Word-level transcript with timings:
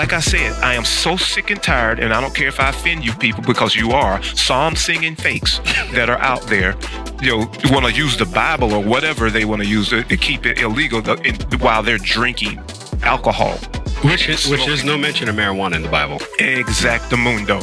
like 0.00 0.14
I 0.14 0.20
said, 0.20 0.54
I 0.62 0.72
am 0.72 0.86
so 0.86 1.18
sick 1.18 1.50
and 1.50 1.62
tired, 1.62 1.98
and 2.00 2.14
I 2.14 2.22
don't 2.22 2.34
care 2.34 2.48
if 2.48 2.58
I 2.58 2.70
offend 2.70 3.04
you 3.04 3.12
people 3.12 3.42
because 3.42 3.76
you 3.76 3.90
are 3.90 4.22
psalm 4.22 4.74
singing 4.74 5.14
fakes 5.14 5.58
that 5.92 6.08
are 6.08 6.16
out 6.20 6.40
there. 6.44 6.74
You 7.20 7.40
know, 7.40 7.52
want 7.64 7.84
to 7.84 7.92
use 7.92 8.16
the 8.16 8.24
Bible 8.24 8.72
or 8.72 8.82
whatever 8.82 9.28
they 9.28 9.44
want 9.44 9.60
to 9.60 9.68
use 9.68 9.90
to, 9.90 10.02
to 10.02 10.16
keep 10.16 10.46
it 10.46 10.58
illegal 10.58 11.02
to, 11.02 11.16
in, 11.16 11.36
while 11.58 11.82
they're 11.82 11.98
drinking 11.98 12.62
alcohol. 13.02 13.58
Which 14.02 14.26
is 14.30 14.48
which 14.48 14.66
is 14.68 14.84
no 14.84 14.96
mention 14.96 15.28
of 15.28 15.34
marijuana 15.34 15.74
in 15.74 15.82
the 15.82 15.90
Bible. 15.90 16.16
Exactamundo. 16.38 17.60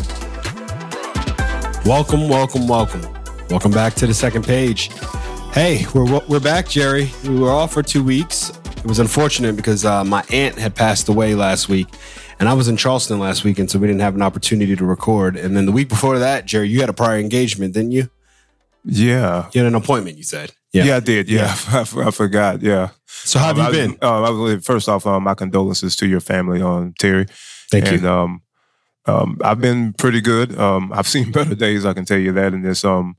Welcome, 1.87 2.29
welcome, 2.29 2.67
welcome. 2.67 3.01
Welcome 3.49 3.71
back 3.71 3.95
to 3.95 4.05
the 4.05 4.13
second 4.13 4.45
page. 4.45 4.91
Hey, 5.53 5.87
we're 5.95 6.21
we're 6.27 6.39
back, 6.39 6.69
Jerry. 6.69 7.09
We 7.23 7.39
were 7.39 7.49
off 7.49 7.73
for 7.73 7.81
two 7.81 8.03
weeks. 8.03 8.51
It 8.77 8.85
was 8.85 8.99
unfortunate 8.99 9.55
because 9.55 9.85
uh, 9.85 10.03
my 10.05 10.23
aunt 10.31 10.57
had 10.59 10.75
passed 10.75 11.09
away 11.09 11.33
last 11.33 11.67
week, 11.67 11.87
and 12.39 12.47
I 12.49 12.53
was 12.53 12.67
in 12.67 12.77
Charleston 12.77 13.19
last 13.19 13.43
weekend, 13.43 13.71
so 13.71 13.79
we 13.79 13.87
didn't 13.87 14.01
have 14.01 14.15
an 14.15 14.21
opportunity 14.21 14.75
to 14.75 14.85
record. 14.85 15.35
And 15.37 15.55
then 15.55 15.65
the 15.65 15.71
week 15.71 15.89
before 15.89 16.19
that, 16.19 16.45
Jerry, 16.45 16.69
you 16.69 16.79
had 16.81 16.89
a 16.89 16.93
prior 16.93 17.17
engagement, 17.17 17.73
didn't 17.73 17.91
you? 17.91 18.09
Yeah. 18.83 19.49
You 19.53 19.63
had 19.63 19.67
an 19.67 19.75
appointment. 19.75 20.17
You 20.17 20.23
said. 20.23 20.51
Yeah, 20.73 20.83
yeah 20.85 20.95
I 20.97 20.99
did. 20.99 21.29
Yeah, 21.29 21.55
I, 21.69 21.79
I 22.05 22.11
forgot. 22.11 22.61
Yeah. 22.61 22.89
So 23.05 23.39
how 23.39 23.47
have 23.47 23.59
Um, 23.59 23.63
you 23.63 23.69
I- 23.69 23.71
been? 23.87 23.97
Uh, 24.01 24.21
I 24.23 24.29
was, 24.29 24.65
first 24.65 24.87
off, 24.89 25.05
um, 25.07 25.23
my 25.23 25.33
condolences 25.33 25.95
to 25.97 26.07
your 26.07 26.19
family, 26.19 26.61
um, 26.61 26.93
Terry. 26.99 27.25
Thank 27.71 27.87
and, 27.87 28.01
you. 28.01 28.09
Um, 28.09 28.41
um, 29.05 29.37
I've 29.43 29.59
been 29.61 29.93
pretty 29.93 30.21
good. 30.21 30.57
Um, 30.59 30.91
I've 30.95 31.07
seen 31.07 31.31
better 31.31 31.55
days, 31.55 31.85
I 31.85 31.93
can 31.93 32.05
tell 32.05 32.19
you 32.19 32.31
that. 32.33 32.53
In 32.53 32.61
this, 32.61 32.85
um, 32.85 33.15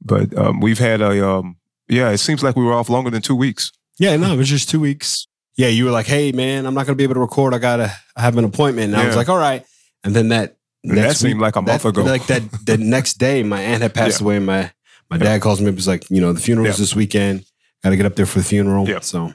but 0.00 0.36
um, 0.36 0.60
we've 0.60 0.78
had 0.78 1.00
a, 1.00 1.28
um, 1.28 1.56
yeah. 1.88 2.10
It 2.10 2.18
seems 2.18 2.42
like 2.42 2.56
we 2.56 2.64
were 2.64 2.72
off 2.72 2.88
longer 2.88 3.10
than 3.10 3.22
two 3.22 3.36
weeks. 3.36 3.70
Yeah, 3.98 4.16
no, 4.16 4.32
it 4.32 4.36
was 4.36 4.48
just 4.48 4.70
two 4.70 4.80
weeks. 4.80 5.26
Yeah, 5.56 5.68
you 5.68 5.84
were 5.84 5.90
like, 5.90 6.06
"Hey, 6.06 6.32
man, 6.32 6.64
I'm 6.66 6.74
not 6.74 6.86
going 6.86 6.94
to 6.94 6.98
be 6.98 7.04
able 7.04 7.14
to 7.14 7.20
record. 7.20 7.52
I 7.54 7.58
gotta 7.58 7.92
I 8.16 8.22
have 8.22 8.36
an 8.38 8.44
appointment." 8.44 8.92
And 8.94 9.00
I 9.02 9.06
was 9.06 9.16
like, 9.16 9.28
"All 9.28 9.38
right." 9.38 9.64
And 10.04 10.14
then 10.16 10.28
that 10.28 10.56
that 10.84 11.16
seemed 11.16 11.34
week- 11.34 11.42
like 11.42 11.56
a 11.56 11.62
month 11.62 11.82
that- 11.82 11.88
ago. 11.88 12.02
Like 12.02 12.26
that, 12.26 12.42
the 12.64 12.76
next 12.96 13.14
day, 13.18 13.42
my 13.42 13.60
aunt 13.60 13.82
had 13.82 13.94
passed 13.94 14.20
Yeah. 14.20 14.24
away. 14.24 14.36
And 14.36 14.46
my 14.46 14.70
my 15.10 15.18
dad 15.18 15.40
calls 15.42 15.60
me. 15.60 15.70
He's 15.72 15.86
like, 15.88 16.08
"You 16.10 16.20
know, 16.20 16.32
the 16.32 16.40
funeral's 16.40 16.78
Yeah. 16.78 16.82
this 16.82 16.96
weekend. 16.96 17.44
Got 17.84 17.90
to 17.90 17.96
get 17.96 18.06
up 18.06 18.16
there 18.16 18.26
for 18.26 18.38
the 18.38 18.44
funeral." 18.44 18.88
Yeah. 18.88 19.00
So, 19.00 19.34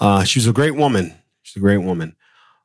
uh, 0.00 0.24
she 0.24 0.38
was 0.38 0.46
a 0.46 0.52
great 0.52 0.74
woman. 0.76 1.14
She's 1.42 1.56
a 1.56 1.60
great 1.60 1.78
woman. 1.78 2.16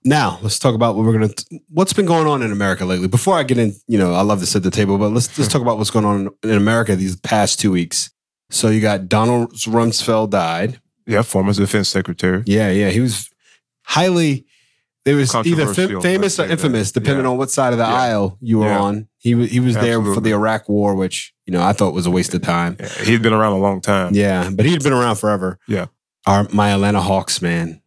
Now 0.06 0.40
let's 0.42 0.60
talk 0.60 0.76
about 0.76 0.96
what 0.96 1.06
we're 1.06 1.14
gonna. 1.14 1.34
What's 1.70 1.94
been 1.94 2.06
going 2.06 2.26
on 2.28 2.42
in 2.42 2.52
America 2.52 2.86
lately? 2.86 3.08
Before 3.08 3.36
I 3.38 3.44
get 3.44 3.58
in, 3.58 3.74
you 3.88 3.98
know, 3.98 4.14
I 4.14 4.22
love 4.22 4.44
to 4.44 4.58
at 4.58 4.64
the 4.64 4.72
table, 4.72 4.98
but 4.98 5.10
let's 5.12 5.38
let's 5.38 5.52
talk 5.52 5.62
about 5.62 5.78
what's 5.78 5.90
going 5.92 6.06
on 6.06 6.30
in 6.44 6.52
America 6.58 6.96
these 6.96 7.16
past 7.18 7.60
two 7.60 7.72
weeks. 7.72 8.10
So 8.50 8.70
you 8.70 8.80
got 8.82 9.08
Donald 9.10 9.54
Rumsfeld 9.56 10.30
died. 10.30 10.80
Yeah, 11.10 11.24
former 11.24 11.54
defense 11.54 11.90
secretary. 11.90 12.44
Yeah, 12.46 12.70
yeah. 12.72 12.90
He 12.90 13.00
was 13.00 13.30
highly. 13.84 14.46
There 15.06 15.16
was 15.16 15.34
either 15.34 15.74
fam- 15.74 16.02
famous 16.02 16.40
or 16.40 16.46
infamous, 16.46 16.92
that. 16.92 17.00
depending 17.00 17.26
Yeah. 17.26 17.32
on 17.32 17.38
what 17.38 17.50
side 17.50 17.72
of 17.74 17.80
the 17.80 17.86
Yeah. 17.86 17.94
aisle 17.94 18.38
you 18.42 18.60
were 18.60 18.68
Yeah. 18.68 18.80
on. 18.80 19.08
He 19.18 19.48
he 19.48 19.60
was 19.60 19.74
there 19.76 20.02
for 20.04 20.22
the 20.22 20.32
Iraq 20.32 20.70
War, 20.70 20.94
which 20.96 21.34
you 21.46 21.54
know 21.54 21.62
I 21.64 21.74
thought 21.74 21.94
was 21.94 22.06
a 22.06 22.12
waste 22.12 22.34
of 22.36 22.42
time. 22.42 22.78
He'd 23.04 23.22
been 23.22 23.34
around 23.34 23.54
a 23.54 23.58
long 23.60 23.82
time. 23.82 24.14
Yeah, 24.14 24.50
but 24.54 24.66
he'd 24.66 24.84
been 24.84 24.94
around 24.94 25.16
forever. 25.16 25.58
Yeah. 25.68 25.88
Our 26.28 26.48
my 26.54 26.70
Atlanta 26.72 27.02
Hawks, 27.02 27.42
man. 27.42 27.82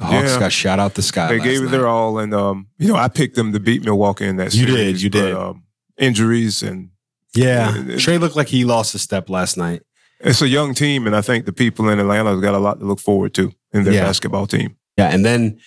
The 0.00 0.06
Hawks 0.06 0.36
got 0.36 0.52
shot 0.52 0.80
out 0.80 0.94
the 0.94 1.02
sky. 1.02 1.28
they 1.28 1.38
gave 1.38 1.62
it 1.62 1.70
their 1.70 1.86
all, 1.86 2.18
and 2.18 2.34
um, 2.34 2.66
you 2.78 2.88
know, 2.88 2.96
I 2.96 3.06
picked 3.08 3.36
them 3.36 3.52
to 3.52 3.60
beat 3.60 3.84
Milwaukee 3.84 4.26
in 4.26 4.36
that. 4.36 4.52
You 4.54 4.66
series, 4.66 4.76
did, 4.94 5.02
you 5.02 5.10
but, 5.10 5.20
did. 5.20 5.34
Um, 5.34 5.62
injuries, 5.98 6.62
and 6.62 6.88
Yeah, 7.36 7.76
It- 7.76 7.90
it- 7.90 7.98
Trey 7.98 8.18
looked 8.18 8.36
like 8.36 8.48
he 8.48 8.64
lost 8.64 8.94
a 8.94 8.98
step 8.98 9.28
last 9.30 9.56
night. 9.56 9.82
It's 10.24 10.42
a 10.42 10.48
young 10.48 10.74
team, 10.74 11.06
and 11.06 11.14
I 11.14 11.20
think 11.20 11.46
the 11.46 11.52
people 11.52 11.88
in 11.88 11.98
Atlanta 12.00 12.30
have 12.30 12.42
got 12.42 12.54
a 12.54 12.58
lot 12.58 12.80
to 12.80 12.86
look 12.86 13.00
forward 13.00 13.34
to 13.34 13.52
in 13.72 13.84
their 13.84 13.94
Yeah. 13.94 14.04
basketball 14.04 14.46
team. 14.46 14.76
Yeah, 14.96 15.08
and 15.12 15.24
then 15.24 15.60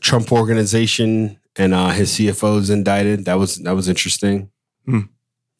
Trump 0.00 0.30
organization 0.32 1.38
and 1.56 1.72
uh, 1.74 1.88
his 1.90 2.12
CFOs 2.12 2.70
indicted. 2.70 3.24
That 3.26 3.38
was 3.38 3.56
that 3.56 3.74
was 3.74 3.88
interesting. 3.88 4.50
Hmm. 4.86 5.00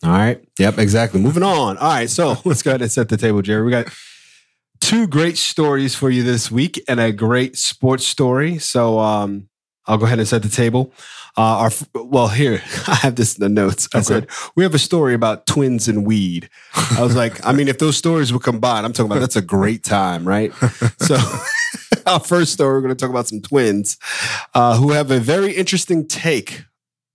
All 0.03 0.11
right. 0.11 0.45
Yep. 0.59 0.79
Exactly. 0.79 1.21
Moving 1.21 1.43
on. 1.43 1.79
All 1.79 1.89
right. 1.89 2.11
So 2.11 2.37
let's 2.45 2.63
go 2.63 2.73
ahead 2.73 2.83
and 2.83 2.93
set 2.93 3.09
the 3.09 3.17
table, 3.17 3.41
Jerry. 3.43 3.65
We 3.65 3.71
got 3.71 3.87
two 4.81 5.07
great 5.07 5.39
stories 5.39 5.95
for 5.95 6.11
you 6.11 6.23
this 6.23 6.51
week 6.51 6.83
and 6.89 7.01
a 7.01 7.11
great 7.13 7.57
sports 7.57 8.07
story. 8.07 8.59
So 8.59 8.99
um, 8.99 9.49
I'll 9.87 9.99
go 9.99 10.07
ahead 10.07 10.19
and 10.19 10.27
set 10.29 10.43
the 10.43 10.49
table. 10.49 10.93
Uh, 11.37 11.41
our 11.69 11.71
well, 11.95 12.29
here 12.29 12.63
I 12.87 12.95
have 12.97 13.17
this 13.17 13.37
in 13.37 13.43
the 13.43 13.49
notes. 13.49 13.89
I 13.95 13.99
Okay. 13.99 14.05
said 14.05 14.29
we 14.55 14.63
have 14.63 14.75
a 14.75 14.79
story 14.79 15.15
about 15.15 15.47
twins 15.47 15.89
and 15.89 16.07
weed. 16.07 16.49
I 16.75 17.03
was 17.03 17.17
like, 17.17 17.45
I 17.47 17.53
mean, 17.53 17.69
if 17.69 17.79
those 17.79 17.97
stories 17.97 18.33
were 18.33 18.39
combined, 18.39 18.87
I'm 18.87 18.93
talking 18.93 19.11
about 19.11 19.21
that's 19.21 19.37
a 19.37 19.43
great 19.43 19.83
time, 19.85 20.27
right? 20.27 20.53
So, 21.01 21.17
our 22.07 22.21
first 22.21 22.53
story, 22.53 22.75
we're 22.75 22.81
going 22.83 22.95
to 22.97 23.01
talk 23.01 23.11
about 23.11 23.27
some 23.29 23.41
twins 23.41 23.99
uh, 24.55 24.77
who 24.77 24.93
have 24.93 25.11
a 25.11 25.19
very 25.21 25.53
interesting 25.53 26.07
take 26.07 26.65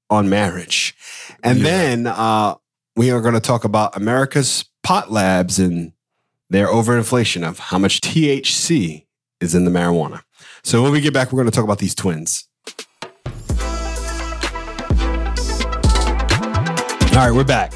on 0.09 0.27
marriage. 0.29 0.95
And 1.43 1.59
Yeah. 1.59 1.63
then 1.63 2.07
uh, 2.07 2.55
we 2.95 3.09
are 3.11 3.21
going 3.21 3.35
to 3.35 3.39
talk 3.39 3.63
about 3.63 3.95
America's 3.95 4.65
pot 4.83 5.11
labs 5.11 5.59
and 5.59 5.93
their 6.49 6.67
overinflation 6.67 7.47
of 7.47 7.59
how 7.59 7.77
much 7.79 8.01
THC 8.01 9.05
is 9.39 9.55
in 9.55 9.63
the 9.65 9.71
marijuana. 9.71 10.21
So, 10.63 10.83
when 10.83 10.91
we 10.91 10.99
get 10.99 11.13
back, 11.13 11.31
we're 11.31 11.37
going 11.41 11.49
to 11.51 11.55
talk 11.55 11.63
about 11.63 11.79
these 11.79 11.95
twins. 11.95 12.48
All 17.19 17.25
right, 17.25 17.35
we're 17.35 17.43
back. 17.43 17.73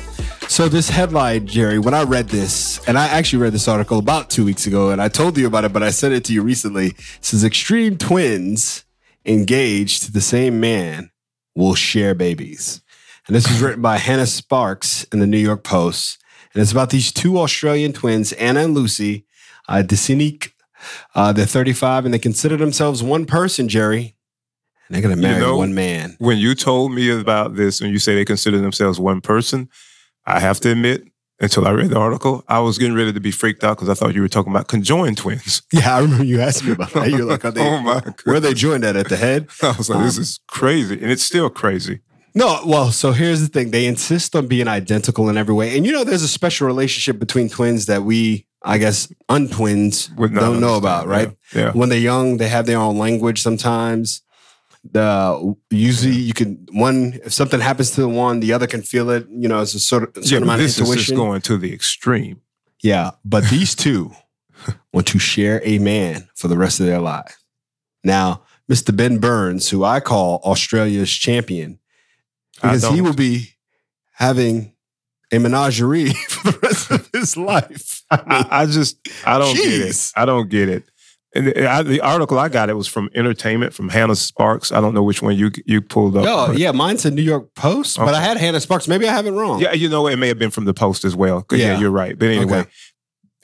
So 0.47 0.69
this 0.69 0.89
headline, 0.89 1.47
Jerry, 1.47 1.77
when 1.77 1.93
I 1.93 2.03
read 2.03 2.29
this, 2.29 2.79
and 2.87 2.97
I 2.97 3.07
actually 3.09 3.39
read 3.39 3.51
this 3.51 3.67
article 3.67 3.99
about 3.99 4.29
two 4.29 4.45
weeks 4.45 4.67
ago, 4.67 4.89
and 4.89 5.01
I 5.01 5.09
told 5.09 5.37
you 5.37 5.45
about 5.45 5.65
it, 5.65 5.73
but 5.73 5.83
I 5.83 5.89
sent 5.89 6.13
it 6.13 6.23
to 6.25 6.33
you 6.33 6.41
recently. 6.41 6.91
It 6.91 6.95
says 7.19 7.43
extreme 7.43 7.97
twins 7.97 8.85
engaged 9.25 10.03
to 10.03 10.13
the 10.13 10.21
same 10.21 10.61
man 10.61 11.11
will 11.55 11.75
share 11.75 12.15
babies. 12.15 12.79
And 13.27 13.35
this 13.35 13.49
was 13.49 13.61
written 13.61 13.81
by 13.81 13.97
Hannah 13.97 14.27
Sparks 14.27 15.03
in 15.11 15.19
the 15.19 15.27
New 15.27 15.37
York 15.37 15.65
Post. 15.65 16.23
And 16.53 16.61
it's 16.61 16.71
about 16.71 16.91
these 16.91 17.11
two 17.11 17.37
Australian 17.37 17.91
twins, 17.91 18.31
Anna 18.31 18.61
and 18.61 18.73
Lucy, 18.73 19.25
uh, 19.67 19.83
DeCinque. 19.85 20.53
Uh, 21.13 21.33
they're 21.33 21.45
35 21.45 22.05
and 22.05 22.13
they 22.13 22.19
consider 22.19 22.55
themselves 22.55 23.03
one 23.03 23.25
person, 23.25 23.67
Jerry. 23.67 24.15
They're 24.93 25.01
going 25.01 25.19
to 25.19 25.27
You 25.27 25.39
know- 25.39 25.57
one 25.57 25.73
man. 25.73 26.15
When 26.19 26.37
you 26.37 26.55
told 26.55 26.93
me 26.93 27.09
about 27.09 27.55
this, 27.55 27.81
and 27.81 27.91
you 27.91 27.99
say 27.99 28.15
they 28.15 28.25
consider 28.25 28.59
themselves 28.59 28.99
one 28.99 29.21
person, 29.21 29.69
I 30.25 30.39
have 30.39 30.59
to 30.61 30.71
admit, 30.71 31.03
until 31.39 31.67
I 31.67 31.71
read 31.71 31.89
the 31.89 31.97
article, 31.97 32.43
I 32.47 32.59
was 32.59 32.77
getting 32.77 32.95
ready 32.95 33.11
to 33.11 33.19
be 33.19 33.31
freaked 33.31 33.63
out 33.63 33.77
because 33.77 33.89
I 33.89 33.95
thought 33.95 34.13
you 34.13 34.21
were 34.21 34.29
talking 34.29 34.53
about 34.53 34.67
conjoined 34.67 35.17
twins. 35.17 35.61
Yeah, 35.73 35.97
I 35.97 35.99
remember 36.01 36.23
you 36.23 36.39
asked 36.39 36.63
me 36.63 36.71
about 36.71 36.91
that. 36.91 37.09
You're 37.09 37.25
like, 37.25 37.43
are 37.43 37.51
they, 37.51 37.61
oh 37.67 37.79
my! 37.79 38.01
where 38.23 38.35
are 38.35 38.39
they 38.39 38.53
joined 38.53 38.83
at? 38.85 38.95
At 38.95 39.09
the 39.09 39.17
head? 39.17 39.49
I 39.63 39.73
was 39.75 39.89
like, 39.89 40.03
this 40.05 40.17
um, 40.17 40.21
is 40.21 40.39
crazy, 40.47 41.01
and 41.01 41.11
it's 41.11 41.23
still 41.23 41.49
crazy. 41.49 42.01
No, 42.35 42.61
well, 42.65 42.91
so 42.91 43.11
here's 43.11 43.41
the 43.41 43.47
thing. 43.47 43.71
They 43.71 43.85
insist 43.85 44.35
on 44.35 44.47
being 44.47 44.67
identical 44.67 45.29
in 45.29 45.37
every 45.37 45.53
way. 45.53 45.75
And 45.75 45.85
you 45.85 45.91
know, 45.91 46.03
there's 46.03 46.23
a 46.23 46.27
special 46.27 46.65
relationship 46.65 47.19
between 47.19 47.49
twins 47.49 47.87
that 47.87 48.03
we, 48.03 48.47
I 48.61 48.77
guess, 48.77 49.11
untwins 49.29 50.07
don't 50.07 50.59
know 50.59 50.77
about, 50.77 51.07
right? 51.07 51.35
Yeah. 51.53 51.61
yeah. 51.61 51.71
When 51.71 51.89
they're 51.89 51.99
young, 51.99 52.37
they 52.37 52.47
have 52.47 52.65
their 52.65 52.79
own 52.79 52.97
language 52.97 53.41
sometimes. 53.41 54.21
The 54.91 55.55
usually 55.69 56.13
you 56.13 56.33
can 56.33 56.67
one 56.71 57.19
if 57.23 57.33
something 57.33 57.61
happens 57.61 57.91
to 57.91 58.01
the 58.01 58.09
one, 58.09 58.41
the 58.41 58.51
other 58.53 58.67
can 58.67 58.81
feel 58.81 59.09
it. 59.09 59.27
You 59.29 59.47
know, 59.47 59.61
it's 59.61 59.73
a 59.73 59.79
sort 59.79 60.03
of 60.03 60.09
Yeah, 60.17 60.23
certain 60.23 60.39
but 60.39 60.43
amount 60.43 60.61
of 60.61 60.67
this 60.67 60.79
is 60.79 60.95
just 60.95 61.15
going 61.15 61.41
to 61.41 61.57
the 61.57 61.73
extreme. 61.73 62.41
Yeah, 62.81 63.11
but 63.23 63.45
these 63.49 63.75
two 63.85 64.11
want 64.91 65.07
to 65.07 65.19
share 65.19 65.61
a 65.63 65.79
man 65.79 66.27
for 66.35 66.47
the 66.47 66.57
rest 66.57 66.79
of 66.79 66.85
their 66.85 66.99
life. 66.99 67.41
Now, 68.03 68.43
Mr. 68.69 68.95
Ben 68.95 69.19
Burns, 69.19 69.69
who 69.69 69.83
I 69.83 69.99
call 69.99 70.41
Australia's 70.43 71.11
champion, 71.11 71.79
because 72.55 72.85
he 72.89 73.01
will 73.01 73.13
be 73.13 73.55
having 74.13 74.73
a 75.31 75.39
menagerie 75.39 76.13
for 76.29 76.51
the 76.51 76.59
rest 76.59 76.91
of 76.91 77.09
his 77.13 77.35
life. 77.35 78.03
I 78.11 78.17
mean, 78.17 78.25
I, 78.27 78.61
I 78.61 78.65
just 78.65 78.97
I 79.25 79.39
don't 79.39 79.55
get 79.55 79.81
it. 79.81 80.11
I 80.15 80.25
don't 80.25 80.49
get 80.49 80.69
it. 80.69 80.83
And 81.35 81.47
the, 81.47 81.67
I, 81.67 81.81
the 81.81 81.99
article 82.01 82.37
I 82.37 82.47
got 82.49 82.69
it 82.69 82.75
was 82.75 82.87
from 82.87 83.09
Entertainment 83.15 83.73
from 83.73 83.89
Hannah 83.89 84.15
Sparks. 84.15 84.71
I 84.71 84.79
don't 84.81 84.93
know 84.93 85.01
which 85.01 85.21
one 85.21 85.35
you 85.35 85.49
you 85.65 85.81
pulled 85.81 86.15
up. 86.15 86.25
oh, 86.27 86.51
yeah, 86.51 86.71
mine's 86.71 87.05
a 87.05 87.11
New 87.11 87.23
York 87.23 87.55
Post, 87.55 87.97
but 87.97 88.13
I 88.13 88.21
had 88.21 88.37
Hannah 88.37 88.59
Sparks. 88.59 88.87
Maybe 88.87 89.07
I 89.07 89.11
have 89.13 89.25
it 89.25 89.31
wrong. 89.31 89.59
Yeah, 89.59 89.73
you 89.73 89.89
know, 89.89 90.05
it 90.07 90.17
may 90.17 90.27
have 90.27 90.37
been 90.37 90.51
from 90.51 90.65
the 90.65 90.73
Post 90.73 91.03
as 91.05 91.15
well. 91.15 91.45
Yeah, 91.51 91.57
Yeah. 91.57 91.79
you're 91.79 91.91
right. 91.91 92.17
But 92.17 92.29
anyway, 92.29 92.59
Okay. 92.59 92.69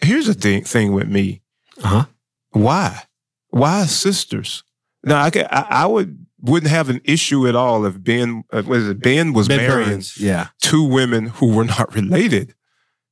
here's 0.04 0.28
the 0.28 0.34
thing 0.36 0.64
thing 0.66 0.94
with 0.94 1.08
me. 1.08 1.42
Uh-huh. 1.84 2.06
Why? 2.52 3.04
Why 3.50 3.86
sisters? 3.86 4.64
Now 5.04 5.22
I, 5.24 5.30
could, 5.32 5.46
I 5.50 5.66
I 5.70 5.86
would 5.88 6.26
wouldn't 6.42 6.70
have 6.72 6.90
an 6.90 7.02
issue 7.04 7.48
at 7.48 7.56
all 7.56 7.86
if 7.86 8.02
Ben 8.04 8.44
uh, 8.54 8.62
was 8.68 8.88
it 8.88 9.02
Ben 9.02 9.34
was 9.34 9.48
Ben 9.48 9.58
marrying 9.58 9.90
Burns. 9.90 10.18
Yeah. 10.20 10.50
two 10.62 10.84
women 10.84 11.28
who 11.28 11.54
were 11.56 11.66
not 11.66 11.94
related, 11.96 12.54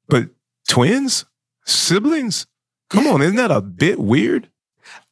but 0.08 0.30
twins, 0.70 1.26
siblings. 1.66 2.46
Come 2.90 3.08
on, 3.08 3.22
isn't 3.22 3.36
that 3.38 3.52
a 3.52 3.62
bit 3.62 4.00
weird? 4.00 4.50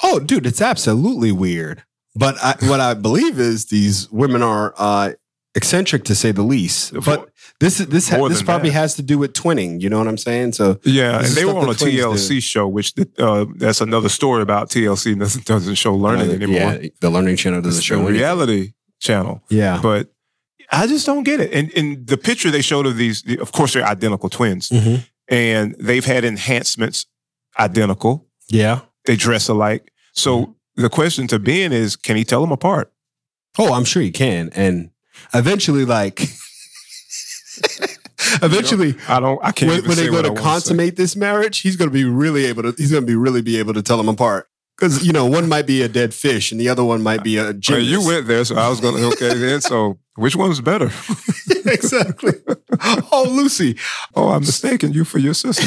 Oh, 0.03 0.19
dude, 0.19 0.45
it's 0.45 0.61
absolutely 0.61 1.31
weird. 1.31 1.83
But 2.15 2.35
I, 2.43 2.55
what 2.67 2.79
I 2.79 2.93
believe 2.93 3.39
is 3.39 3.65
these 3.65 4.09
women 4.11 4.41
are 4.41 4.73
uh, 4.77 5.13
eccentric 5.53 6.03
to 6.05 6.15
say 6.15 6.31
the 6.31 6.43
least. 6.43 6.93
But 7.05 7.29
this 7.59 7.79
is 7.79 7.87
this 7.87 8.11
More 8.11 8.29
this 8.29 8.41
probably 8.41 8.69
that. 8.69 8.73
has 8.75 8.95
to 8.95 9.01
do 9.01 9.17
with 9.17 9.33
twinning. 9.33 9.81
You 9.81 9.89
know 9.89 9.97
what 9.97 10.07
I'm 10.07 10.17
saying? 10.17 10.53
So 10.53 10.79
Yeah, 10.83 11.17
and 11.19 11.27
they 11.27 11.43
were 11.45 11.55
on 11.55 11.63
a 11.65 11.67
that 11.73 11.79
twins 11.79 11.95
TLC 11.99 12.41
show, 12.41 12.67
which 12.67 12.93
uh, 13.17 13.45
that's 13.55 13.81
another 13.81 14.09
story 14.09 14.41
about 14.41 14.69
TLC 14.69 15.17
doesn't, 15.19 15.45
doesn't 15.45 15.75
show 15.75 15.93
learning 15.93 16.29
uh, 16.29 16.33
anymore. 16.33 16.55
Yeah, 16.81 16.89
the 17.01 17.09
Learning 17.09 17.35
Channel 17.35 17.61
doesn't 17.61 17.79
It's 17.79 17.85
show 17.85 17.95
the 17.95 18.01
anything. 18.03 18.17
reality 18.19 18.73
channel. 18.99 19.41
Yeah. 19.49 19.79
But 19.81 20.09
I 20.71 20.87
just 20.87 21.05
don't 21.05 21.23
get 21.23 21.39
it. 21.41 21.53
And 21.53 21.71
and 21.77 22.07
the 22.07 22.17
picture 22.17 22.49
they 22.49 22.61
showed 22.61 22.85
of 22.85 22.95
these, 22.97 23.23
of 23.39 23.51
course, 23.51 23.73
they're 23.73 23.85
identical 23.85 24.29
twins, 24.29 24.69
Mhm. 24.69 25.05
and 25.27 25.75
they've 25.79 26.05
had 26.05 26.23
enhancements 26.25 27.05
identical. 27.59 28.25
Yeah. 28.49 28.81
They 29.05 29.15
dress 29.15 29.47
alike. 29.47 29.91
So 30.13 30.41
Mm-hmm. 30.41 30.81
the 30.81 30.89
question 30.89 31.27
to 31.27 31.39
Ben 31.39 31.71
is, 31.71 31.95
can 31.95 32.15
he 32.15 32.23
tell 32.23 32.41
them 32.41 32.51
apart? 32.51 32.91
Oh, 33.57 33.73
I'm 33.73 33.85
sure 33.85 34.01
he 34.01 34.11
can. 34.11 34.49
And 34.53 34.89
eventually, 35.33 35.85
like, 35.85 36.19
eventually, 38.41 38.95
I 39.07 39.19
don't. 39.19 39.39
I 39.43 39.51
can't. 39.51 39.71
when, 39.71 39.87
when 39.87 39.97
they 39.97 40.07
go 40.07 40.21
to 40.21 40.33
consummate 40.33 40.95
this 40.95 41.15
marriage, 41.15 41.59
he's 41.59 41.75
going 41.75 41.89
to 41.89 41.93
be 41.93 42.03
really 42.03 42.45
able 42.45 42.63
to. 42.63 42.73
He's 42.77 42.91
going 42.91 43.03
to 43.03 43.07
be 43.07 43.15
really 43.15 43.41
be 43.41 43.57
able 43.57 43.73
to 43.73 43.81
tell 43.81 43.97
them 43.97 44.09
apart 44.09 44.49
because 44.77 45.05
you 45.05 45.13
know 45.13 45.25
one 45.25 45.47
might 45.49 45.65
be 45.67 45.81
a 45.81 45.87
dead 45.87 46.13
fish 46.13 46.51
and 46.51 46.59
the 46.61 46.69
other 46.69 46.83
one 46.83 47.01
might 47.01 47.23
be 47.23 47.37
a 47.37 47.53
Well, 47.69 47.79
you 47.79 48.05
went 48.05 48.27
there, 48.27 48.43
so 48.45 48.55
I 48.55 48.69
was 48.69 48.79
going 48.81 48.95
to 48.97 49.07
okay 49.07 49.33
then. 49.37 49.61
So 49.61 49.97
which 50.15 50.35
one's 50.35 50.61
better? 50.61 50.85
exactly. 51.65 52.33
Oh, 53.11 53.25
Lucy, 53.29 53.77
Oh, 54.15 54.29
I'm 54.29 54.41
mistaken 54.41 54.93
you 54.93 55.03
for 55.05 55.17
your 55.17 55.33
sister. 55.33 55.65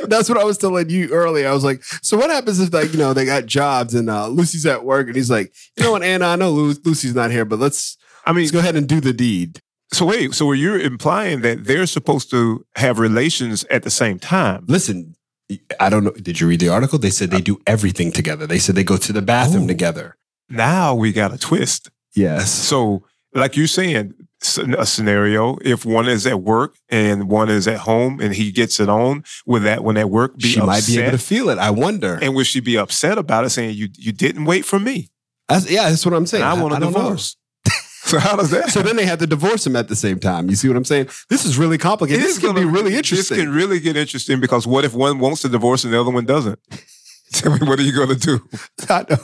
that's 0.06 0.28
what 0.28 0.38
I 0.38 0.44
was 0.44 0.58
telling 0.58 0.88
you 0.90 1.08
earlier. 1.10 1.48
I 1.48 1.52
was 1.52 1.64
like, 1.64 1.82
so 1.84 2.16
what 2.16 2.30
happens 2.30 2.60
if 2.60 2.72
like 2.72 2.92
you 2.92 2.98
know 2.98 3.12
they 3.12 3.24
got 3.24 3.46
jobs 3.46 3.94
and 3.94 4.08
uh, 4.08 4.28
Lucy's 4.28 4.66
at 4.66 4.84
work 4.84 5.06
and 5.08 5.16
he's 5.16 5.30
like, 5.30 5.52
you 5.76 5.84
know 5.84 5.92
what, 5.92 6.02
Anna, 6.02 6.26
I 6.26 6.36
know 6.36 6.50
Lu- 6.50 6.74
Lucy's 6.84 7.14
not 7.14 7.30
here, 7.30 7.44
but 7.44 7.58
let's 7.58 7.96
I 8.24 8.32
mean, 8.32 8.42
let's 8.42 8.52
go 8.52 8.58
ahead 8.58 8.76
and 8.76 8.88
do 8.88 9.00
the 9.00 9.12
deed. 9.12 9.60
so 9.92 10.06
wait, 10.06 10.34
so 10.34 10.52
you're 10.52 10.78
implying 10.78 11.40
that 11.42 11.64
they're 11.64 11.86
supposed 11.86 12.30
to 12.30 12.64
have 12.76 12.98
relations 12.98 13.64
at 13.70 13.82
the 13.82 13.90
same 13.90 14.18
time? 14.18 14.64
Listen, 14.68 15.14
I 15.78 15.88
don't 15.90 16.04
know. 16.04 16.12
Did 16.12 16.40
you 16.40 16.46
read 16.46 16.60
the 16.60 16.68
article? 16.68 16.98
They 16.98 17.10
said 17.10 17.30
they 17.30 17.40
do 17.40 17.60
everything 17.66 18.12
together. 18.12 18.46
They 18.46 18.58
said 18.58 18.74
they 18.74 18.84
go 18.84 18.96
to 18.96 19.12
the 19.12 19.22
bathroom 19.22 19.64
Oh. 19.64 19.68
together. 19.68 20.16
Now 20.48 20.94
we 20.94 21.12
got 21.12 21.32
a 21.32 21.38
twist. 21.38 21.90
Yes. 22.14 22.50
So, 22.50 23.04
like 23.34 23.56
you're 23.56 23.66
saying, 23.66 24.14
a 24.78 24.86
scenario 24.86 25.58
if 25.62 25.84
one 25.84 26.08
is 26.08 26.26
at 26.26 26.40
work 26.42 26.74
and 26.88 27.28
one 27.28 27.48
is 27.50 27.68
at 27.68 27.80
home 27.80 28.20
and 28.20 28.34
he 28.34 28.50
gets 28.50 28.80
it 28.80 28.88
on, 28.88 29.22
would 29.46 29.62
that 29.62 29.84
when 29.84 29.96
at 29.96 30.08
work 30.10 30.36
be 30.38 30.48
She 30.48 30.60
upset? 30.60 30.66
might 30.66 30.86
be 30.86 30.98
able 31.00 31.10
to 31.12 31.18
feel 31.18 31.50
it. 31.50 31.58
I 31.58 31.70
wonder. 31.70 32.18
and 32.22 32.34
would 32.34 32.46
she 32.46 32.60
be 32.60 32.76
upset 32.78 33.18
about 33.18 33.44
it, 33.44 33.50
saying 33.50 33.74
you 33.76 33.88
you 33.98 34.12
didn't 34.12 34.44
wait 34.46 34.64
for 34.64 34.78
me? 34.80 35.08
That's, 35.48 35.70
yeah, 35.70 35.88
that's 35.90 36.04
what 36.06 36.14
I'm 36.14 36.26
saying. 36.26 36.42
And 36.44 36.50
I 36.50 36.60
want 36.62 36.74
a 36.74 36.80
don't 36.80 36.92
know. 36.92 36.98
divorce. 37.00 37.36
So 38.10 38.18
how 38.18 38.36
does 38.36 38.50
that? 38.50 38.70
So 38.70 38.82
then 38.82 38.96
they 38.96 39.06
had 39.06 39.20
to 39.20 39.26
divorce 39.26 39.66
him 39.66 39.76
at 39.76 39.88
the 39.88 39.96
same 39.96 40.18
time. 40.18 40.50
You 40.50 40.56
see 40.56 40.68
what 40.68 40.76
I'm 40.76 40.84
saying? 40.84 41.08
This 41.28 41.44
is 41.44 41.56
really 41.56 41.78
complicated. 41.78 42.22
This 42.22 42.32
is 42.32 42.38
could 42.38 42.54
be 42.54 42.62
gonna- 42.62 42.72
really 42.72 42.96
interesting. 42.96 43.36
This 43.36 43.44
can 43.44 43.54
really 43.54 43.78
get 43.80 43.96
interesting 43.96 44.40
because 44.40 44.66
what 44.66 44.84
if 44.84 44.94
one 44.94 45.18
wants 45.18 45.42
to 45.42 45.48
divorce 45.48 45.84
and 45.84 45.92
the 45.92 46.00
other 46.00 46.10
one 46.10 46.24
doesn't? 46.24 46.58
Tell 47.32 47.52
me, 47.52 47.64
what 47.64 47.78
are 47.78 47.82
you 47.82 47.92
going 47.92 48.08
to 48.08 48.16
do? 48.16 48.48
I 48.88 49.04
know. 49.08 49.16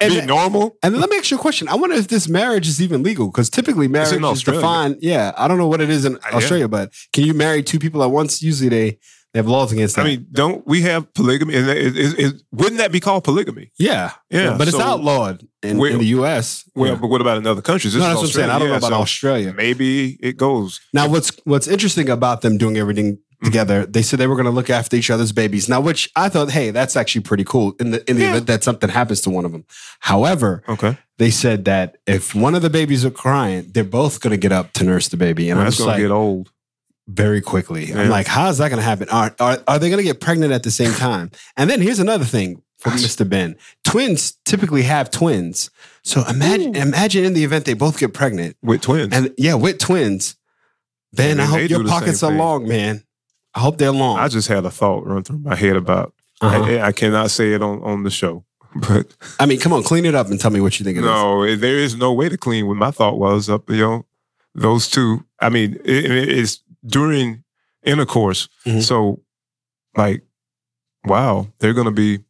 And, 0.00 0.12
Be 0.12 0.26
normal? 0.26 0.76
and 0.82 0.92
then 0.92 1.00
let 1.00 1.08
me 1.08 1.16
ask 1.16 1.30
you 1.30 1.36
a 1.36 1.40
question. 1.40 1.68
I 1.68 1.76
wonder 1.76 1.94
if 1.94 2.08
this 2.08 2.28
marriage 2.28 2.66
is 2.66 2.82
even 2.82 3.04
legal 3.04 3.28
because 3.28 3.48
typically 3.48 3.86
marriage 3.86 4.20
is 4.20 4.42
defined. 4.42 4.96
Yeah, 5.00 5.32
I 5.36 5.46
don't 5.46 5.56
know 5.56 5.68
what 5.68 5.80
it 5.80 5.88
is 5.88 6.04
in 6.04 6.14
yeah. 6.14 6.36
Australia, 6.36 6.66
but 6.66 6.92
can 7.12 7.24
you 7.24 7.34
marry 7.34 7.62
two 7.62 7.78
people 7.78 8.02
at 8.02 8.10
once? 8.10 8.42
Usually 8.42 8.68
they, 8.68 8.98
they 9.36 9.40
have 9.40 9.48
laws 9.48 9.70
against 9.70 9.96
that. 9.96 10.06
I 10.06 10.08
mean, 10.08 10.26
don't 10.32 10.66
we 10.66 10.80
have 10.80 11.12
polygamy? 11.12 11.56
And 11.56 11.68
it, 11.68 11.94
it, 11.94 12.18
it, 12.18 12.42
wouldn't 12.52 12.78
that 12.78 12.90
be 12.90 13.00
called 13.00 13.22
polygamy? 13.22 13.70
yeah, 13.78 14.12
Yeah, 14.30 14.56
but 14.56 14.66
it's 14.66 14.76
so- 14.78 14.82
outlawed 14.82 15.46
in, 15.62 15.76
Where- 15.76 15.90
in 15.90 15.98
the 15.98 16.06
U.S. 16.06 16.64
Well, 16.74 16.92
Yeah. 16.92 16.98
but 16.98 17.08
what 17.08 17.20
about 17.20 17.36
in 17.36 17.46
other 17.46 17.60
countries? 17.60 17.94
no, 17.94 18.00
that's 18.00 18.12
is 18.14 18.16
what 18.16 18.28
I'm 18.28 18.32
saying. 18.32 18.50
I 18.50 18.58
don't 18.58 18.68
know 18.70 18.76
about 18.76 18.88
so 18.88 18.94
Australia. 19.02 19.52
Maybe 19.52 20.16
it 20.22 20.38
goes. 20.38 20.80
Now, 20.94 21.06
what's 21.08 21.30
what's 21.44 21.68
interesting 21.68 22.08
about 22.08 22.40
them 22.40 22.56
doing 22.56 22.78
everything 22.78 23.18
Mm-hmm. 23.36 23.48
together? 23.52 23.84
They 23.84 24.00
said 24.00 24.18
they 24.18 24.26
were 24.26 24.34
going 24.34 24.46
to 24.46 24.50
look 24.50 24.70
after 24.70 24.96
each 24.96 25.10
other's 25.10 25.30
babies. 25.30 25.68
Now, 25.68 25.78
which 25.78 26.10
I 26.16 26.30
thought, 26.30 26.50
hey, 26.52 26.70
that's 26.70 26.96
actually 26.96 27.20
pretty 27.20 27.44
cool 27.44 27.74
in 27.78 27.90
the 27.90 28.00
in 28.10 28.16
the 28.16 28.22
Yeah. 28.22 28.30
event 28.30 28.46
that 28.46 28.64
something 28.64 28.88
happens 28.88 29.20
to 29.20 29.30
one 29.30 29.44
of 29.44 29.52
them. 29.52 29.66
However, 30.00 30.62
Okay. 30.66 30.96
they 31.18 31.30
said 31.30 31.66
that 31.66 31.98
if 32.06 32.34
one 32.34 32.54
of 32.54 32.62
the 32.62 32.70
babies 32.70 33.04
are 33.04 33.10
crying, 33.10 33.66
they're 33.72 33.84
both 33.84 34.20
going 34.22 34.30
to 34.30 34.38
get 34.38 34.52
up 34.52 34.72
to 34.74 34.84
nurse 34.84 35.08
the 35.08 35.18
baby, 35.18 35.50
and 35.50 35.58
I'm 35.60 35.66
That's 35.66 35.76
just 35.76 35.86
going 35.86 35.98
to 35.98 36.02
like 36.04 36.08
get 36.08 36.14
old. 36.14 36.50
Very 37.08 37.40
quickly. 37.40 37.92
I'm 37.94 38.08
like, 38.08 38.26
how 38.26 38.48
is 38.48 38.58
that 38.58 38.68
going 38.68 38.78
to 38.80 38.84
happen? 38.84 39.08
Are 39.10 39.34
are, 39.40 39.58
are 39.68 39.78
they 39.78 39.88
going 39.88 39.98
to 39.98 40.04
get 40.04 40.20
pregnant 40.20 40.52
at 40.52 40.62
the 40.62 40.70
same 40.70 40.92
time? 40.92 41.30
And 41.56 41.70
then 41.70 41.80
here's 41.80 41.98
another 42.00 42.24
thing 42.24 42.62
for 42.78 42.90
Mr. 42.90 43.28
Ben: 43.28 43.56
twins 43.84 44.32
typically 44.44 44.82
have 44.82 45.10
twins. 45.10 45.70
So 46.02 46.24
imagine 46.28 46.74
imagine 46.76 47.24
in 47.24 47.32
the 47.34 47.44
event 47.44 47.64
they 47.64 47.74
both 47.74 47.98
get 47.98 48.12
pregnant. 48.14 48.56
With 48.62 48.82
twins. 48.82 49.12
And 49.12 49.32
yeah, 49.38 49.54
with 49.54 49.78
twins. 49.78 50.36
Ben, 51.12 51.38
Yeah, 51.38 51.44
I 51.44 51.46
hope 51.46 51.70
your 51.70 51.84
pockets 51.84 52.22
are 52.22 52.30
thing. 52.30 52.38
long, 52.38 52.68
man. 52.68 53.02
I 53.54 53.60
hope 53.60 53.78
they're 53.78 53.90
long. 53.92 54.18
I 54.18 54.28
just 54.28 54.48
had 54.48 54.64
a 54.66 54.70
thought 54.70 55.06
run 55.06 55.22
through 55.22 55.38
my 55.38 55.54
head 55.54 55.76
about, 55.76 56.12
Uh-huh. 56.42 56.62
I, 56.64 56.88
I 56.88 56.92
cannot 56.92 57.30
say 57.30 57.54
it 57.54 57.62
on, 57.62 57.82
on 57.82 58.02
the 58.02 58.10
show, 58.10 58.44
but 58.88 59.06
I 59.40 59.46
mean, 59.46 59.58
come 59.58 59.72
on, 59.72 59.82
clean 59.82 60.04
it 60.04 60.14
up 60.14 60.28
and 60.28 60.38
tell 60.38 60.50
me 60.50 60.60
what 60.60 60.78
you 60.78 60.84
think 60.84 60.98
is. 60.98 61.04
no, 61.04 61.42
it- 61.42 61.56
there 61.62 61.76
is 61.78 61.96
no 61.96 62.12
way 62.12 62.28
to 62.28 62.36
clean 62.36 62.66
what 62.66 62.76
my 62.76 62.90
thought 62.90 63.18
was 63.18 63.48
up, 63.48 63.70
you 63.70 63.78
know, 63.78 64.06
those 64.54 64.88
two. 64.90 65.24
I 65.40 65.48
mean, 65.48 65.78
it, 65.84 66.04
it- 66.04 66.28
it's 66.38 66.60
during 66.86 67.42
intercourse. 67.84 68.48
Mhm. 68.66 68.82
So, 68.82 69.22
like, 69.96 70.22
wow, 71.04 71.48
they're 71.58 71.74
going 71.74 71.86
to 71.86 71.90
be. 71.90 72.20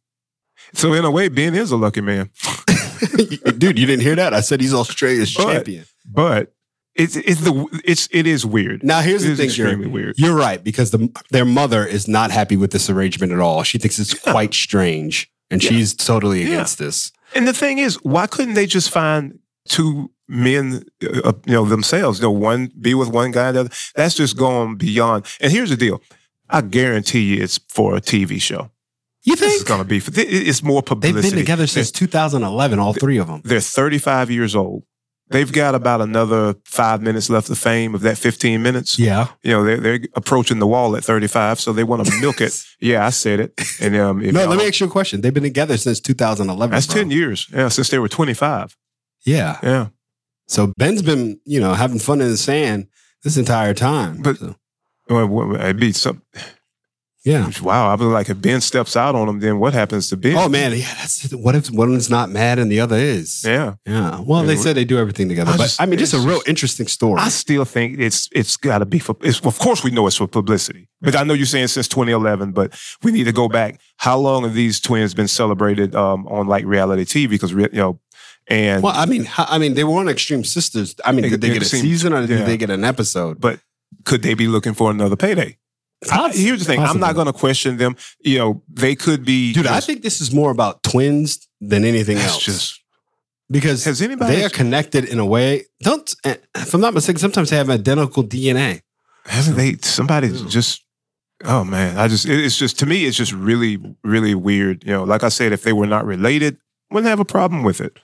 So, 0.73 0.93
in 0.93 1.05
a 1.05 1.11
way, 1.11 1.27
Ben 1.29 1.55
is 1.55 1.71
a 1.71 1.77
lucky 1.77 2.01
man. 2.01 2.29
Dude, 3.57 3.77
you 3.79 3.85
didn't 3.85 4.01
hear 4.01 4.15
that? 4.15 4.33
I 4.33 4.41
said 4.41 4.59
he's 4.61 4.73
Australia's 4.73 5.33
But- 5.33 5.53
champion. 5.53 5.85
But 6.09 6.53
it's 6.95 7.15
it's 7.15 7.41
the 7.41 7.67
it's 7.83 8.07
it 8.11 8.25
is 8.25 8.45
weird. 8.45 8.83
Now, 8.83 9.01
here's 9.01 9.23
It 9.23 9.29
the 9.29 9.35
thing, 9.35 9.45
extremely 9.47 9.87
weird. 9.87 10.15
You're 10.17 10.35
right 10.35 10.63
because 10.63 10.89
the 10.91 11.09
their 11.31 11.45
mother 11.45 11.85
is 11.85 12.07
not 12.07 12.31
happy 12.31 12.55
with 12.57 12.71
this 12.71 12.89
arrangement 12.89 13.31
at 13.33 13.39
all. 13.39 13.61
She 13.63 13.77
thinks 13.77 13.99
it's 13.99 14.13
quite 14.15 14.53
strange, 14.53 15.29
and 15.51 15.61
Yeah. 15.63 15.69
she's 15.69 15.93
totally 15.93 16.41
Yeah. 16.41 16.47
against 16.47 16.77
this. 16.79 17.11
And 17.35 17.47
the 17.47 17.53
thing 17.53 17.77
is, 17.77 17.95
why 18.03 18.25
couldn't 18.25 18.53
they 18.55 18.65
just 18.65 18.89
find 18.89 19.39
two 19.67 20.09
men, 20.27 20.83
uh, 21.03 21.33
you 21.45 21.53
know, 21.53 21.65
themselves? 21.65 22.19
You 22.19 22.23
know, 22.23 22.31
one 22.31 22.71
be 22.79 22.93
with 22.93 23.09
one 23.09 23.31
guy, 23.31 23.51
the 23.51 23.61
other. 23.61 23.69
That's 23.95 24.15
just 24.15 24.37
going 24.37 24.77
beyond. 24.77 25.25
And 25.41 25.51
here's 25.51 25.69
the 25.69 25.77
deal: 25.77 26.01
I 26.49 26.61
guarantee 26.61 27.35
you, 27.35 27.43
it's 27.43 27.59
for 27.69 27.95
a 27.95 28.01
TV 28.01 28.41
show. 28.41 28.71
You 29.23 29.35
think 29.35 29.53
it's 29.55 29.63
going 29.63 29.79
to 29.81 29.85
be. 29.85 29.97
It's 29.97 30.63
more 30.63 30.81
publicity. 30.81 31.21
they've 31.21 31.31
been 31.31 31.39
together 31.39 31.67
since 31.67 31.91
2011? 31.91 32.79
All 32.79 32.93
three 32.93 33.17
of 33.17 33.27
them. 33.27 33.41
They're 33.43 33.59
35 33.59 34.31
years 34.31 34.55
old. 34.55 34.83
They've 35.29 35.51
got 35.51 35.75
about 35.75 35.99
another 35.99 36.55
five 36.63 37.01
minutes 37.01 37.29
left 37.29 37.49
of 37.49 37.57
fame 37.57 37.93
of 37.93 37.99
that 38.01 38.17
15 38.17 38.63
minutes. 38.63 38.97
Yeah. 38.97 39.27
You 39.43 39.51
know, 39.51 39.63
they're, 39.65 39.77
they're 39.77 39.99
approaching 40.15 40.59
the 40.59 40.67
wall 40.67 40.95
at 40.95 41.03
35, 41.03 41.59
so 41.59 41.73
they 41.73 41.83
want 41.83 42.05
to 42.05 42.21
milk 42.21 42.39
it. 42.39 42.57
Yeah, 42.79 43.05
I 43.05 43.09
said 43.09 43.39
it. 43.39 43.59
And 43.81 43.95
um, 43.97 44.19
No, 44.19 44.45
let 44.45 44.57
me 44.57 44.67
ask 44.67 44.79
you 44.79 44.85
a 44.85 44.89
question. 44.89 45.19
They've 45.21 45.33
been 45.33 45.43
together 45.43 45.75
since 45.77 45.99
2011. 45.99 46.71
That's 46.71 46.85
bro. 46.85 46.95
10 46.95 47.11
years. 47.11 47.47
Yeah, 47.51 47.67
since 47.69 47.89
they 47.89 47.97
were 47.99 48.07
25. 48.07 48.77
Yeah. 49.25 49.57
Yeah. 49.63 49.87
So 50.47 50.73
Ben's 50.77 51.01
been, 51.01 51.39
you 51.45 51.59
know, 51.59 51.73
having 51.73 51.99
fun 51.99 52.21
in 52.21 52.29
the 52.29 52.37
sand 52.37 52.87
this 53.23 53.37
entire 53.37 53.73
time. 53.73 54.21
But- 54.21 54.37
So, 54.37 54.55
Well, 55.09 55.55
it'd 55.55 55.79
be 55.79 55.91
some. 55.93 56.21
yeah. 57.25 57.49
Wow, 57.61 57.89
I 57.89 57.95
was 57.95 58.07
like, 58.07 58.29
if 58.29 58.41
Ben 58.41 58.61
steps 58.61 58.95
out 58.95 59.15
on 59.15 59.27
him, 59.27 59.39
then 59.39 59.59
what 59.59 59.73
happens 59.73 60.07
to 60.09 60.17
Ben? 60.17 60.35
Oh 60.37 60.47
man, 60.49 60.71
yeah. 60.71 60.93
That's 60.99 61.31
what 61.33 61.55
if 61.55 61.69
one 61.71 61.93
is 61.93 62.09
not 62.09 62.29
mad 62.29 62.59
and 62.59 62.71
the 62.71 62.79
other 62.79 62.95
is? 62.97 63.43
yeah. 63.45 63.73
Yeah. 63.85 64.21
Well, 64.21 64.43
they 64.43 64.55
said 64.55 64.75
they 64.77 64.85
do 64.85 64.97
everything 64.97 65.27
together, 65.29 65.51
I 65.51 65.57
but 65.57 65.63
just- 65.63 65.81
I 65.81 65.85
mean, 65.85 65.99
just 65.99 66.13
a 66.13 66.19
real 66.19 66.41
interesting 66.47 66.87
story. 66.87 67.19
I 67.21 67.29
still 67.29 67.65
think 67.65 67.99
it's 67.99 68.29
it's 68.31 68.55
got 68.57 68.79
to 68.79 68.85
be 68.85 68.99
for. 68.99 69.15
It's, 69.21 69.39
of 69.41 69.59
course, 69.59 69.83
we 69.83 69.91
know 69.91 70.07
it's 70.07 70.15
for 70.17 70.27
publicity, 70.27 70.87
but 71.01 71.15
I 71.15 71.23
know 71.23 71.33
you're 71.33 71.45
saying 71.45 71.67
since 71.67 71.87
2011, 71.89 72.51
but 72.53 72.73
we 73.03 73.11
need 73.11 73.25
to 73.25 73.33
go 73.33 73.47
back. 73.49 73.79
How 73.97 74.17
long 74.17 74.43
have 74.43 74.53
these 74.53 74.79
twins 74.79 75.13
been 75.13 75.27
celebrated 75.27 75.95
um, 75.95 76.27
on 76.27 76.47
like 76.47 76.65
reality 76.65 77.03
TV? 77.03 77.29
Because 77.29 77.51
you 77.51 77.67
know, 77.73 77.99
and 78.49 78.81
well, 78.81 78.93
I 78.95 79.05
mean, 79.05 79.27
I 79.37 79.57
mean, 79.57 79.73
they 79.73 79.83
were 79.83 79.99
on 79.99 80.07
Extreme 80.07 80.45
Sisters. 80.45 80.95
I 81.03 81.11
mean, 81.11 81.29
did 81.29 81.41
they 81.41 81.49
get 81.49 81.61
a 81.61 81.65
season 81.65 82.13
or 82.13 82.25
did 82.25 82.39
yeah. 82.39 82.45
they 82.45 82.57
get 82.57 82.69
an 82.69 82.83
episode? 82.83 83.41
but 83.41 83.59
could 84.05 84.21
they 84.21 84.33
be 84.33 84.47
looking 84.47 84.73
for 84.73 84.89
another 84.89 85.15
payday? 85.15 85.57
I- 86.11 86.31
here's 86.31 86.59
the 86.59 86.65
thing: 86.65 86.79
I'm 86.79 86.99
not 86.99 87.15
going 87.15 87.27
to 87.27 87.33
question 87.33 87.77
them. 87.77 87.95
You 88.19 88.37
know, 88.37 88.63
they 88.69 88.95
could 88.95 89.25
be. 89.25 89.53
Dude, 89.53 89.67
I 89.67 89.79
think 89.79 90.01
this 90.01 90.21
is 90.21 90.33
more 90.33 90.51
about 90.51 90.83
twins 90.83 91.47
than 91.59 91.83
anything 91.83 92.17
else. 92.17 92.43
just. 92.43 92.81
because 93.49 93.83
Has 93.83 94.01
anybody? 94.01 94.35
they 94.35 94.45
are 94.45 94.49
connected 94.49 95.05
in 95.05 95.19
a 95.19 95.25
way. 95.25 95.65
Don't, 95.81 96.13
if 96.23 96.73
I'm 96.73 96.81
not 96.81 96.93
mistaken, 96.93 97.19
sometimes 97.19 97.49
they 97.49 97.57
have 97.57 97.69
identical 97.69 98.23
DNA. 98.23 98.81
Haven't 99.25 99.55
they? 99.55 99.75
Somebody 99.81 100.29
just. 100.47 100.83
Oh 101.43 101.63
man, 101.63 101.97
I 101.97 102.07
just 102.07 102.25
it's 102.27 102.57
just 102.57 102.79
to 102.79 102.85
me 102.87 103.05
it's 103.05 103.17
just 103.17 103.31
really 103.31 103.77
really 104.03 104.33
weird. 104.33 104.83
You 104.83 104.93
know, 104.93 105.03
like 105.03 105.23
I 105.23 105.29
said, 105.29 105.51
if 105.51 105.63
they 105.63 105.73
were 105.73 105.85
not 105.85 106.05
related, 106.05 106.57
wouldn't 106.89 107.09
have 107.09 107.19
a 107.19 107.25
problem 107.25 107.63
with 107.63 107.81
it. 107.81 107.99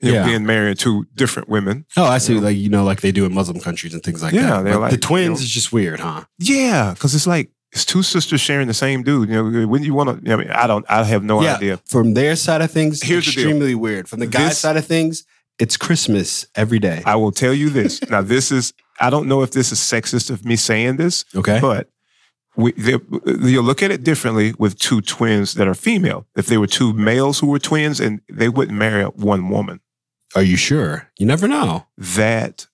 You 0.00 0.12
know, 0.12 0.18
Yeah. 0.18 0.26
being 0.26 0.44
married 0.44 0.78
to 0.80 1.06
different 1.14 1.48
women. 1.48 1.86
Oh, 1.96 2.04
I 2.04 2.18
see. 2.18 2.34
Like 2.38 2.56
you 2.56 2.68
know, 2.68 2.84
like 2.84 3.00
they 3.00 3.12
do 3.12 3.24
in 3.24 3.32
Muslim 3.32 3.60
countries 3.60 3.94
and 3.94 4.02
things 4.02 4.22
like 4.22 4.34
Yeah, 4.34 4.50
that. 4.58 4.64
they're 4.64 4.76
like, 4.78 4.90
the 4.90 4.96
you 4.96 5.00
twins 5.00 5.40
know- 5.40 5.44
is 5.44 5.50
just 5.50 5.72
weird, 5.72 6.00
huh? 6.00 6.24
Yeah, 6.38 6.92
because 6.94 7.14
it's 7.14 7.26
like 7.26 7.50
it's 7.72 7.84
two 7.84 8.02
sisters 8.02 8.40
sharing 8.40 8.66
the 8.68 8.74
same 8.74 9.02
dude. 9.02 9.28
You 9.30 9.34
know, 9.36 9.66
wouldn't 9.68 9.86
you 9.86 9.94
want 9.94 10.24
to? 10.24 10.32
I 10.32 10.36
mean, 10.36 10.50
I 10.50 10.66
don't. 10.66 10.84
I 10.88 11.04
have 11.04 11.22
no 11.24 11.42
Yeah. 11.42 11.56
idea. 11.56 11.80
From 11.86 12.14
their 12.14 12.36
side 12.36 12.60
of 12.62 12.70
things, 12.70 13.02
Here's 13.02 13.26
extremely 13.26 13.74
weird. 13.74 14.08
From 14.08 14.20
the 14.20 14.26
guy's 14.26 14.50
This- 14.50 14.58
side 14.58 14.76
of 14.76 14.84
things, 14.86 15.24
it's 15.58 15.76
Christmas 15.76 16.46
every 16.54 16.78
day. 16.80 17.02
I 17.06 17.16
will 17.16 17.32
tell 17.32 17.54
you 17.54 17.70
this. 17.70 18.00
now, 18.10 18.20
this 18.22 18.50
is. 18.52 18.72
I 19.00 19.10
don't 19.10 19.26
know 19.26 19.42
if 19.42 19.50
this 19.52 19.72
is 19.72 19.78
sexist 19.80 20.30
of 20.30 20.44
me 20.44 20.54
saying 20.56 20.96
this, 20.98 21.24
okay. 21.34 21.58
but 21.60 21.88
we, 22.56 22.72
they- 22.72 22.98
you 23.48 23.60
look 23.62 23.82
at 23.82 23.90
it 23.90 24.04
differently 24.04 24.54
with 24.58 24.78
two 24.78 25.00
twins 25.00 25.54
that 25.54 25.66
are 25.68 25.74
female. 25.74 26.26
If 26.36 26.46
they 26.46 26.56
were 26.58 26.66
two 26.66 26.92
males 26.92 27.40
who 27.40 27.48
were 27.48 27.58
twins, 27.58 28.00
and 28.00 28.20
they 28.30 28.48
wouldn't 28.48 28.76
marry 28.78 29.04
one 29.04 29.48
woman. 29.48 29.80
Are 30.36 30.42
you 30.42 30.56
sure? 30.56 31.08
You 31.18 31.26
never 31.26 31.46
know. 31.48 31.86
That 31.96 32.66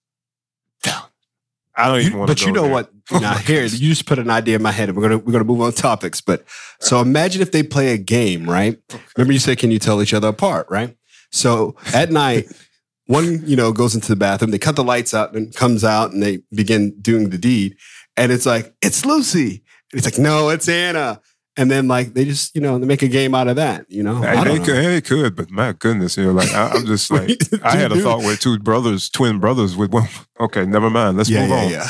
I 1.77 1.87
don't 1.89 2.01
even 2.01 2.13
You- 2.13 2.19
want 2.19 2.29
but 2.29 2.39
to. 2.39 2.45
But 2.45 2.47
you 2.49 2.53
know 2.53 2.69
what? 2.69 2.91
Now 3.21 3.35
here, 3.39 3.63
you 3.65 3.89
just 3.89 4.07
put 4.07 4.21
an 4.21 4.31
idea 4.31 4.55
in 4.55 4.63
my 4.63 4.71
head. 4.71 4.89
and 4.89 4.97
We're 4.97 5.03
gonna 5.03 5.19
we're 5.19 5.33
gonna 5.33 5.43
move 5.45 5.61
on 5.63 5.73
topics. 5.73 6.21
But 6.21 6.45
so 6.79 7.01
imagine 7.01 7.43
if 7.43 7.51
they 7.51 7.65
play 7.65 7.93
a 7.93 7.99
game, 7.99 8.49
right? 8.49 8.79
Remember 9.17 9.33
you 9.33 9.41
said, 9.41 9.59
can 9.59 9.73
you 9.73 9.81
tell 9.81 10.01
each 10.01 10.15
other 10.15 10.29
apart, 10.29 10.69
right? 10.71 10.97
So 11.33 11.75
at 11.93 12.13
night, 12.13 12.47
one 13.07 13.45
you 13.49 13.57
know 13.57 13.73
goes 13.73 13.97
into 13.97 14.09
the 14.09 14.15
bathroom. 14.17 14.53
They 14.53 14.59
cut 14.61 14.77
the 14.77 14.85
lights 14.85 15.13
out 15.13 15.35
and 15.35 15.53
comes 15.55 15.83
out, 15.83 16.13
and 16.13 16.23
they 16.23 16.39
begin 16.55 16.97
doing 17.01 17.31
the 17.31 17.39
deed. 17.39 17.77
And 18.17 18.31
it's 18.31 18.47
like 18.47 18.75
it's 18.81 19.05
Lucy. 19.05 19.65
It's 19.93 20.05
like 20.05 20.19
no, 20.19 20.49
it's 20.51 20.69
Anna. 20.69 21.21
And 21.57 21.71
then 21.71 21.89
like 21.89 22.15
they 22.15 22.25
just 22.25 22.55
you 22.55 22.61
know 22.61 22.79
they 22.79 22.87
make 22.87 23.03
a 23.03 23.09
game 23.09 23.35
out 23.35 23.49
of 23.49 23.57
that. 23.57 23.85
You 23.91 24.03
know, 24.03 24.23
I 24.23 24.45
don't 24.45 24.59
they, 24.61 24.65
could, 24.65 24.85
they 24.85 25.01
could, 25.01 25.37
but 25.37 25.51
my 25.51 25.73
goodness, 25.73 26.17
you 26.17 26.25
know, 26.25 26.33
like 26.33 26.53
I, 26.55 26.69
I'm 26.71 26.87
just 26.87 27.11
like 27.11 27.39
I 27.63 27.77
had 27.77 27.93
a 27.93 28.01
thought 28.01 28.19
with 28.19 28.41
two 28.41 28.59
brothers, 28.59 29.11
twin 29.11 29.41
brothers 29.41 29.77
with 29.77 29.93
one. 29.93 30.09
Okay, 30.39 30.65
never 30.65 30.89
mind. 30.91 31.17
Let's 31.19 31.29
Yeah, 31.29 31.41
move 31.43 31.51
yeah, 31.51 31.65
on. 31.65 31.71
yeah. 31.71 31.87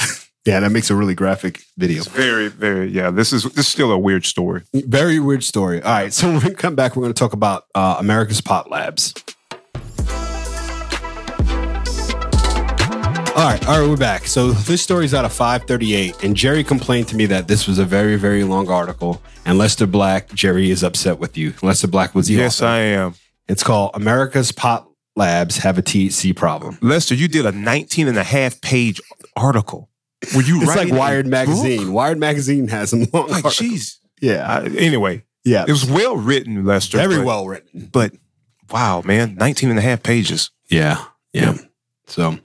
Yeah, 0.46 0.60
that 0.60 0.70
makes 0.72 0.88
a 0.88 0.96
really 0.96 1.14
graphic 1.14 1.60
video. 1.76 1.98
It's 1.98 2.08
very, 2.08 2.48
very. 2.48 2.90
Yeah, 2.90 3.10
this 3.10 3.30
is 3.30 3.42
this 3.44 3.58
is 3.66 3.68
still 3.68 3.92
a 3.92 3.98
weird 3.98 4.24
story. 4.24 4.62
Very 4.72 5.20
weird 5.20 5.44
story. 5.44 5.82
All 5.82 5.92
right, 5.92 6.12
so 6.12 6.32
when 6.32 6.42
we 6.42 6.54
come 6.54 6.74
back, 6.74 6.96
we're 6.96 7.02
going 7.02 7.12
to 7.12 7.18
talk 7.18 7.34
about 7.34 7.64
uh, 7.74 7.96
America's 7.98 8.40
Pot 8.40 8.70
Labs. 8.70 9.12
All 13.40 13.46
right, 13.46 13.68
all 13.68 13.80
right, 13.80 13.88
we're 13.88 13.96
back. 13.96 14.26
So 14.26 14.50
this 14.52 14.82
story 14.82 15.06
is 15.06 15.14
out 15.14 15.24
of 15.24 15.32
538, 15.32 16.22
and 16.24 16.36
Jerry 16.36 16.62
complained 16.62 17.08
to 17.08 17.16
me 17.16 17.24
that 17.26 17.48
this 17.48 17.66
was 17.66 17.78
a 17.78 17.86
very, 17.86 18.16
very 18.16 18.44
long 18.44 18.68
article. 18.68 19.22
And 19.46 19.56
Lester 19.56 19.86
Black, 19.86 20.28
Jerry 20.34 20.70
is 20.70 20.84
upset 20.84 21.18
with 21.18 21.38
you. 21.38 21.54
Lester 21.62 21.88
Black 21.88 22.14
was 22.14 22.26
the 22.26 22.34
Yes, 22.34 22.58
author. 22.60 22.66
I 22.66 22.78
am. 22.80 23.14
It's 23.48 23.62
called 23.62 23.92
America's 23.94 24.52
Pot 24.52 24.86
Labs 25.16 25.56
Have 25.58 25.78
a 25.78 25.82
THC 25.82 26.36
Problem. 26.36 26.76
Lester, 26.82 27.14
you 27.14 27.28
did 27.28 27.46
a 27.46 27.52
19 27.52 28.08
and 28.08 28.18
a 28.18 28.22
half 28.24 28.60
page 28.60 29.00
article. 29.34 29.88
Were 30.36 30.42
you 30.42 30.58
It's 30.60 30.66
writing 30.68 30.88
like 30.90 30.92
a 30.92 30.98
Wired 30.98 31.24
book? 31.24 31.30
Magazine. 31.30 31.92
Wired 31.94 32.18
Magazine 32.18 32.68
has 32.68 32.90
some 32.90 33.06
long 33.10 33.28
Like, 33.28 33.42
articles. 33.42 33.56
jeez. 33.56 33.96
Yeah, 34.20 34.46
I- 34.46 34.66
Anyway, 34.76 35.24
yeah. 35.46 35.64
it 35.66 35.72
was 35.72 35.86
well 35.86 36.16
written, 36.18 36.66
Lester. 36.66 36.98
very 36.98 37.16
but- 37.16 37.24
well 37.24 37.46
written. 37.48 37.88
But 37.90 38.12
wow, 38.70 39.00
man, 39.02 39.36
19 39.36 39.70
and 39.70 39.78
a 39.78 39.82
half 39.82 40.02
pages. 40.02 40.50
Yeah. 40.68 41.02
Yeah. 41.32 41.56
So, 42.06 42.38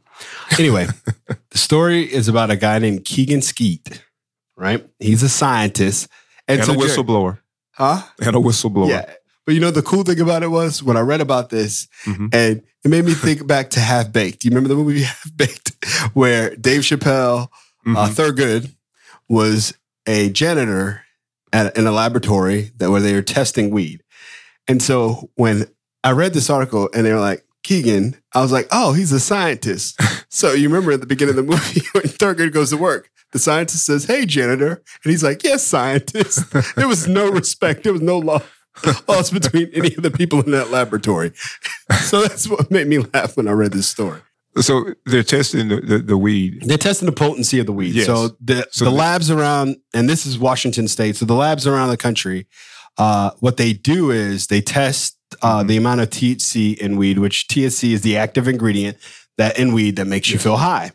anyway, 0.59 0.87
the 1.51 1.57
story 1.57 2.01
is 2.11 2.27
about 2.27 2.51
a 2.51 2.55
guy 2.55 2.79
named 2.79 3.05
Keegan 3.05 3.41
Skeet, 3.41 4.03
right? 4.55 4.85
He's 4.99 5.23
a 5.23 5.29
scientist. 5.29 6.07
And, 6.47 6.63
so 6.63 6.73
a 6.73 6.75
whistleblower. 6.75 7.39
huh? 7.71 8.01
And 8.19 8.35
a 8.35 8.39
whistleblower. 8.39 8.89
Yeah. 8.89 9.11
But 9.45 9.53
you 9.55 9.61
know, 9.61 9.71
the 9.71 9.81
cool 9.81 10.03
thing 10.03 10.19
about 10.19 10.43
it 10.43 10.47
was 10.49 10.81
when 10.83 10.97
I 10.97 11.01
read 11.01 11.21
about 11.21 11.49
this, 11.49 11.87
Mhm. 12.05 12.33
and 12.33 12.61
it 12.83 12.89
made 12.89 13.05
me 13.05 13.13
think 13.15 13.45
back 13.47 13.69
to 13.71 13.79
Half 13.79 14.11
Baked. 14.11 14.39
Do 14.41 14.47
you 14.47 14.51
remember 14.55 14.69
the 14.69 14.75
movie 14.81 15.03
Half 15.03 15.31
Baked, 15.35 15.71
where 16.13 16.55
Dave 16.55 16.81
Chappelle, 16.81 17.49
uh, 17.85 18.07
Mhm. 18.07 18.09
Thurgood, 18.15 18.71
was 19.29 19.73
a 20.07 20.29
janitor 20.29 21.01
at, 21.53 21.75
in 21.77 21.87
a 21.87 21.91
laboratory 21.91 22.71
that 22.77 22.91
where 22.91 23.01
they 23.01 23.13
were 23.13 23.21
testing 23.21 23.69
weed. 23.71 24.03
And 24.67 24.81
so 24.81 25.29
when 25.35 25.67
I 26.03 26.11
read 26.11 26.33
this 26.33 26.49
article 26.49 26.89
and 26.93 27.05
they 27.05 27.13
were 27.13 27.19
like, 27.19 27.44
Keegan, 27.65 28.15
I 28.31 28.41
was 28.41 28.51
like, 28.51 28.67
oh, 28.71 28.93
he's 28.93 29.11
a 29.11 29.19
scientist. 29.19 29.99
so 30.29 30.53
you 30.53 30.69
remember 30.69 30.91
at 30.91 31.01
the 31.01 31.07
beginning 31.07 31.31
of 31.31 31.47
the 31.47 31.51
movie 31.51 31.81
when 31.93 32.03
Thurgood 32.03 32.53
goes 32.53 32.69
to 32.69 32.77
work, 32.77 33.09
the 33.31 33.39
scientist 33.39 33.87
says, 33.87 34.05
hey, 34.05 34.27
janitor. 34.27 34.83
And 35.03 35.11
he's 35.11 35.23
like, 35.23 35.43
yes, 35.43 35.63
scientist. 35.63 36.53
there 36.75 36.87
was 36.87 37.07
no 37.07 37.27
respect. 37.29 37.83
There 37.83 37.91
was 37.91 38.03
no 38.03 38.19
love 38.19 38.51
lost 39.07 39.33
between 39.33 39.71
any 39.73 39.95
of 39.95 40.03
the 40.03 40.11
people 40.11 40.43
in 40.43 40.51
that 40.51 40.69
laboratory. 40.69 41.31
so 42.03 42.21
that's 42.21 42.47
what 42.47 42.69
made 42.69 42.85
me 42.85 42.99
laugh 42.99 43.35
when 43.35 43.47
I 43.47 43.51
read 43.53 43.73
this 43.73 43.89
story. 43.89 44.21
So 44.61 44.93
they're 45.07 45.23
testing 45.23 45.69
the, 45.69 45.81
the, 45.81 45.97
the 45.97 46.17
weed. 46.17 46.61
They're 46.65 46.77
testing 46.77 47.07
the 47.07 47.13
potency 47.13 47.59
of 47.59 47.65
the 47.65 47.73
weed. 47.73 47.95
Yes. 47.95 48.05
So 48.05 48.37
the 48.39 48.67
So 48.69 48.85
the 48.85 48.91
the- 48.91 48.95
labs 48.95 49.31
around, 49.31 49.77
and 49.93 50.07
this 50.07 50.27
is 50.27 50.37
Washington 50.37 50.87
State. 50.87 51.15
So 51.15 51.25
the 51.25 51.33
labs 51.33 51.65
around 51.65 51.89
the 51.89 51.97
country, 51.97 52.47
uh, 52.99 53.31
what 53.39 53.57
they 53.57 53.73
do 53.73 54.11
is 54.11 54.47
they 54.47 54.61
test 54.61 55.14
uh, 55.41 55.59
Mm-hmm. 55.59 55.67
the 55.67 55.77
amount 55.77 56.01
of 56.01 56.09
THC 56.09 56.77
in 56.77 56.97
weed, 56.97 57.19
which 57.19 57.47
THC 57.47 57.91
is 57.93 58.01
the 58.01 58.17
active 58.17 58.47
ingredient 58.47 58.97
that 59.37 59.57
in 59.59 59.73
weed 59.73 59.95
that 59.97 60.05
makes 60.07 60.29
you 60.29 60.39
feel 60.39 60.57
high. 60.57 60.91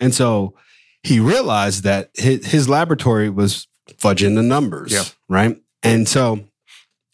And 0.00 0.14
so 0.14 0.54
he 1.02 1.20
realized 1.20 1.82
that 1.84 2.10
his, 2.14 2.46
his 2.46 2.68
laboratory 2.68 3.30
was 3.30 3.66
fudging 3.98 4.34
the 4.34 4.42
numbers. 4.42 4.92
Yeah. 4.92 5.04
Right. 5.28 5.56
And 5.82 6.08
so 6.08 6.40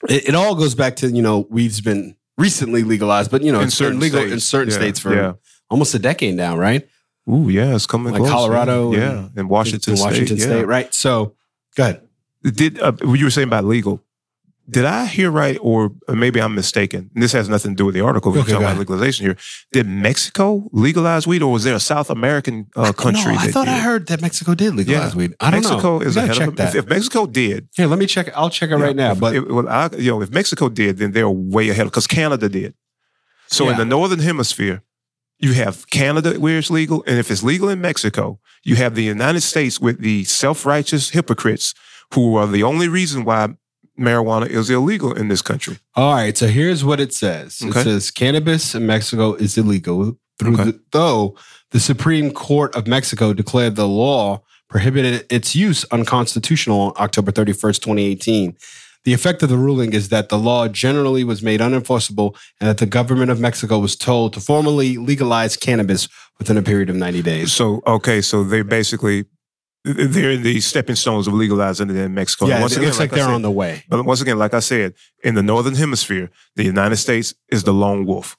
it, 0.08 0.28
it 0.30 0.34
all 0.34 0.54
goes 0.54 0.74
back 0.74 0.96
to 0.96 1.08
you 1.10 1.22
know 1.22 1.46
weed's 1.50 1.80
been 1.80 2.16
recently 2.38 2.82
legalized, 2.84 3.30
but 3.30 3.42
you 3.42 3.52
know 3.52 3.60
In 3.60 3.66
it's 3.66 3.78
been 3.78 3.86
certain 3.86 4.00
legal 4.00 4.20
in 4.20 4.28
states. 4.28 4.44
certain 4.44 4.70
Yeah, 4.70 4.76
states 4.78 4.98
for 5.00 5.14
yeah. 5.14 5.32
almost 5.68 5.94
a 5.94 5.98
decade 5.98 6.34
now, 6.36 6.56
right? 6.56 6.88
Ooh, 7.28 7.48
yeah, 7.50 7.74
it's 7.74 7.86
coming 7.86 8.12
Like 8.12 8.20
close. 8.22 8.30
Colorado 8.32 8.92
Yeah, 8.92 9.10
and- 9.18 9.30
and 9.38 9.48
Washington, 9.50 9.94
in 9.94 10.00
Washington 10.00 10.38
State. 10.38 10.46
State, 10.48 10.66
right? 10.66 10.92
So, 10.94 11.34
go 11.76 11.82
ahead. 11.84 12.08
Did 12.42 12.80
uh, 12.80 12.92
you 13.04 13.24
were 13.24 13.30
saying 13.30 13.46
about 13.48 13.64
legal? 13.66 14.02
Did 14.70 14.84
I 14.84 15.06
hear 15.06 15.30
right, 15.30 15.58
or 15.60 15.90
maybe 16.08 16.40
I'm 16.40 16.54
mistaken? 16.54 17.10
And 17.14 17.22
this 17.22 17.32
has 17.32 17.48
nothing 17.48 17.72
to 17.72 17.76
do 17.76 17.86
with 17.86 17.94
the 17.94 18.02
article. 18.02 18.30
We're 18.32 18.40
Okay, 18.40 18.52
talking 18.52 18.66
about 18.66 18.78
legalization 18.78 19.26
here. 19.26 19.36
Did 19.72 19.86
Mexico 19.86 20.68
legalize 20.72 21.26
weed, 21.26 21.42
or 21.42 21.50
was 21.52 21.64
there 21.64 21.74
a 21.74 21.80
South 21.80 22.08
American 22.10 22.66
uh, 22.76 22.92
country? 22.92 23.32
No, 23.32 23.38
I 23.40 23.48
thought 23.48 23.68
I 23.68 23.78
heard 23.78 24.06
that 24.08 24.20
Mexico 24.22 24.54
did 24.54 24.74
legalize 24.74 25.12
Yeah. 25.12 25.18
weed. 25.18 25.34
I 25.40 25.50
don't 25.50 25.62
Mexico 25.62 25.98
know. 25.98 26.04
is 26.06 26.16
ahead 26.16 26.34
check 26.36 26.48
of 26.48 26.56
that. 26.56 26.68
If, 26.74 26.84
if 26.84 26.88
Mexico 26.88 27.26
did, 27.26 27.68
Here, 27.76 27.86
let 27.86 27.98
me 27.98 28.06
check. 28.06 28.30
I'll 28.36 28.50
check 28.50 28.70
it 28.70 28.76
right 28.76 28.94
now. 28.94 29.12
if- 29.12 29.20
But 29.20 29.34
if, 29.36 29.44
well, 29.46 29.68
I, 29.68 29.88
you 29.98 30.10
know, 30.12 30.22
if 30.22 30.30
Mexico 30.30 30.68
did, 30.68 30.98
then 30.98 31.12
they're 31.12 31.28
way 31.28 31.68
ahead 31.70 31.86
because 31.86 32.06
Canada 32.06 32.48
did. 32.48 32.74
So 33.48 33.64
Yeah. 33.64 33.72
in 33.72 33.76
the 33.78 33.84
northern 33.84 34.20
hemisphere, 34.20 34.82
you 35.38 35.54
have 35.54 35.88
Canada 35.90 36.38
where 36.38 36.58
it's 36.58 36.70
legal, 36.70 37.02
and 37.06 37.18
if 37.18 37.30
it's 37.30 37.42
legal 37.42 37.68
in 37.68 37.80
Mexico, 37.80 38.38
you 38.62 38.76
have 38.76 38.94
the 38.94 39.02
United 39.04 39.40
States 39.40 39.80
with 39.80 40.00
the 40.00 40.22
self-righteous 40.24 41.10
hypocrites 41.10 41.74
who 42.14 42.36
are 42.36 42.46
the 42.46 42.62
only 42.62 42.88
reason 42.88 43.24
why 43.24 43.48
marijuana 44.00 44.48
is 44.48 44.70
illegal 44.70 45.12
in 45.12 45.28
this 45.28 45.42
country. 45.42 45.78
all 45.94 46.14
right, 46.14 46.36
so 46.36 46.46
here's 46.46 46.82
what 46.84 46.98
it 47.00 47.12
says. 47.12 47.60
It 47.60 47.72
says 47.74 48.10
cannabis 48.10 48.74
in 48.74 48.86
Mexico 48.86 49.34
is 49.34 49.56
illegal, 49.58 50.18
through 50.38 50.54
Okay. 50.54 50.64
the, 50.64 50.80
though 50.92 51.36
the 51.70 51.80
Supreme 51.80 52.32
Court 52.32 52.74
of 52.74 52.86
Mexico 52.86 53.32
declared 53.32 53.76
the 53.76 53.86
law 53.86 54.42
prohibited 54.68 55.26
its 55.30 55.54
use 55.54 55.84
unconstitutional 55.90 56.80
on 56.80 56.92
October 56.98 57.32
31st, 57.32 57.80
2018. 57.80 58.56
The 59.04 59.12
effect 59.14 59.42
of 59.42 59.48
the 59.48 59.56
ruling 59.56 59.92
is 59.94 60.10
that 60.10 60.28
the 60.28 60.38
law 60.38 60.68
generally 60.68 61.24
was 61.24 61.42
made 61.42 61.60
unenforceable 61.60 62.36
and 62.60 62.68
that 62.68 62.78
the 62.78 62.86
government 62.86 63.30
of 63.30 63.40
Mexico 63.40 63.78
was 63.78 63.96
told 63.96 64.32
to 64.34 64.40
formally 64.40 64.96
legalize 64.98 65.56
cannabis 65.56 66.06
within 66.38 66.56
a 66.58 66.62
period 66.62 66.90
of 66.90 66.96
90 66.96 67.22
days. 67.22 67.52
So 67.52 67.80
okay, 67.86 68.20
so 68.20 68.44
they 68.44 68.62
basically 68.62 69.24
they're 69.84 70.30
in 70.32 70.42
the 70.42 70.60
stepping 70.60 70.96
stones 70.96 71.26
of 71.26 71.34
legalizing 71.34 71.88
it 71.90 71.96
in 71.96 72.12
Mexico. 72.14 72.46
yeah, 72.46 72.60
once 72.60 72.72
it 72.72 72.76
again, 72.78 72.86
looks 72.88 72.98
like, 72.98 73.12
I 73.12 73.16
they're 73.16 73.24
said- 73.26 73.34
on 73.34 73.42
the 73.42 73.50
way. 73.50 73.84
But 73.88 74.04
once 74.04 74.20
again, 74.20 74.38
like 74.38 74.54
I 74.54 74.60
said, 74.60 74.94
in 75.24 75.34
the 75.34 75.42
northern 75.42 75.74
hemisphere, 75.74 76.30
the 76.56 76.64
United 76.64 76.96
States 76.96 77.34
is 77.50 77.64
the 77.64 77.72
lone 77.72 78.04
wolf. 78.06 78.36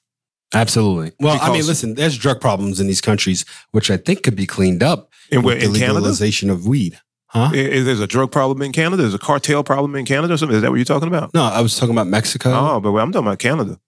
Absolutely. 0.53 1.13
Well, 1.19 1.39
I 1.41 1.51
mean, 1.51 1.65
listen, 1.65 1.95
there's 1.95 2.17
drug 2.17 2.41
problems 2.41 2.79
in 2.81 2.87
these 2.87 2.99
countries, 3.01 3.45
which 3.71 3.89
I 3.89 3.97
think 3.97 4.21
could 4.23 4.35
be 4.35 4.45
cleaned 4.45 4.83
up 4.83 5.09
And 5.31 5.43
with 5.45 5.59
the 5.59 5.65
in 5.67 5.73
Canada. 5.73 5.93
legalization 5.95 6.49
of 6.49 6.67
weed. 6.67 6.99
Huh? 7.27 7.51
Is 7.53 7.85
there's 7.85 8.01
a 8.01 8.07
drug 8.07 8.31
problem 8.31 8.61
in 8.61 8.73
Canada? 8.73 9.03
There's 9.03 9.13
a 9.13 9.17
cartel 9.19 9.63
problem 9.63 9.95
in 9.95 10.03
Canada 10.05 10.33
or 10.33 10.37
something? 10.37 10.57
Is 10.57 10.61
that 10.63 10.69
what 10.69 10.75
you're 10.75 10.83
talking 10.85 11.07
about? 11.07 11.33
No, 11.33 11.43
I 11.43 11.61
was 11.61 11.77
talking 11.77 11.95
about 11.95 12.07
Mexico. 12.07 12.51
Oh, 12.51 12.79
but 12.81 12.89
I'm 12.97 13.13
talking 13.13 13.27
about 13.27 13.39
Canada. 13.39 13.79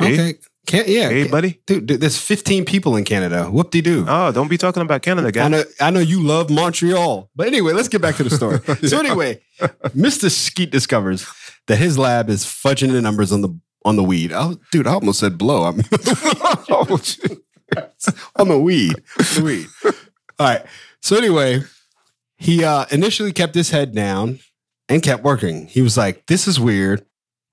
Okay. 0.00 0.30
Eh? 0.30 0.32
Can't, 0.68 0.86
yeah. 0.86 1.08
hey, 1.08 1.26
buddy. 1.26 1.62
Dude, 1.66 1.86
dude, 1.86 2.00
there's 2.02 2.18
15 2.20 2.66
people 2.66 2.94
in 2.96 3.04
Canada. 3.04 3.46
Whoop 3.46 3.70
de 3.70 3.80
doo. 3.80 4.04
Oh, 4.06 4.30
don't 4.32 4.48
be 4.48 4.58
talking 4.58 4.82
about 4.82 5.00
Canada, 5.00 5.32
I 5.40 5.48
know, 5.48 5.64
I 5.80 5.88
know 5.90 6.00
you 6.00 6.22
love 6.22 6.50
Montreal. 6.50 7.30
But 7.34 7.46
anyway, 7.46 7.72
let's 7.72 7.88
get 7.88 8.02
back 8.02 8.16
to 8.16 8.22
the 8.22 8.28
story. 8.30 8.58
So 8.88 8.98
anyway, 8.98 9.40
Mr. 9.96 10.30
Skeet 10.30 10.70
discovers 10.70 11.26
that 11.68 11.76
his 11.76 11.96
lab 11.96 12.28
is 12.28 12.44
fudging 12.44 12.92
the 12.92 13.00
numbers 13.00 13.32
on 13.32 13.40
the 13.40 13.58
on 13.86 13.96
the 13.96 14.04
weed. 14.04 14.30
I 14.30 14.52
dude, 14.70 14.86
I 14.86 14.92
almost 14.92 15.20
said 15.20 15.38
blow. 15.38 15.64
I'm 15.64 15.80
Oh, 16.70 17.00
on 18.36 18.48
the 18.48 18.58
weed. 18.58 18.94
The 19.16 19.42
weed. 19.42 19.66
All 20.38 20.46
right. 20.46 20.62
So 21.00 21.16
anyway, 21.16 21.62
he 22.36 22.62
uh, 22.62 22.84
initially 22.90 23.32
kept 23.32 23.54
his 23.54 23.70
head 23.70 23.94
down 23.94 24.38
and 24.88 25.02
kept 25.02 25.22
working. 25.24 25.66
He 25.66 25.80
was 25.80 25.96
like, 25.96 26.26
"This 26.26 26.46
is 26.46 26.60
weird. 26.60 27.04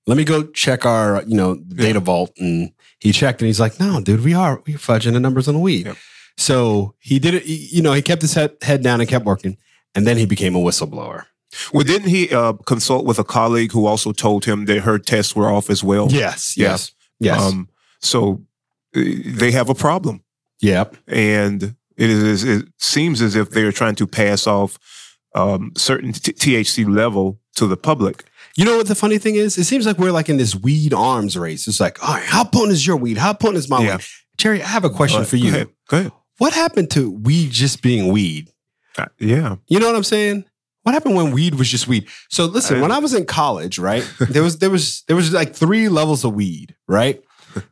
Let 0.06 0.18
me 0.18 0.24
go 0.26 0.44
check 0.44 0.86
our, 0.86 1.24
you 1.24 1.36
know, 1.38 1.56
data 1.56 2.00
vault." 2.02 2.32
And 2.38 2.72
he 3.00 3.12
checked, 3.12 3.42
and 3.42 3.48
he's 3.48 3.60
like, 3.60 3.80
"No, 3.80 4.02
dude, 4.02 4.24
we 4.24 4.34
are 4.34 4.62
we 4.66 4.76
are 4.76 4.80
fudging 4.80 5.14
the 5.14 5.20
numbers 5.20 5.48
on 5.48 5.54
the 5.54 5.60
weed." 5.60 5.86
Yep. 5.86 5.98
So 6.38 6.96
he 7.00 7.20
did 7.20 7.34
it. 7.36 7.46
You 7.46 7.82
know, 7.82 7.94
he 7.94 8.02
kept 8.02 8.22
his 8.22 8.34
head 8.34 8.56
head 8.62 8.84
down 8.84 9.00
and 9.02 9.10
kept 9.10 9.26
working, 9.26 9.58
and 9.94 10.06
then 10.06 10.18
he 10.18 10.26
became 10.26 10.56
a 10.56 10.60
whistleblower. 10.60 11.26
well, 11.74 11.84
didn't 11.84 12.10
he 12.10 12.34
uh, 12.34 12.54
consult 12.66 13.06
with 13.06 13.20
a 13.20 13.24
colleague 13.24 13.72
who 13.72 13.86
also 13.86 14.12
told 14.12 14.46
him 14.46 14.66
that 14.66 14.82
her 14.82 15.00
tests 15.00 15.36
were 15.36 15.50
off 15.52 15.70
as 15.70 15.84
well? 15.84 16.08
Yes. 16.12 16.58
Yeah. 16.58 16.70
Yes. 16.70 16.92
Yes. 17.20 17.42
Um, 17.42 17.70
so 18.02 18.42
uh, 18.96 19.02
they 19.26 19.52
have 19.52 19.70
a 19.70 19.76
problem. 19.76 20.24
yep. 20.62 20.96
and 21.08 21.76
it 21.98 22.10
is 22.10 22.44
it 22.44 22.66
seems 22.78 23.22
as 23.22 23.36
if 23.36 23.52
they're 23.52 23.72
trying 23.72 23.96
to 23.96 24.08
pass 24.08 24.48
off 24.48 24.78
um, 25.34 25.72
certain 25.78 26.12
t- 26.12 26.34
THC 26.34 26.88
level 26.88 27.40
to 27.56 27.68
the 27.68 27.78
public. 27.78 28.26
You 28.58 28.64
know 28.66 28.78
what 28.78 28.88
the 28.88 28.96
funny 28.96 29.18
thing 29.18 29.36
is? 29.36 29.58
It 29.58 29.66
seems 29.66 29.86
like 29.86 29.98
we're 29.98 30.12
like 30.12 30.30
in 30.30 30.38
this 30.38 30.56
weed 30.56 30.94
arms 30.94 31.38
race. 31.38 31.68
It's 31.68 31.80
like, 31.80 32.02
all 32.08 32.14
right, 32.16 32.24
how 32.24 32.44
potent 32.44 32.72
is 32.72 32.88
your 32.88 32.96
weed? 32.98 33.18
How 33.18 33.34
potent 33.34 33.58
is 33.58 33.70
my 33.70 33.84
Yeah. 33.84 33.98
weed? 33.98 34.06
Jerry, 34.38 34.62
I 34.62 34.68
have 34.68 34.86
a 34.86 34.90
question 34.90 35.22
But 35.22 35.28
for 35.28 35.36
you. 35.38 35.52
Go 35.52 35.56
ahead. 35.56 35.68
Go 35.90 35.98
ahead. 35.98 36.12
What 36.38 36.54
happened 36.54 36.90
to 36.92 37.10
weed 37.12 37.52
just 37.52 37.82
being 37.82 38.12
weed? 38.12 38.50
Uh, 38.98 39.06
yeah. 39.20 39.56
You 39.68 39.80
know 39.80 39.88
what 39.88 39.96
I'm 39.96 40.04
saying? 40.04 40.46
What 40.84 40.94
happened 40.94 41.16
when 41.16 41.32
weed 41.32 41.56
was 41.56 41.70
just 41.70 41.88
weed? 41.88 42.08
So 42.30 42.46
listen, 42.46 42.78
I- 42.78 42.82
when 42.82 42.92
I 42.92 43.00
was 43.00 43.14
in 43.14 43.26
college, 43.26 43.80
right? 43.80 44.08
There 44.30 44.44
was 44.44 44.60
there 44.60 44.70
was 44.70 45.04
there 45.08 45.16
was 45.16 45.34
like 45.34 45.54
three 45.56 45.90
levels 45.90 46.24
of 46.24 46.34
weed, 46.34 46.76
right? 46.88 47.22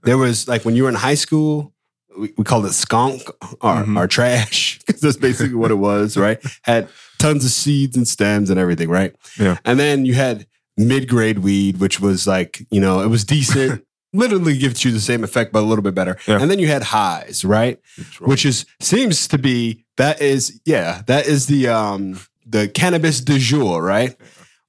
There 0.04 0.18
was 0.18 0.48
like 0.48 0.66
when 0.66 0.76
you 0.76 0.84
were 0.84 0.90
in 0.90 0.96
high 0.96 1.16
school, 1.16 1.74
we, 2.18 2.34
we 2.38 2.44
called 2.44 2.66
it 2.66 2.74
skunk 2.74 3.22
or, 3.62 3.84
Mhm. 3.84 3.98
or 4.00 4.08
trash 4.08 4.80
because 4.88 5.02
that's 5.02 5.18
basically 5.18 5.56
what 5.56 5.72
it 5.72 5.76
was, 5.76 6.18
right? 6.18 6.42
Had 6.64 6.90
tons 7.20 7.46
of 7.46 7.52
seeds 7.52 7.96
and 7.98 8.08
stems 8.08 8.50
and 8.50 8.60
everything, 8.60 8.90
right? 8.90 9.14
Yeah. 9.40 9.58
And 9.66 9.80
then 9.80 10.06
you 10.06 10.14
had 10.16 10.48
mid 10.78 11.08
grade 11.08 11.40
weed, 11.40 11.78
which 11.80 12.00
was 12.00 12.26
like 12.28 12.66
you 12.72 12.80
know 12.82 13.02
it 13.02 13.08
was 13.08 13.24
decent. 13.24 13.86
Literally 14.16 14.56
gives 14.60 14.86
you 14.86 14.92
the 14.92 15.00
same 15.00 15.24
effect, 15.24 15.52
but 15.52 15.62
a 15.62 15.66
little 15.66 15.82
bit 15.82 15.96
better. 15.96 16.20
Yeah. 16.28 16.40
And 16.40 16.52
then 16.52 16.60
you 16.60 16.68
had 16.68 16.84
highs, 16.84 17.44
right? 17.44 17.80
which 18.20 18.46
is 18.46 18.64
seems 18.80 19.28
to 19.30 19.40
be 19.40 19.86
that 19.98 20.22
is 20.22 20.62
yeah 20.66 21.02
that 21.08 21.26
is 21.26 21.48
the 21.48 21.68
um 21.68 22.20
the 22.46 22.68
cannabis 22.68 23.22
du 23.22 23.40
jour 23.40 23.82
right 23.82 24.16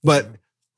but 0.02 0.28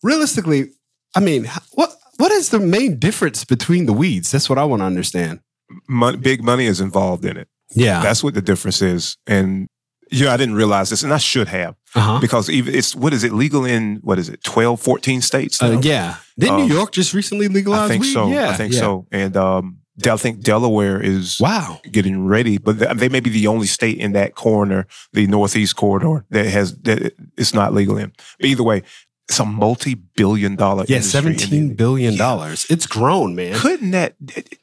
realistically 0.02 0.70
i 1.14 1.20
mean 1.20 1.44
what 1.72 1.94
what 2.16 2.32
is 2.32 2.48
the 2.50 2.58
main 2.60 2.98
difference 2.98 3.44
between 3.44 3.86
the 3.86 3.92
weeds 3.92 4.30
that's 4.30 4.48
what 4.48 4.58
i 4.58 4.64
want 4.64 4.80
to 4.80 4.86
understand 4.86 5.40
Mon- 5.88 6.20
big 6.20 6.42
money 6.42 6.66
is 6.66 6.80
involved 6.80 7.24
in 7.24 7.36
it. 7.36 7.48
yeah 7.74 8.00
That's 8.02 8.22
what 8.24 8.34
the 8.34 8.42
difference 8.42 8.80
is. 8.82 9.16
And 9.26 9.68
yeah, 10.10 10.32
I 10.32 10.36
didn't 10.36 10.54
realize 10.54 10.90
this, 10.90 11.02
and 11.02 11.12
I 11.12 11.18
should 11.18 11.48
have 11.48 11.74
uh-huh. 11.94 12.20
because 12.20 12.48
even 12.50 12.74
it's 12.74 12.94
what 12.94 13.12
is 13.12 13.24
it 13.24 13.32
legal 13.32 13.64
in 13.64 13.96
what 14.02 14.18
is 14.18 14.28
it 14.28 14.42
12, 14.44 14.80
14 14.80 15.20
states? 15.22 15.62
uh, 15.62 15.80
yeah 15.82 16.16
did 16.38 16.50
Um, 16.50 16.66
new 16.66 16.74
york 16.74 16.92
just 16.92 17.14
recently 17.14 17.48
legalize 17.48 17.82
I 17.82 17.88
think 17.88 18.02
weed? 18.02 18.12
so. 18.12 18.28
yeah 18.28 18.50
I 18.50 18.54
think 18.54 18.72
yeah. 18.74 18.80
so. 18.80 19.06
And 19.10 19.36
um, 19.36 19.78
I 20.04 20.16
think 20.16 20.40
Delaware 20.42 21.00
is 21.00 21.38
wow 21.40 21.80
getting 21.90 22.26
ready, 22.26 22.58
but 22.58 22.78
th- 22.78 22.96
they 22.96 23.08
may 23.08 23.20
be 23.20 23.30
the 23.30 23.46
only 23.46 23.66
state 23.66 23.98
in 23.98 24.12
that 24.12 24.34
corner, 24.34 24.86
the 25.12 25.26
Northeast 25.26 25.74
corridor, 25.76 26.24
that 26.30 26.46
has 26.46 26.76
that 26.82 27.14
it's 27.36 27.54
not 27.54 27.72
legal 27.72 27.96
in. 27.96 28.12
But 28.38 28.46
either 28.46 28.62
way, 28.62 28.82
it's 29.28 29.40
a 29.40 29.44
multi-billion 29.44 30.54
dollar 30.56 30.84
yeah 30.86 31.00
seventeen 31.00 31.74
billion 31.74 32.12
17 32.12 32.18
dollars 32.18 32.66
it's 32.70 32.86
grown 32.86 33.34
man 33.34 33.54
Couldn't 33.58 33.90
that? 33.90 34.14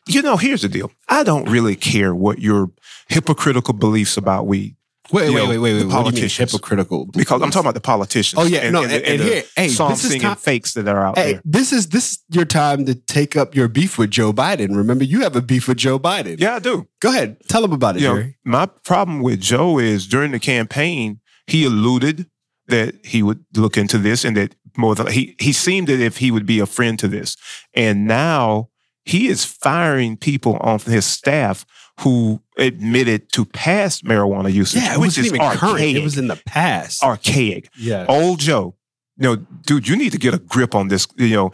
You 0.07 0.21
know, 0.21 0.37
here's 0.37 0.61
the 0.61 0.69
deal. 0.69 0.91
I 1.09 1.23
don't 1.23 1.49
really 1.49 1.75
care 1.75 2.13
what 2.15 2.39
your 2.39 2.71
hypocritical 3.09 3.73
beliefs 3.73 4.17
about 4.17 4.47
weed, 4.47 4.75
wait 5.11 5.27
you 5.29 5.33
wait 5.35 5.43
know, 5.43 5.49
wait 5.49 5.57
wait 5.57 5.73
wait 5.73 5.73
what 5.73 5.81
mean 5.83 5.89
politicians. 5.91 6.51
hypocritical 6.51 7.05
because 7.05 7.41
I'm 7.41 7.51
talking 7.51 7.65
about 7.65 7.73
the 7.73 7.81
politicians. 7.81 8.41
Oh, 8.41 8.45
yeah, 8.45 8.69
no, 8.69 8.83
and- 8.83 8.91
and 8.91 9.19
the 9.19 9.23
here- 9.25 9.43
hey, 9.55 9.67
song 9.69 9.89
this 9.91 10.03
is 10.03 10.11
singing 10.11 10.27
time- 10.27 10.37
fakes 10.37 10.73
that 10.75 10.87
are 10.87 11.05
out 11.05 11.17
Hey, 11.17 11.33
there. 11.33 11.41
this 11.45 11.73
is 11.73 11.87
this 11.89 12.11
is 12.13 12.19
your 12.31 12.45
time 12.45 12.85
to 12.85 12.95
take 12.95 13.35
up 13.35 13.55
your 13.55 13.67
beef 13.67 13.97
with 13.97 14.11
Joe 14.11 14.31
Biden. 14.33 14.75
Remember, 14.75 15.03
you 15.03 15.21
have 15.21 15.35
a 15.35 15.41
beef 15.41 15.67
with 15.67 15.77
Joe 15.77 15.99
Biden. 15.99 16.39
Yeah, 16.39 16.55
I 16.55 16.59
do. 16.59 16.87
Go 17.01 17.09
ahead, 17.09 17.37
tell 17.49 17.63
him 17.63 17.73
about 17.73 17.97
it, 17.97 18.01
you 18.01 18.07
know, 18.07 18.23
my 18.45 18.65
problem 18.85 19.21
with 19.21 19.41
Joe 19.41 19.77
is 19.79 20.07
during 20.07 20.31
the 20.31 20.39
campaign, 20.39 21.19
he 21.47 21.65
alluded 21.65 22.27
that 22.67 22.95
he 23.05 23.21
would 23.21 23.43
look 23.55 23.77
into 23.77 23.97
this 23.97 24.23
and 24.23 24.37
that 24.37 24.55
more 24.77 24.95
than 24.95 25.07
he 25.07 25.35
he 25.39 25.51
seemed 25.51 25.87
that 25.87 25.99
if 25.99 26.17
he 26.17 26.31
would 26.31 26.45
be 26.45 26.59
a 26.59 26.65
friend 26.65 26.97
to 26.99 27.07
this. 27.09 27.35
And 27.73 28.07
now 28.07 28.69
he 29.05 29.27
is 29.27 29.43
firing 29.43 30.15
people 30.15 30.55
on 30.61 30.79
his 30.79 31.05
staff 31.05 31.65
who 32.01 32.41
admitted 32.57 33.31
to 33.33 33.45
past 33.45 34.03
marijuana 34.03 34.51
usage, 34.51 34.81
Yeah, 34.81 34.93
it 34.95 34.99
which 34.99 35.09
wasn't 35.09 35.25
is 35.27 35.33
even 35.33 35.41
archaic. 35.41 35.59
current. 35.59 35.81
It 35.97 36.03
was 36.03 36.17
in 36.17 36.27
the 36.27 36.41
past. 36.45 37.03
archaic. 37.03 37.69
yeah. 37.77 38.05
Old 38.09 38.39
Joe, 38.39 38.75
you 39.17 39.23
know, 39.23 39.35
dude, 39.65 39.87
you 39.87 39.95
need 39.95 40.11
to 40.11 40.17
get 40.17 40.33
a 40.33 40.39
grip 40.39 40.73
on 40.75 40.87
this. 40.87 41.07
You 41.17 41.35
know, 41.35 41.51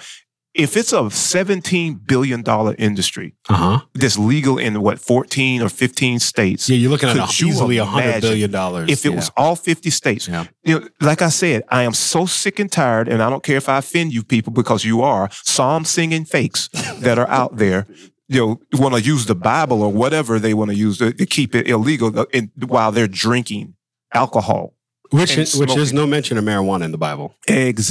if 0.55 0.75
it's 0.75 0.91
a 0.93 1.01
$17 1.01 2.05
billion 2.07 2.43
industry 2.77 3.35
Uh 3.47 3.53
huh. 3.55 3.79
that's 3.93 4.17
legal 4.17 4.57
in 4.57 4.81
what, 4.81 4.99
14 4.99 5.61
or 5.61 5.69
15 5.69 6.19
states, 6.19 6.67
Yeah, 6.69 6.77
you're 6.77 6.89
looking 6.89 7.07
at 7.09 7.13
Could 7.15 7.23
a, 7.29 7.43
you 7.45 7.47
easily 7.49 7.77
a 7.77 7.85
hundred 7.85 8.21
billion 8.21 8.49
dollars 8.51 8.89
if 8.89 9.05
it 9.05 9.09
yeah. 9.09 9.15
was 9.15 9.31
all 9.37 9.55
50 9.55 9.89
states. 9.89 10.27
Yeah. 10.27 10.45
You 10.63 10.79
know, 10.79 10.87
like 11.01 11.21
I 11.21 11.29
said, 11.29 11.63
I 11.69 11.83
am 11.83 11.93
so 11.93 12.25
sick 12.25 12.59
and 12.59 12.71
tired, 12.71 13.07
and 13.07 13.21
I 13.21 13.29
don't 13.29 13.43
care 13.43 13.57
if 13.57 13.69
I 13.69 13.77
offend 13.77 14.11
you 14.13 14.23
people 14.23 14.51
because 14.51 14.83
you 14.83 15.01
are 15.01 15.29
psalm 15.31 15.85
singing 15.85 16.25
fakes 16.25 16.69
that 16.99 17.19
are 17.19 17.29
out 17.29 17.57
there. 17.57 17.85
You 18.31 18.39
know, 18.45 18.59
want 18.79 18.93
to 18.95 19.01
use 19.01 19.25
the 19.25 19.35
Bible 19.35 19.81
or 19.81 19.91
whatever 19.91 20.37
they 20.39 20.53
want 20.53 20.69
to 20.69 20.75
use 20.77 20.99
to, 20.99 21.11
to 21.11 21.25
keep 21.25 21.55
it 21.55 21.67
illegal 21.67 22.17
uh, 22.17 22.25
in, 22.31 22.51
while 22.67 22.91
they're 22.91 23.07
drinking 23.07 23.73
alcohol. 24.13 24.75
which 25.11 25.35
is, 25.37 25.55
which 25.55 25.75
is 25.75 25.91
no 25.91 26.05
mention 26.05 26.37
of 26.37 26.43
marijuana 26.43 26.83
in 26.83 26.91
the 26.91 26.97
Bible. 26.99 27.33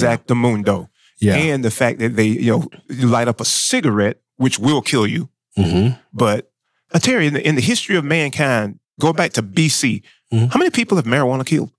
Exactamundo. 0.03 0.89
Yeah. 1.21 1.35
And 1.35 1.65
the 1.65 1.71
fact 1.71 1.99
that 1.99 2.15
they, 2.17 2.27
you 2.27 2.53
know, 2.53 2.69
you 2.89 3.09
light 3.09 3.27
up 3.29 3.41
a 3.41 3.45
cigarette, 3.45 4.21
which 4.37 4.59
will 4.59 4.81
kill 4.83 5.07
you. 5.07 5.29
mm-hmm. 5.59 5.99
But 6.13 6.51
Terry, 7.01 7.27
in 7.27 7.35
the, 7.35 7.47
in 7.47 7.55
the 7.57 7.61
history 7.61 7.97
of 7.97 8.05
mankind, 8.05 8.79
going 9.01 9.17
back 9.17 9.33
to 9.35 9.43
BC, 9.43 10.03
Mhm. 10.33 10.53
how 10.53 10.59
many 10.59 10.71
people 10.71 10.97
have 10.99 11.07
marijuana 11.07 11.45
killed? 11.45 11.71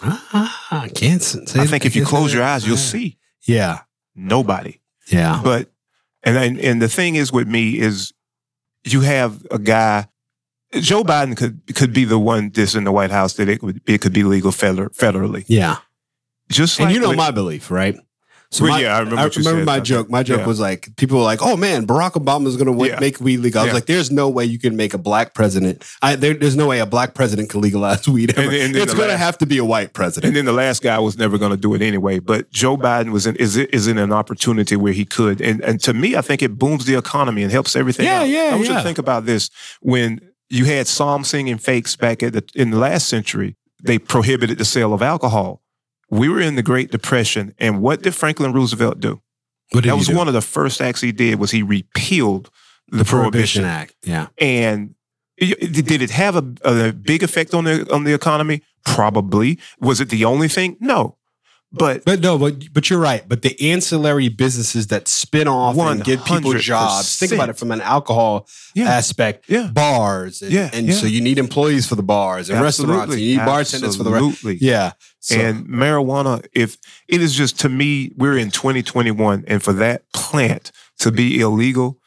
Ah, 0.00 0.68
I 0.84 0.88
can't 0.88 1.20
say 1.22 1.60
I 1.60 1.66
think 1.66 1.84
if 1.84 1.96
you 1.96 2.04
close 2.04 2.32
your 2.32 2.44
eyes, 2.44 2.64
you'll 2.66 2.76
Yeah. 2.76 2.82
see 2.82 3.18
Yeah. 3.46 3.78
nobody. 4.14 4.80
Yeah. 5.08 5.40
But 5.42 5.70
and, 6.26 6.36
and 6.36 6.58
and 6.60 6.82
the 6.82 6.88
thing 6.88 7.14
is 7.14 7.32
with 7.32 7.48
me 7.48 7.78
is 7.78 8.12
you 8.84 9.00
have 9.00 9.46
a 9.50 9.58
guy. 9.58 10.08
Joe 10.80 11.02
Biden 11.04 11.36
could 11.36 11.62
could 11.74 11.92
be 11.94 12.04
the 12.04 12.18
one 12.18 12.50
that's 12.50 12.74
in 12.74 12.84
the 12.84 12.92
White 12.92 13.10
House 13.10 13.34
that 13.34 13.48
it 13.48 13.60
could 13.60 13.80
it 13.86 14.00
could 14.02 14.12
be 14.12 14.24
legal 14.24 14.50
federally. 14.50 15.44
Yeah. 15.48 15.76
Just 16.50 16.78
And 16.78 16.86
like 16.88 16.94
you 16.94 17.00
know 17.00 17.08
with- 17.10 17.16
my 17.16 17.30
belief, 17.30 17.70
right? 17.70 17.96
So 18.52 18.64
Well, 18.64 18.74
my- 18.74 18.80
yeah, 18.82 18.96
I 18.96 19.00
remember 19.00 19.22
you 19.22 19.30
remember 19.44 19.64
my 19.64 19.80
joke. 19.80 20.08
My 20.08 20.22
joke 20.22 20.40
Yeah. 20.40 20.46
was 20.46 20.60
like, 20.60 20.88
people 20.96 21.18
were 21.18 21.24
like, 21.24 21.40
"Oh 21.42 21.56
man, 21.56 21.86
Barack 21.86 22.12
Obama's 22.12 22.56
going 22.56 22.72
to 22.78 22.86
Yeah. 22.86 23.00
make 23.00 23.20
weed 23.20 23.38
legal." 23.38 23.60
I 23.60 23.64
was 23.64 23.70
Yeah. 23.70 23.74
like, 23.74 23.86
"There's 23.86 24.10
no 24.10 24.28
way 24.28 24.44
you 24.44 24.58
can 24.58 24.76
make 24.76 24.94
a 24.94 24.98
black 24.98 25.34
president. 25.34 25.82
I, 26.00 26.14
there, 26.14 26.32
there's 26.34 26.54
no 26.56 26.68
way 26.68 26.78
a 26.78 26.86
black 26.86 27.14
president 27.14 27.50
can 27.50 27.60
legalize 27.60 28.08
weed. 28.08 28.30
Ever. 28.38 28.42
And- 28.50 28.56
and 28.56 28.76
it's 28.76 28.94
going 28.94 29.08
to 29.08 29.16
have 29.16 29.36
to 29.38 29.46
be 29.46 29.58
a 29.58 29.64
white 29.64 29.94
president." 29.94 30.28
And 30.28 30.36
then 30.36 30.44
the 30.44 30.52
last 30.52 30.80
guy 30.82 30.98
was 31.00 31.18
never 31.18 31.38
going 31.38 31.50
to 31.50 31.56
do 31.56 31.74
it 31.74 31.82
anyway. 31.82 32.18
But 32.20 32.50
Joe 32.52 32.76
Biden 32.76 33.10
was 33.10 33.26
in 33.26 33.34
is 33.36 33.56
is 33.56 33.86
in 33.88 33.98
an 33.98 34.12
opportunity 34.12 34.76
where 34.76 34.92
he 34.92 35.04
could. 35.04 35.40
And 35.40 35.60
and 35.62 35.80
to 35.82 35.92
me, 35.92 36.14
I 36.16 36.20
think 36.20 36.40
it 36.42 36.56
booms 36.58 36.84
the 36.86 36.96
economy 36.96 37.42
and 37.42 37.50
helps 37.50 37.74
everything. 37.74 38.06
Yeah, 38.06 38.20
out. 38.20 38.28
yeah, 38.28 38.50
I 38.52 38.54
want 38.54 38.68
you 38.68 38.74
to 38.74 38.82
think 38.82 38.98
about 38.98 39.26
this 39.26 39.50
when 39.80 40.20
you 40.48 40.64
had 40.66 40.86
psalm 40.86 41.24
singing 41.24 41.58
fakes 41.58 41.96
back 41.96 42.22
at 42.22 42.32
the 42.32 42.44
in 42.54 42.70
the 42.70 42.78
last 42.78 43.08
century. 43.08 43.56
They 43.82 43.98
prohibited 43.98 44.56
the 44.58 44.64
sale 44.64 44.94
of 44.94 45.02
alcohol. 45.02 45.60
We 46.10 46.28
were 46.28 46.40
in 46.40 46.54
the 46.54 46.62
Great 46.62 46.90
Depression, 46.90 47.54
and 47.58 47.80
what 47.80 48.02
did 48.02 48.14
Franklin 48.14 48.52
Roosevelt 48.52 49.00
do? 49.00 49.20
That 49.72 49.96
was 49.96 50.06
do? 50.06 50.16
one 50.16 50.28
of 50.28 50.34
the 50.34 50.40
first 50.40 50.80
acts 50.80 51.00
he 51.00 51.12
did. 51.12 51.40
Was 51.40 51.50
he 51.50 51.62
repealed 51.62 52.50
the, 52.88 53.04
Prohibition 53.04 53.62
prohibition? 53.62 53.64
Act. 53.64 53.96
Yeah. 54.04 54.28
And 54.38 54.94
did 55.38 56.02
it 56.02 56.10
have 56.10 56.36
a, 56.36 56.44
a 56.62 56.92
big 56.92 57.22
effect 57.22 57.52
on 57.52 57.64
the 57.64 57.92
on 57.92 58.04
the 58.04 58.14
economy? 58.14 58.62
Probably. 58.84 59.58
Was 59.80 60.00
it 60.00 60.08
the 60.08 60.24
only 60.24 60.48
thing? 60.48 60.76
No. 60.80 61.15
But 61.78 62.04
But 62.04 62.20
no, 62.20 62.38
but 62.38 62.72
but 62.72 62.88
you're 62.90 62.98
right. 62.98 63.26
But 63.28 63.42
the 63.42 63.70
ancillary 63.72 64.28
businesses 64.28 64.88
that 64.88 65.08
spin 65.08 65.48
off 65.48 65.76
and 65.76 66.02
give 66.02 66.24
people 66.24 66.52
jobs. 66.54 67.16
Think 67.16 67.32
about 67.32 67.48
it 67.48 67.56
from 67.56 67.70
an 67.72 67.80
alcohol 67.80 68.48
yeah, 68.74 68.90
aspect. 68.90 69.44
yeah, 69.48 69.70
Bars. 69.72 70.42
And, 70.42 70.52
Yeah, 70.52 70.70
and 70.72 70.86
yeah. 70.86 70.94
so 70.94 71.06
you 71.06 71.20
need 71.20 71.38
employees 71.38 71.86
for 71.86 71.94
the 71.94 72.02
bars 72.02 72.50
and 72.50 72.60
restaurants. 72.60 73.12
And 73.12 73.22
you 73.22 73.38
need 73.38 73.44
bartenders 73.44 73.96
for 73.96 74.02
the 74.02 74.10
rest. 74.10 74.24
Absolutely. 74.24 74.66
Yeah. 74.66 74.92
So, 75.20 75.36
And 75.36 75.66
marijuana, 75.66 76.46
if 76.52 76.76
it 77.08 77.20
is 77.20 77.34
just 77.34 77.58
to 77.60 77.68
me, 77.68 78.12
we're 78.16 78.38
in 78.38 78.50
2021, 78.50 79.44
and 79.48 79.62
for 79.62 79.72
that 79.72 80.10
plant 80.12 80.70
to 81.00 81.10
be 81.10 81.40
illegal, 81.40 81.98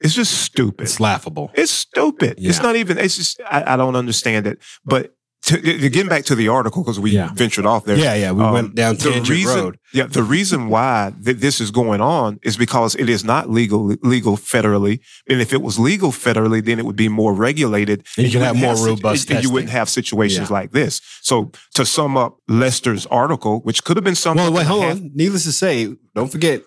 it's 0.00 0.14
just 0.14 0.42
stupid. 0.42 0.82
it's 0.84 1.00
laughable. 1.00 1.50
It's 1.54 1.72
stupid. 1.72 2.34
It's 2.38 2.60
not 2.60 2.76
even. 2.76 2.98
It's 2.98 3.16
just 3.16 3.40
I, 3.50 3.74
I 3.74 3.76
don't 3.76 3.96
understand 3.96 4.46
it. 4.46 4.58
But 4.84 5.15
to, 5.46 5.58
getting 5.58 6.08
back 6.08 6.24
to 6.26 6.34
the 6.34 6.48
article 6.48 6.82
because 6.82 6.98
we 7.00 7.12
Yeah. 7.12 7.30
ventured 7.34 7.66
off 7.66 7.84
there. 7.84 7.96
Yeah, 7.96 8.14
yeah. 8.14 8.32
We 8.32 8.42
Um, 8.42 8.52
went 8.52 8.74
down 8.74 8.96
the 8.96 9.20
reason, 9.28 9.56
road. 9.56 9.78
Yeah, 9.92 10.06
the 10.06 10.22
reason 10.22 10.68
why 10.68 11.12
th- 11.24 11.38
this 11.38 11.60
is 11.60 11.70
going 11.70 12.00
on 12.00 12.38
is 12.42 12.56
because 12.56 12.94
it 12.96 13.08
is 13.08 13.22
not 13.24 13.48
legal 13.50 13.94
legal 14.02 14.36
federally, 14.36 14.98
and 15.28 15.40
if 15.40 15.52
it 15.52 15.62
was 15.62 15.78
legal 15.78 16.10
federally, 16.12 16.64
then 16.64 16.78
it 16.78 16.84
would 16.84 16.96
be 16.96 17.08
more 17.08 17.32
regulated. 17.32 18.04
And 18.16 18.26
you 18.26 18.32
can 18.32 18.42
have 18.42 18.56
more 18.56 18.76
situ- 18.76 18.88
robust 18.90 19.30
and 19.30 19.42
you 19.44 19.50
wouldn't 19.50 19.70
have 19.70 19.88
situations 19.88 20.48
Yeah. 20.50 20.56
like 20.58 20.72
this. 20.72 21.00
So 21.22 21.52
to 21.74 21.86
sum 21.86 22.16
up 22.16 22.36
Lester's 22.48 23.06
article, 23.06 23.60
which 23.62 23.84
could 23.84 23.96
have 23.96 24.04
been 24.04 24.14
something. 24.16 24.42
Well, 24.44 24.52
wait, 24.52 24.66
hold 24.66 24.84
on. 24.84 25.10
Needless 25.14 25.44
to 25.44 25.52
say, 25.52 25.94
don't 26.14 26.30
forget, 26.32 26.62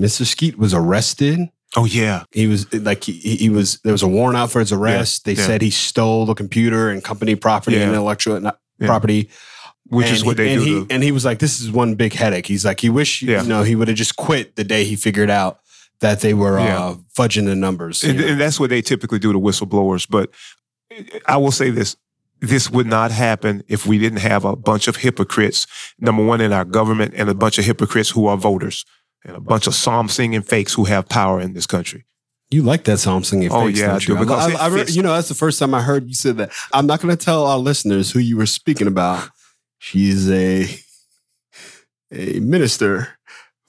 Mr. 0.00 0.26
Skeet 0.26 0.58
was 0.58 0.74
arrested. 0.74 1.38
Oh 1.76 1.84
yeah, 1.84 2.24
He 2.30 2.46
was 2.46 2.72
like 2.72 3.02
he, 3.04 3.12
he 3.36 3.48
was 3.50 3.78
there 3.82 3.92
was 3.92 4.02
a 4.02 4.08
warrant 4.08 4.36
out 4.36 4.50
for 4.52 4.60
his 4.60 4.72
arrest. 4.72 5.24
they 5.24 5.32
yeah. 5.32 5.44
said 5.46 5.60
he 5.62 5.70
stole 5.70 6.24
the 6.26 6.34
computer 6.34 6.88
and 6.90 7.02
company 7.02 7.34
property 7.34 7.76
and 7.80 7.90
intellectual 7.90 8.40
Yeah. 8.40 8.52
property. 8.86 9.28
which 9.88 10.06
and 10.06 10.16
is 10.16 10.24
what 10.24 10.38
he, 10.38 10.44
they 10.44 10.54
and 10.54 10.64
do. 10.64 10.84
He, 10.84 10.94
and 10.94 11.02
he 11.02 11.12
was 11.12 11.24
like, 11.24 11.40
"This 11.40 11.60
is 11.60 11.70
one 11.70 11.94
big 11.94 12.12
headache." 12.14 12.46
He's 12.46 12.64
like, 12.64 12.80
he 12.80 12.88
wish 12.90 13.22
Yeah. 13.22 13.42
you 13.42 13.48
know 13.48 13.62
he 13.64 13.74
would 13.76 13.88
have 13.88 13.96
just 13.96 14.16
quit 14.16 14.56
the 14.56 14.64
day 14.64 14.84
he 14.84 14.96
figured 14.96 15.30
out 15.30 15.58
that 16.00 16.20
they 16.20 16.32
were 16.34 16.58
Yeah. 16.58 16.78
uh, 16.78 16.94
fudging 17.18 17.44
the 17.46 17.54
numbers. 17.56 18.02
and, 18.04 18.20
and 18.20 18.40
that's 18.40 18.58
what 18.60 18.70
they 18.70 18.80
typically 18.82 19.18
do 19.18 19.32
to 19.32 19.38
whistleblowers. 19.38 20.06
But 20.08 20.30
I 21.26 21.36
will 21.36 21.52
say 21.52 21.70
this: 21.70 21.96
this 22.40 22.70
would 22.70 22.86
not 22.86 23.10
happen 23.10 23.62
if 23.68 23.84
we 23.86 23.98
didn't 23.98 24.20
have 24.20 24.44
a 24.44 24.56
bunch 24.56 24.86
of 24.88 24.96
hypocrites, 24.96 25.66
number 25.98 26.24
one 26.24 26.40
in 26.40 26.52
our 26.52 26.64
government 26.64 27.14
and 27.16 27.28
a 27.28 27.34
bunch 27.34 27.58
of 27.58 27.64
hypocrites 27.64 28.10
who 28.10 28.26
are 28.26 28.36
voters 28.36 28.84
and 29.24 29.36
a 29.36 29.40
bunch 29.40 29.66
of 29.66 29.74
psalm 29.74 30.08
singing 30.08 30.42
fakes 30.42 30.74
who 30.74 30.84
have 30.84 31.08
power 31.08 31.40
in 31.40 31.54
this 31.54 31.66
country. 31.66 32.04
You 32.50 32.62
like 32.62 32.84
that 32.84 32.98
psalm 32.98 33.24
singing? 33.24 33.50
Oh, 33.50 33.66
fakes, 33.66 33.80
yeah, 33.80 33.94
I 33.94 33.98
do, 33.98 34.12
you? 34.12 34.18
because 34.18 34.48
it 34.48 34.56
I, 34.56 34.66
I, 34.66 34.84
you 34.84 35.02
know, 35.02 35.14
that's 35.14 35.28
the 35.28 35.34
first 35.34 35.58
time 35.58 35.74
I 35.74 35.80
heard 35.80 36.06
you 36.06 36.14
said 36.14 36.36
that. 36.36 36.52
I'm 36.72 36.86
not 36.86 37.00
going 37.00 37.16
to 37.16 37.22
tell 37.22 37.46
our 37.46 37.58
listeners 37.58 38.10
who 38.10 38.20
you 38.20 38.36
were 38.36 38.46
speaking 38.46 38.86
about. 38.86 39.28
She's 39.78 40.30
a 40.30 40.68
a 42.12 42.40
minister 42.40 43.08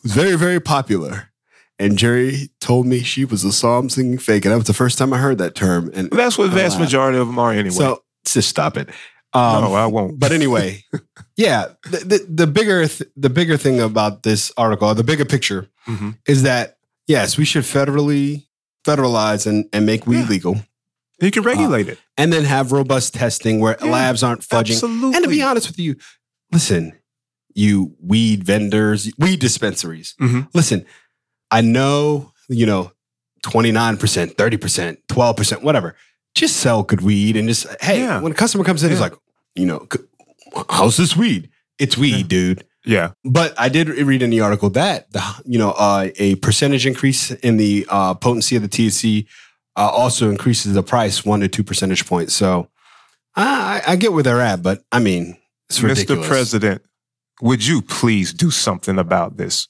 who's 0.02 0.14
very, 0.14 0.36
very 0.36 0.60
popular. 0.60 1.32
And 1.78 1.98
Jerry 1.98 2.52
told 2.62 2.86
me 2.86 3.00
she 3.00 3.26
was 3.26 3.44
a 3.44 3.52
psalm 3.52 3.90
singing 3.90 4.18
fake, 4.18 4.46
and 4.46 4.54
that 4.54 4.58
was 4.58 4.68
the 4.68 4.74
first 4.74 4.98
time 4.98 5.12
I 5.12 5.18
heard 5.18 5.40
that 5.40 5.56
term. 5.56 5.92
And 5.94 6.10
That's 6.10 6.38
what 6.38 6.50
the 6.50 6.56
vast 6.56 6.80
majority 6.80 7.18
of 7.18 7.28
them 7.28 7.38
are 7.38 7.52
anyway. 7.52 7.76
so, 7.76 8.04
just 8.24 8.48
stop 8.48 8.78
it. 8.78 8.90
Um, 9.36 9.64
no, 9.66 9.74
I 9.74 9.86
won't. 9.88 10.20
but 10.20 10.32
anyway, 10.32 10.84
yeah, 11.38 11.68
the, 11.84 11.98
the, 11.98 12.26
the 12.30 12.48
bigger 12.48 12.88
th- 12.88 13.10
the 13.16 13.30
bigger 13.30 13.58
thing 13.58 13.80
about 13.82 14.24
this 14.24 14.52
article, 14.58 14.94
the 14.96 15.04
bigger 15.04 15.26
picture, 15.26 15.68
Mhm. 15.88 16.18
is 16.28 16.44
that 16.44 16.78
yes, 17.08 17.38
we 17.38 17.46
should 17.46 17.64
federally 17.64 18.46
federalize 18.86 19.46
and, 19.48 19.66
and 19.74 19.86
make 19.86 20.08
weed 20.08 20.20
Yeah. 20.22 20.28
legal, 20.30 20.60
You 21.22 21.32
can 21.32 21.44
regulate 21.44 21.90
it. 21.90 21.98
and 22.18 22.32
then 22.32 22.44
have 22.46 22.72
robust 22.72 23.14
testing 23.14 23.60
where 23.60 23.78
Yeah, 23.84 23.92
labs 23.92 24.24
aren't 24.24 24.42
fudging. 24.42 24.72
Absolutely. 24.74 25.16
And 25.16 25.24
to 25.24 25.30
be 25.30 25.42
honest 25.42 25.68
with 25.68 25.80
you, 25.80 25.96
listen, 26.52 26.94
you 27.54 27.96
weed 28.02 28.44
vendors, 28.44 29.12
weed 29.18 29.40
dispensaries, 29.40 30.16
Mhm. 30.22 30.48
listen, 30.54 30.86
I 31.52 31.62
know 31.62 32.32
you 32.48 32.66
know 32.66 32.92
twenty 33.44 33.72
nine 33.72 33.98
percent, 33.98 34.38
thirty 34.38 34.58
percent, 34.58 35.00
twelve 35.08 35.36
percent, 35.38 35.62
whatever. 35.64 35.96
Just 36.36 36.58
sell 36.58 36.84
good 36.84 37.02
weed 37.02 37.38
and 37.38 37.48
just 37.48 37.66
hey, 37.82 38.00
Yeah. 38.02 38.20
when 38.22 38.32
a 38.32 38.36
customer 38.36 38.64
comes 38.64 38.84
in, 38.84 38.90
he's 38.90 39.00
like, 39.00 39.14
you 39.56 39.66
know, 39.66 39.88
how's 40.70 40.98
this 40.98 41.16
weed? 41.16 41.50
It's 41.80 41.98
weed, 41.98 42.18
Yeah. 42.18 42.28
dude. 42.28 42.64
yeah. 42.86 43.12
But 43.24 43.54
I 43.60 43.70
did 43.70 43.90
read 43.90 44.22
in 44.22 44.30
the 44.30 44.42
article 44.42 44.70
that 44.72 45.12
the 45.12 45.24
you 45.46 45.58
know 45.60 45.72
uh, 45.72 46.10
a 46.18 46.36
percentage 46.36 46.86
increase 46.86 47.32
in 47.32 47.58
the 47.58 47.86
uh, 47.90 48.14
potency 48.14 48.56
of 48.56 48.62
the 48.62 48.70
THC 48.70 49.26
uh, 49.76 49.90
also 49.90 50.30
increases 50.30 50.74
the 50.74 50.84
price 50.84 51.26
one 51.26 51.40
to 51.42 51.48
two 51.48 51.64
percentage 51.64 52.06
points. 52.06 52.34
So 52.34 52.70
I, 53.36 53.82
I 53.88 53.96
get 53.98 54.14
where 54.14 54.24
they're 54.24 54.42
at, 54.42 54.62
but 54.64 54.84
I 54.92 55.00
mean. 55.00 55.38
Mr. 55.72 56.24
President, 56.24 56.84
would 57.42 57.66
you 57.66 57.82
please 57.82 58.32
do 58.34 58.52
something 58.52 59.00
about 59.00 59.38
this? 59.38 59.68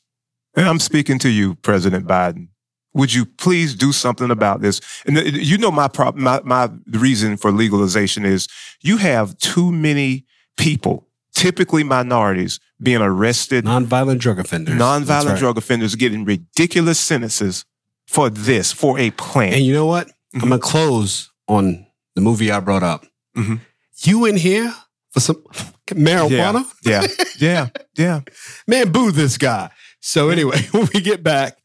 And 0.56 0.68
I'm 0.68 0.80
speaking 0.80 1.20
to 1.20 1.30
you, 1.30 1.56
President 1.56 2.06
Biden. 2.06 2.50
Would 2.96 3.14
you 3.14 3.26
please 3.26 3.76
do 3.76 3.92
something 3.92 4.32
about 4.32 4.62
this? 4.62 4.82
And 5.06 5.18
th- 5.18 5.34
you 5.36 5.58
know 5.60 5.70
my 5.72 5.88
problem, 5.88 6.24
my, 6.24 6.42
my 6.44 6.70
reason 6.92 7.38
for 7.38 7.52
legalization 7.52 8.26
is 8.26 8.48
you 8.82 8.98
have 8.98 9.38
too 9.38 9.72
many 9.72 10.26
people, 10.58 11.08
typically 11.36 11.84
minorities, 11.84 12.60
being 12.82 13.02
arrested, 13.02 13.66
Nonviolent 13.66 14.20
drug 14.20 14.40
offenders. 14.40 14.76
nonviolent 14.80 15.30
right. 15.32 15.40
drug 15.40 15.58
offenders 15.58 15.96
getting 15.96 16.26
ridiculous 16.26 16.98
sentences 17.00 17.66
for 18.08 18.30
this, 18.30 18.72
for 18.72 18.98
a 18.98 19.12
plan. 19.12 19.54
And 19.54 19.64
you 19.66 19.74
know 19.74 19.86
what? 19.86 20.08
Mhm. 20.08 20.44
I'm 20.44 20.50
gonna 20.50 20.60
close 20.60 21.32
on 21.48 21.86
the 22.16 22.22
movie 22.22 22.52
I 22.52 22.60
brought 22.62 22.84
up. 22.84 23.06
Mhm. 23.38 23.60
You 24.04 24.26
in 24.26 24.38
here 24.38 24.74
for 25.12 25.20
some 25.20 25.38
marijuana? 25.88 26.66
yeah, 26.84 27.06
yeah, 27.40 27.68
yeah. 27.98 28.22
Man, 28.68 28.92
boo 28.92 29.12
this 29.12 29.38
guy. 29.38 29.70
So 30.00 30.30
anyway, 30.30 30.62
when 30.72 30.88
we 30.94 31.02
get 31.02 31.24
back, 31.24 31.58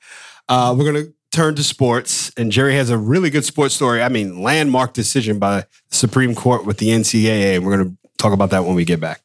uh, 0.48 0.74
we're 0.76 0.84
gonna 0.92 1.06
turn 1.30 1.54
to 1.54 1.62
sports, 1.62 2.32
and 2.36 2.50
Jerry 2.50 2.74
has 2.74 2.90
a 2.90 2.98
really 2.98 3.30
good 3.30 3.44
sports 3.44 3.74
story. 3.74 4.02
I 4.02 4.08
mean, 4.08 4.42
landmark 4.42 4.92
decision 4.92 5.38
by 5.38 5.60
the 5.60 5.96
Supreme 5.96 6.34
Court 6.34 6.66
with 6.66 6.78
the 6.78 6.88
NCAA, 6.88 7.56
and 7.56 7.64
we're 7.64 7.76
gonna 7.76 7.94
talk 8.18 8.32
about 8.32 8.50
that 8.50 8.64
when 8.64 8.74
we 8.74 8.84
get 8.84 9.00
back. 9.00 9.20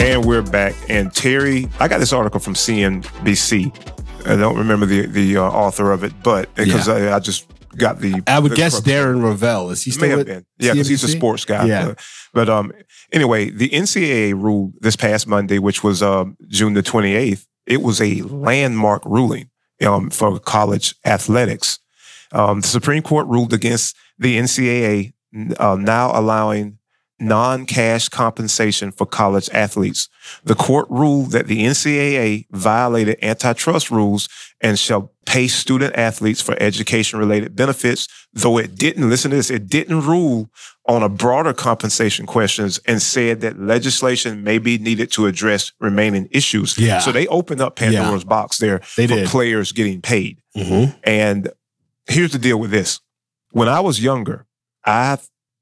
And 0.00 0.24
we're 0.24 0.42
back. 0.42 0.74
And 0.88 1.12
Terry, 1.12 1.68
I 1.78 1.88
got 1.88 1.98
this 1.98 2.12
article 2.12 2.40
from 2.40 2.54
CNBC. 2.54 4.26
I 4.26 4.36
don't 4.36 4.56
remember 4.56 4.86
the 4.86 5.06
the 5.06 5.36
uh, 5.36 5.42
author 5.42 5.92
of 5.92 6.02
it, 6.04 6.12
but 6.22 6.54
because 6.54 6.88
I, 6.88 7.14
I 7.14 7.20
just 7.20 7.46
got 7.76 8.00
the. 8.00 8.22
I 8.26 8.38
would 8.38 8.52
the 8.52 8.56
guess 8.56 8.80
Darren 8.80 9.20
Rovell 9.20 9.70
is 9.70 9.82
he 9.82 9.90
still 9.90 10.08
May 10.08 10.16
have 10.16 10.26
been, 10.26 10.46
yeah, 10.58 10.72
because 10.72 10.88
he's 10.88 11.04
a 11.04 11.08
sports 11.08 11.44
guy. 11.44 11.66
Yeah. 11.66 11.88
Uh, 11.88 11.94
But 12.32 12.48
um, 12.48 12.72
anyway, 13.12 13.50
the 13.50 13.68
NCAA 13.68 14.32
ruled 14.32 14.74
this 14.80 14.96
past 14.96 15.26
Monday, 15.26 15.58
which 15.58 15.82
was 15.84 16.02
um, 16.02 16.36
June 16.48 16.72
the 16.74 16.82
twenty 16.82 17.14
eighth. 17.14 17.46
It 17.68 17.82
was 17.82 18.00
a 18.00 18.22
landmark 18.22 19.04
ruling 19.04 19.50
um, 19.84 20.10
for 20.10 20.38
college 20.40 20.94
athletics. 21.04 21.78
Um, 22.32 22.62
the 22.62 22.68
Supreme 22.68 23.02
Court 23.02 23.26
ruled 23.26 23.52
against 23.52 23.96
the 24.18 24.38
NCAA 24.38 25.12
uh, 25.58 25.76
now 25.76 26.18
allowing 26.18 26.77
non-cash 27.20 28.08
compensation 28.10 28.92
for 28.92 29.04
college 29.06 29.48
athletes. 29.52 30.08
The 30.44 30.54
court 30.54 30.86
ruled 30.88 31.32
that 31.32 31.46
the 31.46 31.64
NCAA 31.64 32.46
violated 32.50 33.18
antitrust 33.22 33.90
rules 33.90 34.28
and 34.60 34.78
shall 34.78 35.12
pay 35.26 35.48
student 35.48 35.94
athletes 35.96 36.40
for 36.40 36.56
education-related 36.60 37.54
benefits, 37.56 38.08
though 38.32 38.58
it 38.58 38.74
didn't, 38.76 39.08
listen 39.10 39.30
to 39.30 39.36
this, 39.36 39.50
it 39.50 39.66
didn't 39.68 40.00
rule 40.02 40.48
on 40.86 41.02
a 41.02 41.08
broader 41.08 41.52
compensation 41.52 42.24
questions 42.24 42.78
and 42.86 43.02
said 43.02 43.40
that 43.42 43.58
legislation 43.60 44.42
may 44.42 44.58
be 44.58 44.78
needed 44.78 45.10
to 45.12 45.26
address 45.26 45.72
remaining 45.80 46.28
issues. 46.30 46.78
Yeah. 46.78 47.00
So 47.00 47.12
they 47.12 47.26
opened 47.26 47.60
up 47.60 47.76
Pandora's 47.76 48.24
box 48.24 48.58
there 48.58 48.80
They 48.96 49.06
for 49.06 49.16
did. 49.16 49.28
players 49.28 49.72
getting 49.72 50.00
paid. 50.00 50.38
Mhm. 50.56 50.96
And 51.04 51.50
here's 52.06 52.32
the 52.32 52.38
deal 52.38 52.58
with 52.58 52.70
this. 52.70 53.00
When 53.50 53.68
I 53.68 53.80
was 53.80 54.02
younger, 54.02 54.46
I 54.84 55.18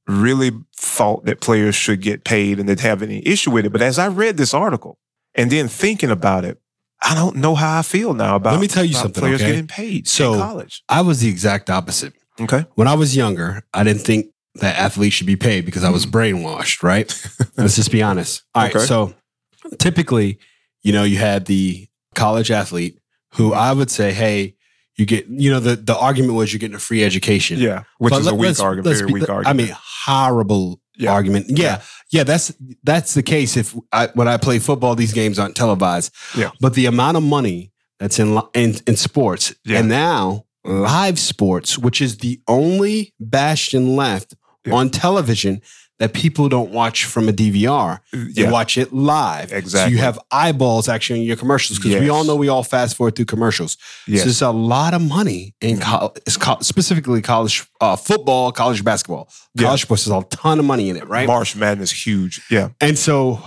really 0.07 0.53
thought 0.77 1.25
that 1.25 1.41
players 1.41 1.75
should 1.75 2.01
get 2.01 2.25
paid 2.25 2.59
and 2.59 2.69
didn't 2.69 2.81
have 2.81 3.03
any 3.03 3.27
issue 3.27 3.51
with 3.51 3.67
it. 3.67 3.71
But 3.71 3.83
as 3.83 3.99
I 3.99 4.09
read 4.09 4.37
this 4.37 4.55
article 4.55 4.99
and 5.35 5.51
then 5.51 5.69
thinking 5.69 6.11
about 6.11 6.45
it, 6.45 6.61
I 7.03 7.15
don't 7.15 7.37
know 7.37 7.55
how 7.55 7.79
I 7.79 7.83
feel 7.83 8.15
now 8.15 8.37
about, 8.37 8.53
Let 8.53 8.61
me 8.61 8.69
tell 8.69 8.85
you 8.85 8.95
something, 8.95 9.21
players 9.21 9.43
okay? 9.43 9.53
getting 9.53 9.67
paid 9.67 10.09
So- 10.09 10.35
in 10.35 10.41
college. 10.41 10.83
I 10.89 11.03
was 11.03 11.21
the 11.21 11.29
exact 11.29 11.71
opposite. 11.71 12.15
Okay. 12.41 12.67
When 12.75 12.89
I 12.89 12.95
was 12.95 13.17
younger, 13.17 13.65
I 13.73 13.83
didn't 13.85 14.03
think 14.03 14.27
that 14.57 14.77
athletes 14.79 15.15
should 15.15 15.27
be 15.27 15.37
paid 15.37 15.65
because 15.65 15.85
I 15.85 15.91
was 15.91 16.07
mm. 16.07 16.13
brainwashed, 16.13 16.83
right? 16.83 17.07
Let's 17.57 17.77
just 17.77 17.91
be 17.91 18.03
honest. 18.03 18.43
All 18.55 18.63
right. 18.63 18.75
Okay. 18.75 18.85
So 18.85 19.15
typically, 19.79 20.39
you 20.83 20.93
know, 20.93 21.03
you 21.05 21.19
had 21.19 21.47
the 21.47 21.89
college 22.15 22.51
athlete 22.51 22.99
who. 23.33 23.53
I 23.53 23.73
would 23.73 23.91
say, 23.91 24.13
hey, 24.13 24.55
you 24.97 25.07
get, 25.07 25.27
you 25.29 25.51
know, 25.51 25.61
the, 25.61 25.77
the 25.77 25.97
argument 25.97 26.35
was 26.35 26.53
you're 26.53 26.59
getting 26.59 26.77
a 26.77 26.81
free 26.81 27.05
education. 27.05 27.59
Yeah. 27.59 27.85
Which 27.99 28.13
But 28.13 28.21
is 28.23 28.27
a 28.29 28.35
weak 28.35 28.59
argument, 28.61 28.97
very 28.97 29.07
be- 29.07 29.13
weak 29.13 29.29
argument. 29.29 29.47
I 29.49 29.53
mean, 29.53 29.77
horrible 30.11 30.81
Yeah. 30.97 31.13
argument. 31.13 31.47
Yeah, 31.49 31.83
yeah, 32.11 32.25
that's 32.25 32.53
that's 32.83 33.15
the 33.15 33.23
case. 33.23 33.57
If 33.57 33.75
I, 33.93 34.09
when 34.15 34.29
I 34.29 34.37
play 34.39 34.59
football, 34.59 34.95
these 34.95 35.13
games 35.13 35.39
aren't 35.39 35.57
televised. 35.57 36.13
Yeah. 36.37 36.51
but 36.61 36.75
the 36.75 36.87
amount 36.87 37.17
of 37.17 37.23
money 37.23 37.73
that's 37.99 38.19
in 38.19 38.39
in, 38.55 38.77
in 38.87 38.97
sports, 38.97 39.55
Yeah. 39.65 39.79
and 39.81 39.89
now 39.89 40.45
live 40.65 41.19
sports, 41.19 41.79
which 41.79 42.01
is 42.01 42.19
the 42.19 42.41
only 42.49 43.15
bastion 43.21 43.97
left 43.97 44.35
Yeah. 44.67 44.75
on 44.75 44.91
television 44.91 45.63
that 45.99 46.13
people 46.13 46.51
don't 46.51 46.71
watch 46.73 47.07
from 47.07 47.27
a 47.27 47.33
DVR. 47.33 48.01
They 48.13 48.43
yeah. 48.43 48.51
watch 48.51 48.77
it 48.77 48.93
live. 48.93 49.49
So 49.49 49.57
Exactly. 49.57 49.95
you 49.97 50.03
have 50.03 50.19
eyeballs 50.31 50.91
actually 50.91 51.21
in 51.21 51.27
your 51.27 51.37
commercials 51.37 51.79
because 51.79 51.99
we 52.03 52.11
all 52.11 52.23
know 52.25 52.37
we 52.37 52.49
all 52.51 52.63
fast 52.63 52.97
forward 52.97 53.17
through 53.17 53.25
commercials. 53.25 53.79
Yes. 54.07 54.21
So 54.21 54.25
there's 54.27 54.43
a 54.43 54.51
lot 54.51 54.93
of 54.93 55.01
money 55.01 55.55
in 55.63 55.79
Mhm. 55.79 55.83
co- 55.83 56.13
co- 56.39 56.59
specifically 56.61 57.23
college 57.23 57.65
uh, 57.81 57.97
football, 57.97 58.53
college 58.53 58.85
basketball. 58.85 59.31
Yeah. 59.55 59.65
College 59.69 59.83
sports, 59.83 60.05
there's 60.05 60.23
a 60.23 60.27
ton 60.29 60.59
of 60.59 60.67
money 60.67 60.91
in 60.91 60.97
it, 60.97 61.09
right? 61.09 61.27
March 61.27 61.57
Madness 61.57 61.93
huge. 62.07 62.43
Yeah. 62.51 62.69
And 62.83 62.99
so 62.99 63.41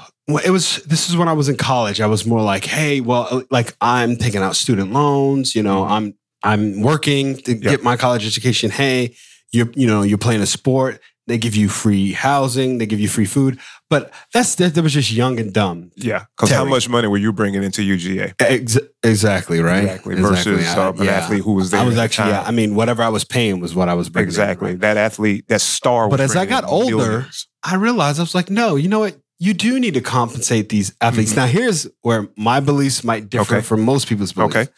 it 0.44 0.50
was. 0.50 0.78
This 0.88 1.08
is 1.08 1.16
when 1.16 1.28
I 1.28 1.34
was 1.34 1.50
in 1.50 1.56
college. 1.56 2.02
I 2.02 2.08
was 2.08 2.26
more 2.26 2.42
like, 2.42 2.66
hey, 2.66 3.00
well, 3.00 3.28
uh, 3.30 3.42
like 3.52 3.76
I'm 3.80 4.16
taking 4.16 4.42
out 4.42 4.56
student 4.56 4.92
loans. 4.92 5.54
You 5.54 5.62
know, 5.62 5.84
Mhm. 5.84 5.92
I'm 5.92 6.14
I'm 6.42 6.82
working 6.82 7.36
to 7.44 7.52
Yeah. 7.52 7.72
get 7.72 7.84
my 7.84 7.96
college 7.98 8.26
education. 8.26 8.72
Hey, 8.72 9.14
you 9.52 9.72
you 9.76 9.88
know, 9.88 10.02
you're 10.02 10.18
playing 10.18 10.42
a 10.42 10.46
sport. 10.46 11.02
They 11.28 11.38
give 11.38 11.56
you 11.56 11.70
free 11.70 12.14
housing. 12.14 12.80
They 12.80 12.88
give 12.88 13.00
you 13.00 13.08
free 13.08 13.26
food. 13.26 13.60
But 13.88 14.12
that's 14.34 14.56
that, 14.56 14.74
that 14.74 14.82
was 14.82 14.94
just 14.94 15.12
young 15.12 15.40
and 15.40 15.54
dumb. 15.54 15.92
Yeah. 15.96 16.26
Because 16.36 16.50
how 16.50 16.66
much 16.66 16.90
money 16.90 17.08
were 17.08 17.18
you 17.20 17.32
bringing 17.32 17.62
into 17.64 17.82
UGA? 17.84 18.34
Ex- 18.40 18.80
exactly 19.04 19.60
right. 19.60 19.84
Exactly. 19.84 20.16
Versus 20.16 20.68
I- 20.68 20.88
uh, 20.88 20.92
an 20.94 21.04
yeah. 21.04 21.12
athlete 21.12 21.44
who 21.44 21.54
was 21.54 21.70
there. 21.70 21.82
I 21.82 21.84
was 21.84 21.98
actually. 22.00 22.30
Yeah. 22.30 22.42
I 22.48 22.52
mean, 22.52 22.74
whatever 22.74 23.04
I 23.04 23.10
was 23.10 23.26
paying 23.26 23.60
was 23.60 23.76
what 23.76 23.90
I 23.90 23.94
was 23.94 24.10
bringing. 24.10 24.28
in, 24.28 24.30
Exactly. 24.30 24.70
right? 24.72 24.80
That 24.80 24.98
athlete, 24.98 25.48
that 25.50 25.62
star. 25.62 26.08
was 26.08 26.14
But 26.18 26.22
as 26.22 26.36
I 26.36 26.46
got 26.48 26.64
older, 26.66 26.96
millions. 26.98 27.48
I 27.64 27.76
realized 27.76 28.20
I 28.20 28.24
was 28.24 28.34
like, 28.34 28.50
no, 28.50 28.76
you 28.76 28.88
know 28.90 29.00
what? 29.02 29.16
You 29.38 29.54
do 29.54 29.80
need 29.80 29.94
to 29.94 30.02
compensate 30.02 30.70
these 30.70 30.94
athletes. 31.00 31.34
Mhm. 31.34 31.38
Now, 31.38 31.46
here's 31.46 31.88
where 32.02 32.28
my 32.38 32.60
beliefs 32.60 33.04
might 33.04 33.30
differ 33.30 33.58
Okay. 33.58 33.66
from 33.66 33.82
most 33.84 34.08
people's 34.08 34.34
beliefs. 34.34 34.56
Okay. 34.56 34.72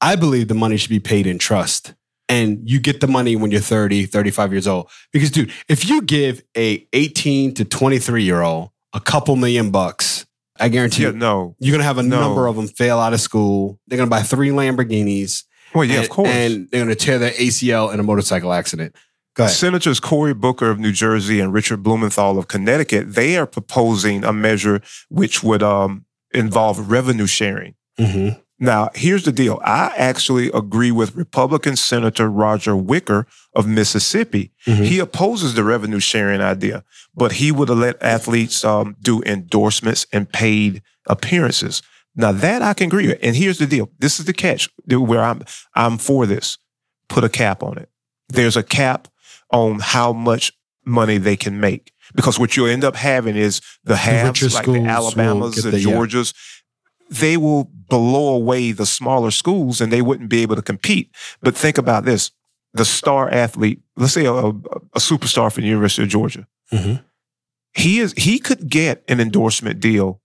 I 0.00 0.14
believe 0.16 0.46
the 0.48 0.54
money 0.54 0.76
should 0.76 0.90
be 0.90 1.00
paid 1.00 1.26
in 1.26 1.38
trust. 1.38 1.94
And 2.28 2.68
you 2.68 2.80
get 2.80 3.00
the 3.00 3.06
money 3.06 3.36
when 3.36 3.50
you're 3.52 3.60
30, 3.60 4.06
35 4.06 4.52
years 4.52 4.66
old. 4.66 4.90
Because, 5.12 5.30
dude, 5.30 5.52
if 5.68 5.88
you 5.88 6.02
give 6.02 6.42
a 6.56 6.86
18 6.92 7.54
to 7.54 7.64
23 7.64 8.24
year 8.24 8.42
old 8.42 8.70
a 8.92 9.00
couple 9.00 9.36
million 9.36 9.70
bucks, 9.70 10.26
I 10.58 10.68
guarantee 10.68 11.02
Yeah, 11.02 11.10
you, 11.10 11.16
no. 11.18 11.54
you're 11.60 11.72
going 11.72 11.80
to 11.80 11.84
have 11.86 11.98
a 11.98 12.02
No. 12.02 12.18
number 12.20 12.46
of 12.48 12.56
them 12.56 12.66
fail 12.66 12.98
out 12.98 13.12
of 13.12 13.20
school. 13.20 13.78
They're 13.86 13.96
going 13.96 14.08
to 14.08 14.10
buy 14.10 14.22
three 14.22 14.48
Lamborghinis. 14.48 15.44
Well, 15.74 15.84
yeah, 15.84 15.96
and, 15.96 16.04
of 16.04 16.10
course. 16.10 16.28
And 16.30 16.68
they're 16.70 16.84
going 16.84 16.96
to 16.96 17.04
tear 17.04 17.18
their 17.18 17.30
ACL 17.32 17.92
in 17.94 18.00
a 18.00 18.02
motorcycle 18.02 18.52
accident. 18.52 18.96
Go 19.34 19.44
ahead. 19.44 19.54
Senators 19.54 20.00
Cory 20.00 20.32
Booker 20.34 20.70
of 20.70 20.78
New 20.80 20.92
Jersey 20.92 21.40
and 21.40 21.52
Richard 21.52 21.82
Blumenthal 21.82 22.38
of 22.38 22.48
Connecticut, 22.48 23.14
they 23.14 23.36
are 23.36 23.46
proposing 23.46 24.24
a 24.24 24.32
measure 24.32 24.80
which 25.10 25.42
would 25.42 25.62
um, 25.62 26.06
involve 26.32 26.90
revenue 26.90 27.26
sharing. 27.26 27.74
Mm-hmm. 28.00 28.40
Now, 28.58 28.88
here's 28.94 29.24
the 29.24 29.32
deal. 29.32 29.60
I 29.64 29.92
actually 29.96 30.50
agree 30.52 30.90
with 30.90 31.14
Republican 31.14 31.76
Senator 31.76 32.28
Roger 32.30 32.74
Wicker 32.74 33.26
of 33.54 33.66
Mississippi. 33.66 34.50
Mhm. 34.66 34.84
He 34.86 34.98
opposes 34.98 35.54
the 35.54 35.62
revenue 35.64 36.00
sharing 36.00 36.40
idea, 36.40 36.82
but 37.14 37.32
he 37.32 37.52
would 37.52 37.68
have 37.68 37.78
let 37.78 38.02
athletes 38.02 38.64
um, 38.64 38.96
do 39.02 39.22
endorsements 39.24 40.06
and 40.12 40.30
paid 40.32 40.82
appearances. 41.06 41.82
Now 42.14 42.32
that 42.32 42.62
I 42.62 42.72
can 42.72 42.86
agree 42.86 43.08
with. 43.08 43.18
And 43.22 43.36
here's 43.36 43.58
the 43.58 43.66
deal. 43.66 43.90
This 43.98 44.18
is 44.18 44.24
the 44.24 44.32
catch 44.32 44.70
where 44.88 45.22
I'm 45.22 45.42
I'm 45.74 45.98
for 45.98 46.24
this. 46.24 46.56
Put 47.10 47.24
a 47.24 47.28
cap 47.28 47.62
on 47.62 47.76
it. 47.76 47.90
There's 48.30 48.56
a 48.56 48.62
cap 48.62 49.06
on 49.52 49.80
how 49.80 50.12
much 50.14 50.52
money 50.86 51.18
they 51.18 51.36
can 51.36 51.60
make. 51.60 51.92
Because 52.14 52.38
what 52.38 52.56
you'll 52.56 52.68
end 52.68 52.84
up 52.84 52.96
having 52.96 53.36
is 53.36 53.60
the 53.84 53.96
halves, 53.96 54.54
like 54.54 54.64
the 54.64 54.80
Alabamas, 54.84 55.56
the, 55.62 55.70
the- 55.72 55.80
yeah. 55.80 55.88
Georgias, 55.90 56.32
they 57.10 57.36
will 57.36 57.70
blow 57.88 58.34
away 58.34 58.72
the 58.72 58.86
smaller 58.86 59.30
schools 59.30 59.80
and 59.80 59.92
they 59.92 60.02
wouldn't 60.02 60.28
be 60.30 60.42
able 60.42 60.56
to 60.56 60.62
compete. 60.62 61.10
But 61.40 61.56
think 61.56 61.78
about 61.78 62.04
this. 62.04 62.30
The 62.74 62.84
star 62.84 63.28
athlete, 63.30 63.80
let's 63.96 64.12
say 64.12 64.26
a, 64.26 64.32
a, 64.32 64.48
a 64.50 64.98
superstar 64.98 65.50
from 65.52 65.62
the 65.62 65.68
University 65.68 66.02
of 66.02 66.08
Georgia, 66.08 66.46
Mhm. 66.72 67.02
he 67.74 68.00
is 68.00 68.12
he 68.16 68.38
could 68.38 68.68
get 68.68 69.02
an 69.08 69.20
endorsement 69.20 69.80
deal 69.80 70.20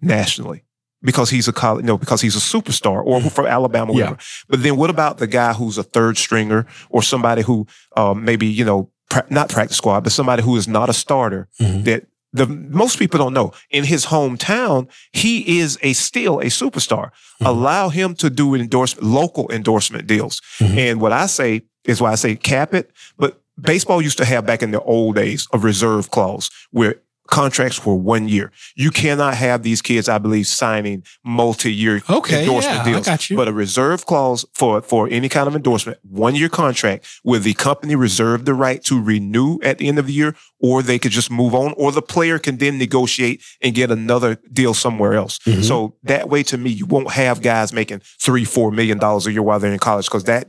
nationally 0.00 0.64
because 1.02 1.30
he's 1.30 1.48
a 1.48 1.52
college, 1.52 1.84
no, 1.84 1.96
because 1.98 2.20
he's 2.20 2.36
a 2.36 2.40
superstar 2.40 3.02
or 3.04 3.20
from 3.30 3.46
Alabama, 3.46 3.92
Yeah. 3.92 4.00
whatever. 4.10 4.18
But 4.48 4.62
then 4.62 4.76
what 4.76 4.90
about 4.90 5.18
the 5.18 5.26
guy 5.26 5.52
who's 5.52 5.78
a 5.78 5.82
third 5.82 6.16
stringer 6.18 6.66
or 6.90 7.02
somebody 7.02 7.42
who 7.42 7.66
um, 7.96 8.24
maybe 8.24 8.46
you 8.46 8.64
know 8.64 8.90
pra- 9.08 9.26
not 9.30 9.48
practice 9.48 9.76
squad, 9.76 10.00
but 10.04 10.12
somebody 10.12 10.42
who 10.42 10.56
is 10.56 10.66
not 10.68 10.88
a 10.90 10.92
starter 10.94 11.48
Mhm. 11.60 11.84
that 11.84 12.06
the 12.34 12.46
most 12.46 12.98
people 12.98 13.18
don't 13.18 13.32
know 13.32 13.52
in 13.70 13.84
his 13.84 14.06
hometown 14.06 14.88
he 15.12 15.60
is 15.60 15.78
a 15.82 15.92
still 15.94 16.40
a 16.40 16.46
superstar. 16.46 17.10
Mhm. 17.40 17.46
Allow 17.46 17.88
him 17.88 18.14
to 18.16 18.28
do 18.28 18.54
endorsement 18.54 19.06
local 19.06 19.50
endorsement 19.50 20.06
deals. 20.06 20.42
Mhm. 20.58 20.76
And 20.76 21.00
what 21.00 21.12
I 21.12 21.26
say 21.26 21.62
is 21.84 22.00
why 22.00 22.12
I 22.12 22.16
say 22.16 22.34
cap 22.34 22.74
it. 22.74 22.90
But 23.16 23.40
baseball 23.60 24.02
used 24.02 24.18
to 24.18 24.24
have 24.24 24.44
back 24.44 24.62
in 24.62 24.72
the 24.72 24.80
old 24.82 25.14
days 25.14 25.46
a 25.52 25.58
reserve 25.58 26.10
clause 26.10 26.50
where 26.72 26.96
contracts 27.26 27.84
were 27.86 27.94
one 27.94 28.28
year. 28.28 28.52
You 28.76 28.90
cannot 28.90 29.34
have 29.34 29.62
these 29.62 29.80
kids, 29.80 30.08
I 30.08 30.18
believe, 30.18 30.46
signing 30.46 31.04
multi-year 31.24 32.02
Okay, 32.10 32.40
endorsement 32.40 32.76
yeah, 32.76 32.82
I 32.82 32.84
deals. 32.84 33.06
got 33.06 33.30
you. 33.30 33.36
But 33.36 33.48
a 33.48 33.52
reserve 33.52 34.04
clause 34.06 34.44
for 34.54 34.82
for 34.82 35.08
any 35.10 35.28
kind 35.28 35.48
of 35.48 35.56
endorsement, 35.56 35.98
one 36.02 36.34
year 36.34 36.48
contract, 36.50 37.06
where 37.22 37.40
the 37.40 37.54
company 37.54 37.94
reserve 37.96 38.44
the 38.44 38.54
right 38.54 38.82
to 38.84 39.02
renew 39.02 39.58
at 39.62 39.78
the 39.78 39.88
end 39.88 39.98
of 39.98 40.06
the 40.06 40.12
year, 40.12 40.36
or 40.60 40.82
they 40.82 40.98
could 40.98 41.12
just 41.12 41.30
move 41.30 41.54
on, 41.54 41.72
or 41.76 41.92
the 41.92 42.02
player 42.02 42.38
can 42.38 42.58
then 42.58 42.78
negotiate 42.78 43.42
and 43.62 43.74
get 43.74 43.90
another 43.90 44.36
deal 44.52 44.74
somewhere 44.74 45.14
else. 45.14 45.38
Mhm. 45.46 45.64
So 45.64 45.96
that 46.02 46.28
way, 46.28 46.42
to 46.44 46.58
me, 46.58 46.70
you 46.70 46.86
won't 46.86 47.10
have 47.12 47.40
guys 47.40 47.72
making 47.72 48.02
three, 48.20 48.44
four 48.44 48.70
million 48.70 48.98
dollars 48.98 49.26
a 49.26 49.32
year 49.32 49.42
while 49.42 49.58
they're 49.58 49.72
in 49.72 49.78
college 49.78 50.06
because 50.06 50.24
that 50.24 50.46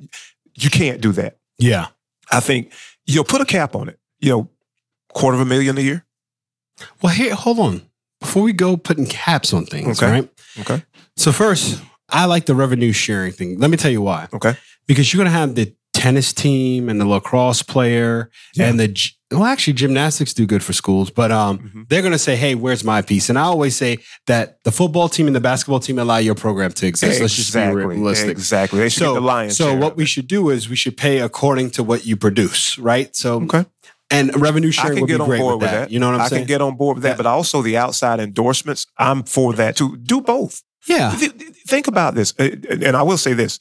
you 0.56 0.70
can't 0.70 1.00
do 1.02 1.12
that. 1.14 1.38
Yeah. 1.58 1.88
I 2.32 2.40
think 2.42 2.72
you'll 3.06 3.24
put 3.24 3.40
a 3.42 3.46
cap 3.46 3.76
on 3.76 3.88
it. 3.88 4.00
You 4.20 4.30
know, 4.32 4.50
quarter 5.14 5.36
of 5.36 5.42
a 5.42 5.46
million 5.46 5.78
a 5.78 5.82
year. 5.82 6.06
Well, 7.02 7.14
here, 7.14 7.36
hold 7.36 7.60
on. 7.60 7.82
Before 8.20 8.44
we 8.44 8.54
go 8.54 8.78
putting 8.78 9.06
caps 9.06 9.54
on 9.54 9.66
things, 9.66 10.02
Okay. 10.02 10.12
right? 10.12 10.30
Okay. 10.60 10.84
So 11.18 11.32
first, 11.32 11.82
I 12.10 12.26
like 12.26 12.46
the 12.46 12.56
revenue 12.56 12.92
sharing 12.92 13.32
thing. 13.34 13.60
Let 13.60 13.70
me 13.70 13.78
tell 13.78 13.92
you 13.92 14.02
why. 14.02 14.28
Okay. 14.34 14.56
Because 14.88 15.12
you're 15.14 15.20
going 15.24 15.32
to 15.32 15.38
have 15.38 15.56
the 15.56 15.74
tennis 15.94 16.34
team 16.34 16.90
and 16.90 17.00
the 17.00 17.06
lacrosse 17.06 17.62
player 17.64 18.30
Yeah. 18.56 18.68
and 18.70 18.80
the 18.80 18.96
well, 19.32 19.44
actually, 19.46 19.74
gymnastics 19.74 20.34
do 20.34 20.46
good 20.46 20.64
for 20.64 20.72
schools, 20.72 21.10
but 21.10 21.32
um, 21.32 21.58
Mhm. 21.58 21.90
they're 21.90 22.04
going 22.04 22.12
to 22.14 22.18
say, 22.20 22.36
"Hey, 22.36 22.54
where's 22.54 22.84
my 22.84 23.02
piece?" 23.02 23.28
And 23.28 23.40
I 23.40 23.42
always 23.42 23.76
say 23.76 23.98
that 24.28 24.60
the 24.64 24.72
football 24.72 25.10
team 25.10 25.26
and 25.28 25.36
the 25.36 25.40
basketball 25.42 25.80
team 25.80 25.98
allow 25.98 26.18
your 26.18 26.36
program 26.36 26.72
to 26.74 26.86
exist. 26.86 27.20
Let's 27.20 27.36
just 27.36 27.54
be 27.54 27.60
realistic. 27.60 28.30
Exactly. 28.30 28.80
They 28.80 28.90
should 28.90 29.00
So, 29.00 29.14
get 29.16 29.20
the 29.22 29.26
lion's 29.26 29.58
so 29.58 29.74
what 29.76 29.98
we 29.98 30.06
should 30.06 30.28
do 30.28 30.52
is 30.52 30.70
we 30.70 30.76
should 30.76 30.96
pay 30.96 31.20
according 31.20 31.72
to 31.72 31.84
what 31.84 32.06
you 32.06 32.16
produce, 32.16 32.78
right? 32.78 33.14
So, 33.16 33.42
Okay. 33.44 33.66
And 34.12 34.40
revenue 34.40 34.68
I 34.70 34.72
sharing 34.72 34.94
can 34.98 35.02
would 35.02 35.08
be 35.08 35.14
get 35.14 35.22
on 35.22 35.28
great 35.28 35.40
board 35.40 35.62
with 35.62 35.70
that. 35.72 35.80
that. 35.86 35.92
You 35.92 36.00
know 36.00 36.08
what 36.08 36.16
I'm 36.16 36.22
I 36.22 36.28
saying? 36.28 36.42
I 36.42 36.44
can 36.44 36.48
get 36.48 36.62
on 36.62 36.76
board 36.78 36.98
with 36.98 37.04
that, 37.04 37.18
but 37.18 37.26
also 37.26 37.62
the 37.62 37.78
outside 37.78 38.20
endorsements. 38.20 38.86
I'm 38.98 39.24
for 39.24 39.54
that 39.54 39.76
too. 39.76 39.98
Do 39.98 40.22
both. 40.22 40.62
yeah. 40.88 41.16
Th- 41.18 41.36
th- 41.38 41.52
Think 41.68 41.88
about 41.88 42.14
this, 42.14 42.32
Uh, 42.38 42.50
and 42.70 42.96
I 42.96 43.02
will 43.02 43.18
say 43.18 43.34
this: 43.34 43.60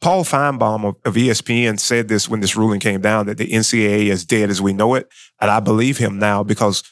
Paul 0.00 0.24
Finebaum 0.24 0.84
of, 0.84 0.96
of 1.04 1.14
ESPN 1.14 1.78
said 1.78 2.08
this 2.08 2.28
when 2.28 2.40
this 2.40 2.56
ruling 2.56 2.80
came 2.80 3.00
down 3.00 3.26
that 3.26 3.38
the 3.38 3.46
NCAA 3.52 4.06
is 4.06 4.24
dead 4.24 4.50
as 4.50 4.60
we 4.60 4.72
know 4.72 4.94
it, 4.94 5.08
and 5.40 5.50
I 5.50 5.60
believe 5.60 5.98
him 5.98 6.18
now 6.18 6.42
because 6.42 6.82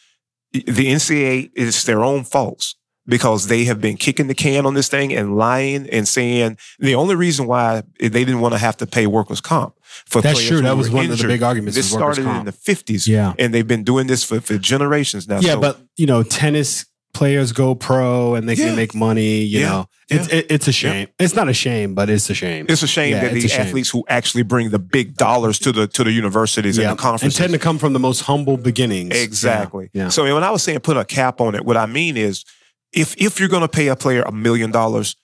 the 0.53 0.63
NCAA 0.63 1.51
is 1.57 1.83
their 1.85 2.05
own 2.05 2.23
faults 2.23 2.77
because 3.07 3.49
they 3.49 3.65
have 3.65 3.81
been 3.81 3.97
kicking 3.97 4.29
the 4.29 4.35
can 4.35 4.65
on 4.67 4.75
this 4.75 4.89
thing 4.89 5.13
and 5.13 5.37
lying 5.37 5.89
and 5.91 6.07
saying 6.07 6.57
the 6.79 6.95
only 6.95 7.15
reason 7.15 7.47
why 7.47 7.83
they 7.99 8.09
didn't 8.09 8.41
want 8.41 8.55
to 8.55 8.59
have 8.59 8.77
to 8.77 8.87
pay 8.87 9.07
workers 9.07 9.41
comp 9.41 9.75
for 10.07 10.21
That's 10.23 10.35
players 10.39 10.49
true. 10.49 10.61
That 10.63 10.77
was 10.77 10.91
one 10.91 11.11
of 11.11 11.19
the 11.19 11.27
big 11.27 11.43
arguments. 11.43 11.77
This 11.77 11.91
started 11.91 12.27
in 12.27 12.45
the 12.45 12.53
fifties, 12.53 13.09
Yeah. 13.09 13.35
and 13.39 13.53
they've 13.53 13.67
been 13.67 13.85
doing 13.85 14.07
this 14.07 14.23
for, 14.25 14.41
for 14.41 14.57
generations 14.59 15.27
now. 15.29 15.41
Yeah, 15.41 15.53
So 15.55 15.61
but 15.61 15.81
you 15.97 16.07
know, 16.07 16.23
tennis 16.23 16.87
players 17.13 17.53
go 17.53 17.75
pro 17.75 18.35
and 18.35 18.49
they 18.49 18.55
Yeah. 18.55 18.67
can 18.69 18.77
make 18.77 18.95
money. 18.95 19.43
You 19.43 19.61
Yeah. 19.61 19.69
know, 19.69 19.87
it's 20.09 20.29
it, 20.29 20.47
it's 20.49 20.69
a 20.69 20.73
shame. 20.73 21.09
It's 21.19 21.35
not 21.35 21.49
a 21.49 21.53
shame, 21.53 21.95
but 21.95 22.09
it's 22.09 22.31
a 22.31 22.35
shame. 22.35 22.65
It's 22.71 22.83
a 22.83 22.87
shame 22.87 23.13
that 23.13 23.35
the 23.35 23.49
shame. 23.49 23.61
athletes 23.61 23.91
who 23.91 24.03
actually 24.09 24.45
bring 24.45 24.71
the 24.71 24.79
big 24.79 25.17
dollars 25.17 25.59
to 25.59 25.73
the 25.73 25.87
to 25.89 26.05
the 26.05 26.13
universities 26.13 26.79
and 26.79 26.99
the 26.99 27.19
and 27.23 27.35
tend 27.35 27.53
to 27.53 27.59
come 27.59 27.79
from 27.79 27.93
the 27.93 27.99
most 27.99 28.21
humble 28.23 28.57
beginnings. 28.57 29.15
exactly. 29.15 29.91
Yeah. 29.93 30.09
So 30.09 30.23
when 30.23 30.43
I 30.45 30.51
was 30.51 30.63
saying 30.63 30.81
put 30.81 30.97
a 30.97 31.05
cap 31.05 31.41
on 31.41 31.55
it, 31.55 31.65
what 31.67 31.77
I 31.77 31.87
mean 31.87 32.17
is 32.17 32.45
if 32.93 33.15
if 33.21 33.39
you're 33.41 33.49
going 33.49 33.63
to 33.63 33.69
pay 33.69 33.89
a 33.89 33.97
player 33.97 34.23
a 34.23 34.33
million 34.33 34.71
dollars, 34.71 35.17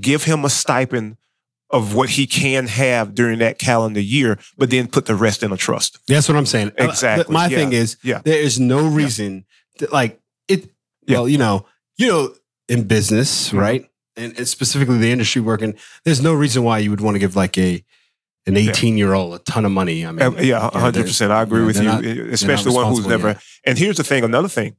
give 0.00 0.24
him 0.24 0.44
a 0.44 0.50
stipend 0.50 1.16
of 1.70 1.94
what 1.94 2.10
he 2.10 2.26
can 2.26 2.66
have 2.66 3.14
during 3.14 3.38
that 3.38 3.58
calendar 3.58 4.00
year, 4.00 4.38
but 4.58 4.70
then 4.70 4.88
put 4.88 5.06
the 5.06 5.14
rest 5.14 5.42
in 5.44 5.52
a 5.52 5.56
trust. 5.56 5.98
That's 6.08 6.28
what 6.28 6.36
I'm 6.36 6.46
saying. 6.46 6.72
Uh, 6.80 6.84
Exactly. 6.88 7.32
My 7.32 7.46
Yeah. 7.46 7.56
thing 7.56 7.72
is, 7.72 7.96
Yeah. 8.02 8.20
there 8.24 8.40
is 8.40 8.58
no 8.58 8.88
reason 8.88 9.44
that, 9.78 9.92
like 9.92 10.20
it. 10.48 10.68
Yeah. 11.06 11.18
Well, 11.18 11.28
you 11.28 11.38
know, 11.38 11.66
you 11.96 12.08
know, 12.08 12.34
in 12.68 12.84
business, 12.88 13.50
Mhm. 13.50 13.58
right, 13.60 13.90
and, 14.16 14.36
and 14.36 14.48
specifically 14.48 14.98
the 14.98 15.12
industry 15.12 15.40
working, 15.42 15.74
there's 16.04 16.20
no 16.20 16.34
reason 16.34 16.64
why 16.64 16.78
you 16.78 16.90
would 16.90 17.00
want 17.00 17.14
to 17.14 17.18
give 17.20 17.36
like 17.36 17.56
a 17.58 17.84
an 18.46 18.56
18 18.56 18.96
year 18.96 19.12
old 19.14 19.34
a 19.34 19.38
ton 19.38 19.64
of 19.64 19.70
money. 19.70 20.04
I 20.04 20.10
mean, 20.12 20.34
yeah, 20.40 20.70
hundred 20.72 21.04
percent. 21.06 21.30
I 21.30 21.42
agree 21.42 21.64
with 21.64 21.76
you, 21.76 21.82
not- 21.84 22.04
especially 22.04 22.72
one 22.74 22.86
who's 22.92 23.06
never. 23.06 23.38
And 23.64 23.78
here's 23.78 23.96
the 23.98 24.02
thing. 24.04 24.24
Another 24.24 24.48
thing. 24.48 24.74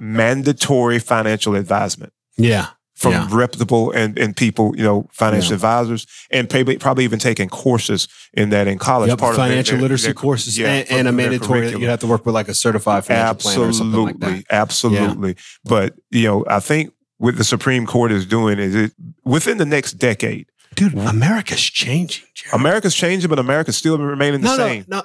Mandatory 0.00 0.98
financial 0.98 1.54
advisement. 1.54 2.12
yeah, 2.36 2.68
from 2.94 3.12
Yeah. 3.12 3.28
reputable 3.30 3.90
and, 3.92 4.18
and 4.18 4.36
people, 4.36 4.74
you 4.76 4.82
know, 4.82 5.08
financial 5.12 5.50
Yeah. 5.50 5.54
advisors, 5.56 6.06
and 6.30 6.48
probably, 6.50 6.76
probably 6.78 7.04
even 7.04 7.18
taking 7.18 7.48
courses 7.48 8.08
in 8.34 8.50
that 8.50 8.66
in 8.66 8.78
college. 8.78 9.08
Yep, 9.08 9.18
Part 9.18 9.30
of 9.32 9.36
their- 9.38 9.46
financial 9.48 9.76
their- 9.76 9.82
literacy 9.82 10.04
their- 10.08 10.14
courses 10.14 10.58
yeah, 10.58 10.68
and, 10.68 10.90
and 10.90 11.08
a 11.08 11.12
mandatory. 11.12 11.60
curriculum. 11.60 11.82
You 11.82 11.88
have 11.88 12.00
to 12.00 12.06
work 12.06 12.26
with 12.26 12.34
like 12.34 12.48
a 12.48 12.54
certified 12.54 13.04
financial 13.04 13.34
planner 13.36 13.68
or 13.68 13.72
something 13.72 14.00
like 14.04 14.16
Absolutely, 14.16 14.42
that. 14.48 14.54
absolutely. 14.54 15.36
But 15.64 15.94
you 16.10 16.24
know, 16.24 16.44
I 16.48 16.60
think 16.60 16.92
what 17.18 17.36
the 17.36 17.44
Supreme 17.44 17.86
Court 17.86 18.12
is 18.12 18.26
doing 18.26 18.58
is 18.58 18.74
it 18.74 18.92
within 19.24 19.56
the 19.58 19.66
next 19.66 19.92
decade, 19.94 20.46
Dude, 20.76 20.94
America's 20.96 21.60
changing. 21.62 22.24
Jerry. 22.34 22.50
America's 22.52 22.94
changing, 22.94 23.28
but 23.28 23.38
America's 23.38 23.76
still 23.76 23.96
remaining 23.98 24.40
the 24.42 24.48
no, 24.48 24.56
same. 24.56 24.84
no, 24.88 25.02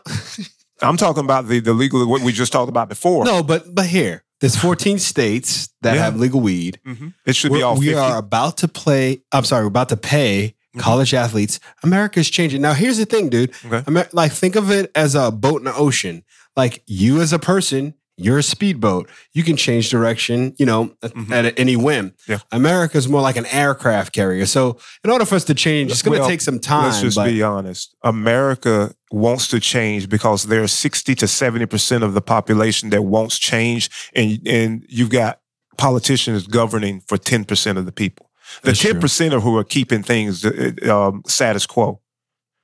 I'm 0.82 0.98
talking 0.98 1.24
about 1.24 1.48
the 1.48 1.60
the 1.60 1.74
legal 1.74 2.06
what 2.08 2.22
we 2.22 2.32
just 2.34 2.52
talked 2.52 2.70
about 2.70 2.90
before. 2.90 3.24
no, 3.26 3.38
no. 3.38 3.44
But 3.44 3.74
but 3.74 3.86
here, 3.88 4.24
there's 4.46 4.56
14 4.62 5.00
states 5.00 5.70
that 5.82 5.96
Yeah. 5.96 6.04
have 6.04 6.20
legal 6.20 6.40
weed. 6.40 6.80
Mhm. 6.88 7.14
it 7.26 7.36
should 7.36 7.50
be 7.50 7.54
We're- 7.54 7.64
all. 7.64 7.78
we 7.78 7.96
are 7.96 8.18
about 8.18 8.58
to 8.58 8.68
play. 8.68 9.22
I'm 9.32 9.44
sorry, 9.44 9.64
we're 9.64 9.70
about 9.70 9.90
to 9.90 9.98
pay 9.98 10.54
Mhm. 10.76 10.82
college 10.82 11.14
athletes. 11.16 11.60
America's 11.84 12.30
changing. 12.30 12.62
Now, 12.62 12.74
here's 12.74 12.98
the 12.98 13.06
thing, 13.06 13.30
dude. 13.30 13.52
Okay. 13.66 13.84
Amer- 13.88 14.08
like, 14.14 14.32
think 14.32 14.56
of 14.56 14.70
it 14.70 14.92
as 14.94 15.16
a 15.16 15.32
boat 15.32 15.62
in 15.62 15.66
the 15.66 15.74
ocean. 15.76 16.24
Like, 16.56 16.84
you 16.86 17.22
as 17.22 17.34
a 17.34 17.40
person, 17.40 17.96
you're 18.18 18.38
a 18.38 18.44
speedboat. 18.44 19.10
You 19.34 19.44
can 19.44 19.58
change 19.58 19.90
direction, 19.90 20.54
you 20.58 20.66
know, 20.66 20.96
at, 21.04 21.14
Mhm. 21.14 21.32
at 21.32 21.60
any 21.60 21.76
whim. 21.76 22.14
Yeah. 22.28 22.40
America's 22.52 23.08
more 23.10 23.22
like 23.22 23.36
an 23.36 23.46
aircraft 23.48 24.14
carrier. 24.14 24.46
So, 24.46 24.78
in 25.04 25.10
order 25.12 25.26
for 25.26 25.36
us 25.36 25.44
to 25.46 25.54
change, 25.54 25.92
it's 25.92 26.02
going 26.02 26.16
to 26.16 26.22
Well, 26.22 26.30
take 26.30 26.42
some 26.42 26.60
time. 26.60 26.86
Let's 26.86 27.02
just 27.02 27.18
but 27.18 27.26
be 27.26 27.42
honest. 27.44 27.94
America 28.04 28.94
wants 29.12 29.48
to 29.50 29.60
change 29.60 30.08
because 30.10 30.44
there's 30.44 30.72
60 30.72 31.14
to 31.16 31.28
70% 31.28 32.04
of 32.04 32.14
the 32.14 32.22
population 32.22 32.90
that 32.92 33.04
wants 33.04 33.38
change. 33.38 33.90
And, 34.16 34.40
and 34.48 34.86
you've 34.88 35.10
got 35.10 35.40
politicians 35.78 36.48
governing 36.48 37.02
for 37.08 37.18
10% 37.18 37.78
of 37.78 37.86
the 37.86 37.92
people. 37.92 38.30
The 38.64 38.68
That's 38.72 38.82
10% 38.82 39.34
are 39.34 39.40
who 39.42 39.58
are 39.58 39.64
keeping 39.66 40.04
things 40.04 40.46
uh, 40.46 40.72
um, 40.90 41.22
status 41.28 41.66
quo. 41.66 42.00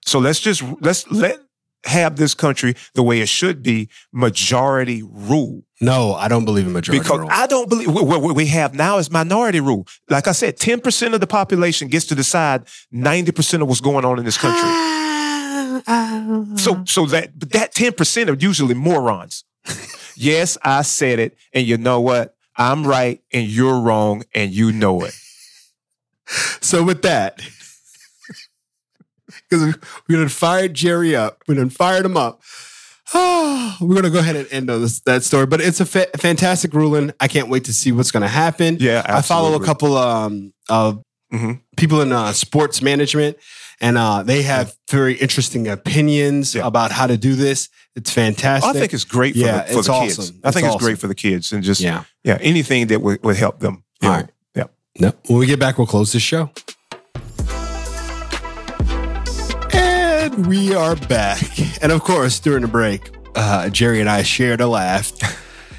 So 0.05 0.19
let's 0.19 0.39
just, 0.39 0.63
let's 0.79 1.09
let, 1.11 1.39
have 1.85 2.15
this 2.15 2.33
country 2.33 2.75
the 2.93 3.03
way 3.03 3.21
it 3.21 3.29
should 3.29 3.63
be, 3.63 3.89
majority 4.11 5.03
rule. 5.03 5.63
no, 5.81 6.13
I 6.13 6.27
don't 6.27 6.45
believe 6.45 6.67
in 6.67 6.73
majority 6.73 6.99
Because 7.01 7.19
rule. 7.19 7.29
I 7.31 7.47
don't 7.47 7.69
believe 7.69 7.91
what 7.91 8.35
we 8.35 8.47
have 8.47 8.75
now 8.75 8.97
is 8.97 9.09
minority 9.09 9.59
rule. 9.59 9.87
Like 10.09 10.27
I 10.27 10.31
said, 10.31 10.57
10% 10.57 11.13
of 11.13 11.19
the 11.19 11.27
population 11.27 11.87
gets 11.87 12.05
to 12.07 12.15
decide 12.15 12.65
90% 12.93 13.61
of 13.61 13.67
what's 13.67 13.81
going 13.81 14.05
on 14.05 14.19
in 14.19 14.25
this 14.25 14.37
country. 14.37 14.69
So 16.57 16.83
so 16.85 17.05
that 17.07 17.31
but 17.37 17.51
that 17.51 17.73
10% 17.73 18.29
are 18.29 18.37
usually 18.39 18.75
morons. 18.75 19.43
yes, 20.15 20.57
I 20.63 20.83
said 20.83 21.19
it, 21.19 21.37
and 21.53 21.65
you 21.65 21.77
know 21.77 21.99
what? 21.99 22.35
I'm 22.55 22.85
right 22.85 23.21
and 23.33 23.47
you're 23.47 23.79
wrong, 23.79 24.23
and 24.35 24.51
you 24.51 24.71
know 24.71 25.03
it. 25.03 25.13
So 26.61 26.83
with 26.83 27.01
that, 27.01 27.41
because 29.51 29.77
we 30.07 30.15
done 30.15 30.29
fired 30.29 30.73
Jerry 30.73 31.15
up, 31.15 31.43
we 31.47 31.55
done 31.55 31.69
fired 31.69 32.05
him 32.05 32.15
up. 32.17 32.41
we're 33.13 33.95
gonna 33.95 34.09
go 34.09 34.19
ahead 34.19 34.37
and 34.37 34.47
end 34.51 34.69
on 34.69 34.81
this, 34.81 35.01
that 35.01 35.23
story, 35.23 35.45
but 35.45 35.59
it's 35.59 35.81
a 35.81 35.85
fa- 35.85 36.07
fantastic 36.17 36.73
ruling. 36.73 37.11
I 37.19 37.27
can't 37.27 37.49
wait 37.49 37.65
to 37.65 37.73
see 37.73 37.91
what's 37.91 38.09
gonna 38.11 38.27
happen. 38.29 38.77
Yeah, 38.79 39.03
I 39.05 39.21
follow 39.21 39.53
a 39.55 39.63
couple 39.63 39.97
um, 39.97 40.53
of 40.69 41.03
Mhm. 41.33 41.61
people 41.77 42.01
in 42.01 42.11
uh, 42.11 42.31
sports 42.33 42.81
management, 42.81 43.37
and 43.81 43.97
uh, 43.97 44.23
they 44.23 44.41
have 44.43 44.75
very 44.89 45.13
interesting 45.15 45.67
opinions 45.67 46.55
Yeah. 46.55 46.65
about 46.67 46.91
how 46.91 47.07
to 47.07 47.17
do 47.17 47.35
this. 47.35 47.69
It's 47.95 48.11
fantastic. 48.11 48.69
I 48.69 48.79
think 48.79 48.93
it's 48.93 49.03
great 49.05 49.33
for 49.33 49.39
Yeah, 49.39 49.63
the, 49.63 49.73
for 49.73 49.79
it's 49.79 49.87
the 49.87 49.99
kids. 50.01 50.19
awesome. 50.19 50.39
I 50.43 50.51
think 50.51 50.65
It's 50.67 50.75
it's, 50.75 50.83
great 50.83 50.97
for 50.99 51.07
the 51.07 51.15
kids 51.15 51.51
and 51.51 51.63
just 51.63 51.81
yeah, 51.81 52.03
yeah. 52.23 52.37
anything 52.41 52.87
that 52.87 53.01
would, 53.01 53.21
would 53.23 53.35
help 53.37 53.59
them. 53.59 53.83
All 54.03 54.09
know. 54.09 54.15
right. 54.15 54.29
Yeah. 54.55 54.63
No. 54.99 55.13
When 55.27 55.39
we 55.39 55.45
get 55.45 55.59
back, 55.59 55.77
we'll 55.77 55.87
close 55.87 56.11
this 56.13 56.21
show. 56.21 56.49
And 60.31 60.47
we 60.47 60.73
are 60.73 60.95
back. 60.95 61.41
And 61.81 61.91
of 61.91 62.01
course, 62.03 62.39
during 62.39 62.61
the 62.61 62.67
break, 62.67 63.09
uh, 63.35 63.69
Jerry 63.69 63.99
and 63.99 64.09
I 64.09 64.23
shared 64.23 64.61
a 64.61 64.67
laugh 64.67 65.11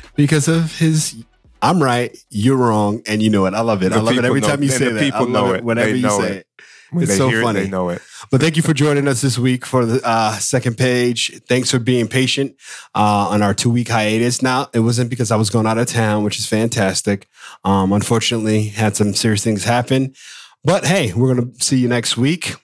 because 0.17 0.49
of 0.49 0.79
his 0.79 1.25
I'm 1.61 1.81
right, 1.83 2.17
you're 2.29 2.57
wrong, 2.57 3.03
and 3.07 3.23
you 3.23 3.31
know 3.31 3.47
it. 3.47 3.55
I 3.55 3.61
love 3.61 3.83
it. 3.85 3.91
The 3.91 3.97
I 3.97 4.01
love 4.01 4.19
it 4.19 4.25
every 4.25 4.41
know- 4.41 4.49
time 4.49 4.63
you 4.63 4.69
say 4.69 4.91
that. 4.91 5.01
people 5.01 5.19
I 5.21 5.23
love 5.23 5.31
know 5.31 5.53
it 5.55 5.59
it. 5.59 5.65
whenever 5.65 5.95
you 5.95 6.11
say 6.11 6.27
it. 6.33 6.37
it. 6.39 6.47
When 6.91 7.05
It's 7.05 7.17
so 7.17 7.31
funny. 7.31 7.61
it, 7.61 7.65
they 7.65 7.71
know 7.71 7.89
it. 7.89 8.03
But 8.31 8.41
thank 8.43 8.57
you 8.57 8.63
for 8.63 8.75
joining 8.75 9.09
us 9.09 9.23
this 9.23 9.39
week 9.39 9.65
for 9.65 9.87
the 9.87 10.01
uh, 10.07 10.33
second 10.39 10.77
page. 10.77 11.41
Thanks 11.49 11.71
for 11.71 11.79
being 11.79 12.07
patient 12.09 12.57
uh, 12.95 13.29
on 13.31 13.41
our 13.43 13.55
two 13.55 13.71
week 13.71 13.89
hiatus. 13.89 14.43
Now, 14.43 14.69
it 14.75 14.81
wasn't 14.81 15.09
because 15.09 15.31
I 15.31 15.37
was 15.37 15.49
going 15.49 15.67
out 15.67 15.79
of 15.79 15.87
town, 15.87 16.25
which 16.25 16.39
is 16.39 16.47
fantastic. 16.47 17.29
Um, 17.65 17.93
unfortunately, 17.93 18.65
had 18.65 18.97
some 18.97 19.15
serious 19.15 19.43
things 19.45 19.65
happen. 19.65 20.15
But 20.65 20.85
hey, 20.85 21.13
we're 21.15 21.35
going 21.35 21.53
to 21.55 21.65
see 21.65 21.79
you 21.79 21.89
next 21.89 22.17
week. 22.19 22.57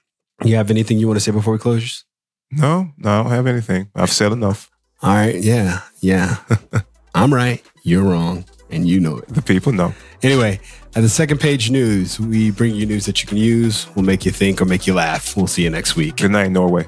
You 0.45 0.57
have 0.57 0.71
anything 0.71 0.99
you 0.99 1.07
want 1.09 1.17
to 1.19 1.25
say 1.25 1.33
before 1.33 1.53
we 1.53 1.59
close? 1.59 2.05
No, 2.51 2.91
no, 2.97 3.11
I 3.11 3.23
don't 3.23 3.33
have 3.33 3.47
anything. 3.47 3.91
I've 3.95 4.11
said 4.11 4.33
enough. 4.33 4.71
All 5.03 5.15
right. 5.15 5.35
Yeah. 5.35 5.81
Yeah. 6.01 6.37
I'm 7.15 7.33
right. 7.35 7.63
You're 7.83 8.05
wrong. 8.05 8.45
And 8.71 8.87
you 8.87 9.01
know 9.01 9.19
it. 9.19 9.29
The 9.29 9.43
people 9.43 9.73
know. 9.73 9.95
Anyway, 10.23 10.61
at 10.95 11.01
the 11.03 11.09
second 11.09 11.39
page 11.41 11.71
news, 11.71 12.21
we 12.21 12.51
bring 12.51 12.75
you 12.75 12.85
news 12.87 13.07
that 13.07 13.23
you 13.23 13.27
can 13.29 13.39
use, 13.39 13.87
We'll 13.95 14.05
make 14.05 14.25
you 14.27 14.31
think 14.31 14.61
or 14.61 14.67
make 14.67 14.87
you 14.87 14.95
laugh. 14.95 15.37
We'll 15.37 15.47
see 15.47 15.63
you 15.63 15.71
next 15.71 15.97
week. 15.97 16.17
Good 16.17 16.31
night, 16.33 16.51
Norway. 16.51 16.87